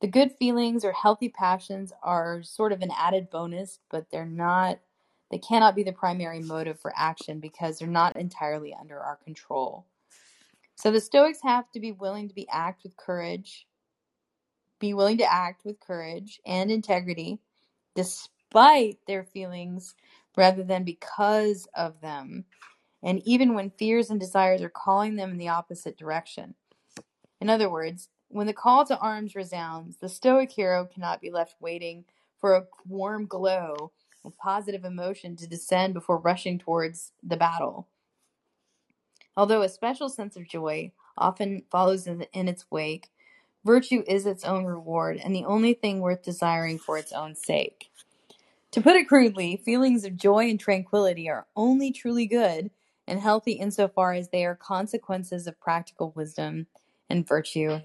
The 0.00 0.06
good 0.06 0.32
feelings 0.32 0.86
or 0.86 0.92
healthy 0.92 1.28
passions 1.28 1.92
are 2.02 2.42
sort 2.42 2.72
of 2.72 2.80
an 2.80 2.92
added 2.96 3.28
bonus, 3.28 3.80
but 3.90 4.10
they're 4.10 4.24
not, 4.24 4.78
they 5.30 5.38
cannot 5.38 5.76
be 5.76 5.82
the 5.82 5.92
primary 5.92 6.40
motive 6.40 6.80
for 6.80 6.94
action 6.96 7.40
because 7.40 7.78
they're 7.78 7.88
not 7.88 8.16
entirely 8.16 8.74
under 8.74 8.98
our 8.98 9.16
control. 9.16 9.84
So 10.76 10.90
the 10.90 11.00
Stoics 11.00 11.40
have 11.42 11.70
to 11.72 11.80
be 11.80 11.92
willing 11.92 12.26
to 12.28 12.34
be 12.34 12.48
act 12.48 12.84
with 12.84 12.96
courage, 12.96 13.66
be 14.78 14.94
willing 14.94 15.18
to 15.18 15.32
act 15.32 15.64
with 15.64 15.80
courage 15.80 16.40
and 16.46 16.70
integrity, 16.70 17.40
despite 17.94 18.98
their 19.06 19.24
feelings 19.24 19.94
rather 20.36 20.62
than 20.62 20.84
because 20.84 21.66
of 21.74 22.00
them, 22.00 22.44
and 23.02 23.20
even 23.24 23.54
when 23.54 23.70
fears 23.70 24.10
and 24.10 24.20
desires 24.20 24.62
are 24.62 24.68
calling 24.68 25.16
them 25.16 25.30
in 25.30 25.38
the 25.38 25.48
opposite 25.48 25.96
direction. 25.96 26.54
In 27.40 27.50
other 27.50 27.70
words, 27.70 28.08
when 28.28 28.46
the 28.46 28.52
call 28.52 28.84
to 28.86 28.98
arms 28.98 29.34
resounds, 29.34 29.96
the 29.96 30.08
Stoic 30.08 30.50
hero 30.50 30.84
cannot 30.84 31.20
be 31.20 31.30
left 31.30 31.56
waiting 31.60 32.04
for 32.40 32.54
a 32.54 32.66
warm 32.86 33.26
glow 33.26 33.92
of 34.24 34.36
positive 34.36 34.84
emotion 34.84 35.36
to 35.36 35.46
descend 35.46 35.94
before 35.94 36.18
rushing 36.18 36.58
towards 36.58 37.12
the 37.22 37.36
battle. 37.36 37.88
Although 39.36 39.62
a 39.62 39.68
special 39.68 40.08
sense 40.08 40.36
of 40.36 40.48
joy 40.48 40.92
often 41.16 41.62
follows 41.70 42.06
in, 42.06 42.26
its 42.32 42.66
wake, 42.70 43.10
virtue 43.64 44.02
is 44.06 44.26
its 44.26 44.44
own 44.44 44.64
reward 44.64 45.20
and 45.22 45.34
the 45.34 45.44
only 45.44 45.74
thing 45.74 46.00
worth 46.00 46.22
desiring 46.22 46.78
for 46.78 46.98
its 46.98 47.12
own 47.12 47.34
sake. 47.34 47.90
To 48.72 48.82
put 48.82 48.96
it 48.96 49.08
crudely, 49.08 49.56
feelings 49.56 50.04
of 50.04 50.16
joy 50.16 50.50
and 50.50 50.60
tranquility 50.60 51.28
are 51.30 51.46
only 51.56 51.90
truly 51.90 52.26
good 52.26 52.70
and 53.06 53.18
healthy 53.18 53.52
insofar 53.52 54.12
as 54.12 54.28
they 54.28 54.44
are 54.44 54.54
consequences 54.54 55.46
of 55.46 55.58
practical 55.60 56.12
wisdom 56.14 56.66
and 57.08 57.26
virtue, 57.26 57.80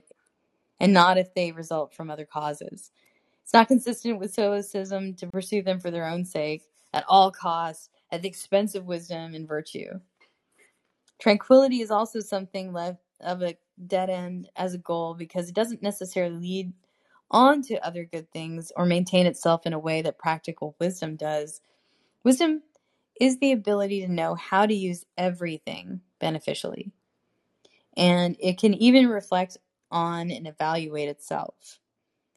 and 0.80 0.93
not 0.93 1.17
if 1.17 1.34
they 1.34 1.53
result 1.53 1.93
from 1.93 2.11
other 2.11 2.26
causes. 2.26 2.91
It's 3.43 3.53
not 3.53 3.69
consistent 3.69 4.19
with 4.19 4.34
Stoicism 4.34 5.15
to 5.15 5.28
pursue 5.28 5.61
them 5.61 5.80
for 5.80 5.91
their 5.91 6.05
own 6.07 6.26
sake, 6.26 6.63
at 6.93 7.05
all 7.07 7.32
costs, 7.32 7.89
at 8.11 8.21
the 8.21 8.28
expense 8.28 8.76
of 8.76 8.86
wisdom 8.86 9.34
and 9.34 9.47
virtue. 9.47 9.99
Tranquility 11.19 11.82
is 11.82 11.91
also 11.91 12.19
something 12.19 12.74
left 12.74 12.99
of 13.21 13.41
a 13.41 13.57
dead 13.86 14.09
end 14.09 14.49
as 14.55 14.74
a 14.74 14.80
goal 14.80 15.13
because 15.13 15.49
it 15.49 15.55
doesn't 15.55 15.82
necessarily 15.82 16.38
lead 16.38 16.74
on 17.32 17.61
to 17.63 17.86
other 17.86 18.05
good 18.05 18.32
things 18.32 18.71
or 18.76 18.86
maintain 18.86 19.26
itself 19.26 19.65
in 19.65 19.74
a 19.74 19.80
way 19.80 20.01
that 20.01 20.17
practical 20.17 20.76
wisdom 20.80 21.15
does. 21.15 21.61
Wisdom 22.24 22.61
is 23.19 23.39
the 23.39 23.51
ability 23.51 24.01
to 24.01 24.11
know 24.11 24.36
how 24.36 24.65
to 24.65 24.74
use 24.74 25.05
everything 25.17 26.01
beneficially. 26.19 26.91
And 27.95 28.36
it 28.39 28.57
can 28.57 28.74
even 28.76 29.07
reflect 29.07 29.57
on 29.91 30.32
and 30.32 30.47
evaluate 30.47 31.09
itself. 31.09 31.80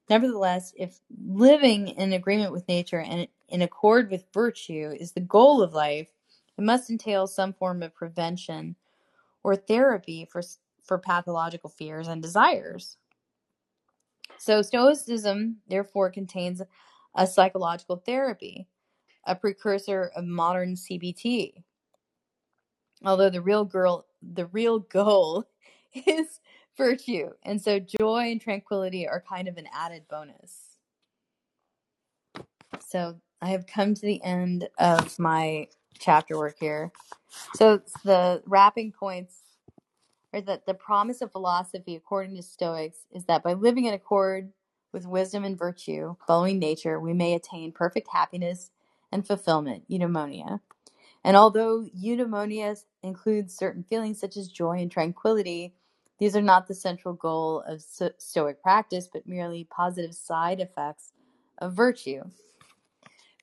Nevertheless, 0.08 0.72
if 0.76 1.00
living 1.26 1.88
in 1.88 2.12
agreement 2.12 2.52
with 2.52 2.68
nature 2.68 3.00
and 3.00 3.26
in 3.48 3.62
accord 3.62 4.10
with 4.10 4.24
virtue 4.32 4.94
is 4.98 5.12
the 5.12 5.20
goal 5.20 5.62
of 5.62 5.74
life, 5.74 6.10
it 6.56 6.62
must 6.62 6.90
entail 6.90 7.26
some 7.26 7.52
form 7.52 7.82
of 7.82 7.94
prevention 7.94 8.76
or 9.42 9.56
therapy 9.56 10.26
for, 10.30 10.42
for 10.86 10.98
pathological 10.98 11.70
fears 11.70 12.08
and 12.08 12.22
desires. 12.22 12.96
So, 14.38 14.62
Stoicism, 14.62 15.58
therefore, 15.68 16.10
contains 16.10 16.62
a 17.14 17.26
psychological 17.26 17.96
therapy, 17.96 18.68
a 19.26 19.34
precursor 19.34 20.10
of 20.14 20.24
modern 20.24 20.74
CBT. 20.74 21.62
Although 23.04 23.30
the 23.30 23.40
real 23.40 23.64
girl, 23.64 24.06
the 24.22 24.46
real 24.46 24.80
goal 24.80 25.44
is 25.94 26.40
virtue, 26.76 27.30
and 27.42 27.60
so 27.60 27.78
joy 27.78 28.30
and 28.30 28.40
tranquility 28.40 29.08
are 29.08 29.24
kind 29.26 29.48
of 29.48 29.56
an 29.56 29.66
added 29.72 30.04
bonus. 30.08 30.76
So, 32.86 33.20
I 33.40 33.48
have 33.48 33.66
come 33.66 33.94
to 33.94 34.02
the 34.02 34.22
end 34.22 34.68
of 34.78 35.18
my 35.18 35.68
chapter 35.98 36.36
work 36.36 36.56
here. 36.60 36.92
So, 37.54 37.80
the 38.04 38.42
wrapping 38.46 38.92
points 38.92 39.42
or 40.36 40.42
that 40.42 40.66
the 40.66 40.74
promise 40.74 41.22
of 41.22 41.32
philosophy, 41.32 41.96
according 41.96 42.36
to 42.36 42.42
Stoics, 42.42 43.06
is 43.10 43.24
that 43.24 43.42
by 43.42 43.54
living 43.54 43.86
in 43.86 43.94
accord 43.94 44.52
with 44.92 45.06
wisdom 45.06 45.44
and 45.44 45.58
virtue, 45.58 46.14
following 46.26 46.58
nature, 46.58 47.00
we 47.00 47.14
may 47.14 47.34
attain 47.34 47.72
perfect 47.72 48.08
happiness 48.12 48.70
and 49.10 49.26
fulfillment, 49.26 49.84
eudaimonia. 49.90 50.60
And 51.24 51.36
although 51.36 51.86
eudaimonia 51.98 52.76
includes 53.02 53.56
certain 53.56 53.82
feelings 53.82 54.20
such 54.20 54.36
as 54.36 54.48
joy 54.48 54.78
and 54.78 54.90
tranquility, 54.90 55.74
these 56.18 56.36
are 56.36 56.42
not 56.42 56.68
the 56.68 56.74
central 56.74 57.14
goal 57.14 57.62
of 57.66 57.82
Stoic 58.18 58.62
practice, 58.62 59.08
but 59.10 59.26
merely 59.26 59.64
positive 59.64 60.14
side 60.14 60.60
effects 60.60 61.12
of 61.58 61.72
virtue. 61.72 62.22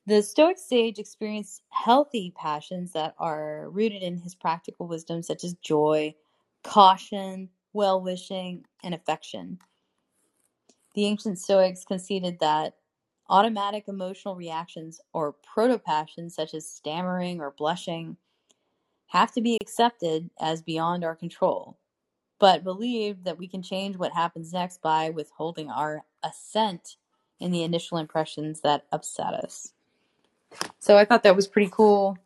The 0.06 0.22
Stoic 0.22 0.58
sage 0.58 0.98
experienced 0.98 1.62
healthy 1.70 2.32
passions 2.36 2.92
that 2.92 3.14
are 3.18 3.68
rooted 3.70 4.02
in 4.02 4.18
his 4.18 4.34
practical 4.34 4.86
wisdom, 4.86 5.22
such 5.22 5.42
as 5.44 5.54
joy, 5.54 6.14
caution, 6.64 7.50
well 7.72 8.00
wishing, 8.00 8.64
and 8.82 8.94
affection. 8.94 9.58
The 10.94 11.06
ancient 11.06 11.38
Stoics 11.38 11.84
conceded 11.84 12.40
that 12.40 12.74
automatic 13.28 13.84
emotional 13.88 14.36
reactions 14.36 15.00
or 15.12 15.32
protopassions, 15.32 16.34
such 16.34 16.54
as 16.54 16.68
stammering 16.68 17.40
or 17.40 17.52
blushing, 17.56 18.16
have 19.06 19.32
to 19.32 19.40
be 19.40 19.58
accepted 19.60 20.30
as 20.40 20.62
beyond 20.62 21.04
our 21.04 21.14
control, 21.14 21.78
but 22.38 22.64
believed 22.64 23.24
that 23.24 23.38
we 23.38 23.46
can 23.46 23.62
change 23.62 23.96
what 23.96 24.12
happens 24.12 24.52
next 24.52 24.82
by 24.82 25.10
withholding 25.10 25.70
our 25.70 26.02
assent 26.22 26.96
in 27.40 27.50
the 27.50 27.62
initial 27.62 27.98
impressions 27.98 28.60
that 28.60 28.86
upset 28.92 29.34
us. 29.34 29.72
So 30.78 30.96
I 30.96 31.04
thought 31.04 31.22
that 31.24 31.36
was 31.36 31.48
pretty 31.48 31.70
cool. 31.72 32.18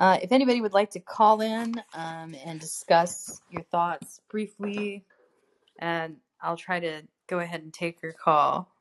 Uh, 0.00 0.18
if 0.22 0.32
anybody 0.32 0.62
would 0.62 0.72
like 0.72 0.90
to 0.90 0.98
call 0.98 1.42
in 1.42 1.74
um, 1.92 2.34
and 2.44 2.58
discuss 2.58 3.42
your 3.50 3.62
thoughts 3.64 4.22
briefly, 4.30 5.04
and 5.78 6.16
I'll 6.40 6.56
try 6.56 6.80
to 6.80 7.02
go 7.26 7.40
ahead 7.40 7.60
and 7.62 7.72
take 7.72 8.02
your 8.02 8.12
call. 8.12 8.72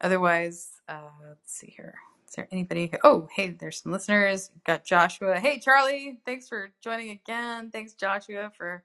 Otherwise, 0.00 0.70
uh, 0.88 1.10
let's 1.26 1.52
see 1.52 1.74
here. 1.76 1.96
Is 2.28 2.36
there 2.36 2.46
anybody? 2.52 2.92
Oh, 3.02 3.28
hey, 3.34 3.50
there's 3.50 3.82
some 3.82 3.90
listeners. 3.90 4.52
Got 4.64 4.84
Joshua. 4.84 5.40
Hey, 5.40 5.58
Charlie. 5.58 6.20
Thanks 6.24 6.48
for 6.48 6.70
joining 6.80 7.10
again. 7.10 7.70
Thanks, 7.72 7.94
Joshua, 7.94 8.52
for 8.56 8.84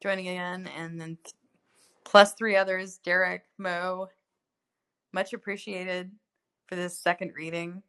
joining 0.00 0.28
again. 0.28 0.70
And 0.78 1.00
then 1.00 1.18
plus 2.04 2.34
three 2.34 2.54
others 2.54 2.98
Derek, 2.98 3.42
Mo. 3.58 4.08
Much 5.12 5.32
appreciated 5.32 6.12
for 6.68 6.76
this 6.76 6.96
second 6.96 7.32
reading. 7.34 7.82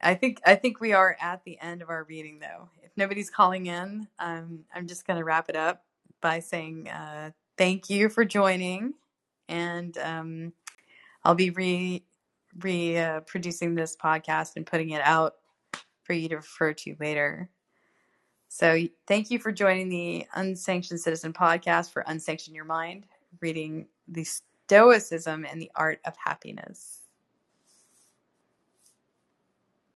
I 0.00 0.14
think 0.14 0.40
I 0.46 0.54
think 0.54 0.80
we 0.80 0.92
are 0.92 1.16
at 1.20 1.42
the 1.44 1.58
end 1.60 1.82
of 1.82 1.90
our 1.90 2.04
reading, 2.04 2.38
though. 2.38 2.68
If 2.82 2.92
nobody's 2.96 3.30
calling 3.30 3.66
in, 3.66 4.06
um, 4.18 4.60
I'm 4.74 4.86
just 4.86 5.06
going 5.06 5.18
to 5.18 5.24
wrap 5.24 5.48
it 5.48 5.56
up 5.56 5.84
by 6.20 6.40
saying 6.40 6.88
uh, 6.88 7.30
thank 7.56 7.90
you 7.90 8.08
for 8.08 8.24
joining, 8.24 8.94
and 9.48 9.96
um, 9.98 10.52
I'll 11.24 11.34
be 11.34 11.50
re 11.50 12.04
re 12.60 12.96
uh, 12.96 13.20
producing 13.20 13.74
this 13.74 13.96
podcast 13.96 14.56
and 14.56 14.66
putting 14.66 14.90
it 14.90 15.02
out 15.04 15.34
for 16.02 16.12
you 16.12 16.28
to 16.28 16.36
refer 16.36 16.72
to 16.72 16.96
later. 17.00 17.50
So 18.48 18.78
thank 19.06 19.30
you 19.30 19.38
for 19.38 19.52
joining 19.52 19.88
the 19.90 20.26
Unsanctioned 20.34 21.00
Citizen 21.00 21.32
podcast 21.32 21.92
for 21.92 22.02
Unsanction 22.06 22.54
Your 22.54 22.64
Mind, 22.64 23.04
reading 23.42 23.88
the 24.08 24.24
Stoicism 24.24 25.44
and 25.44 25.60
the 25.60 25.70
Art 25.74 26.00
of 26.06 26.14
Happiness. 26.16 27.07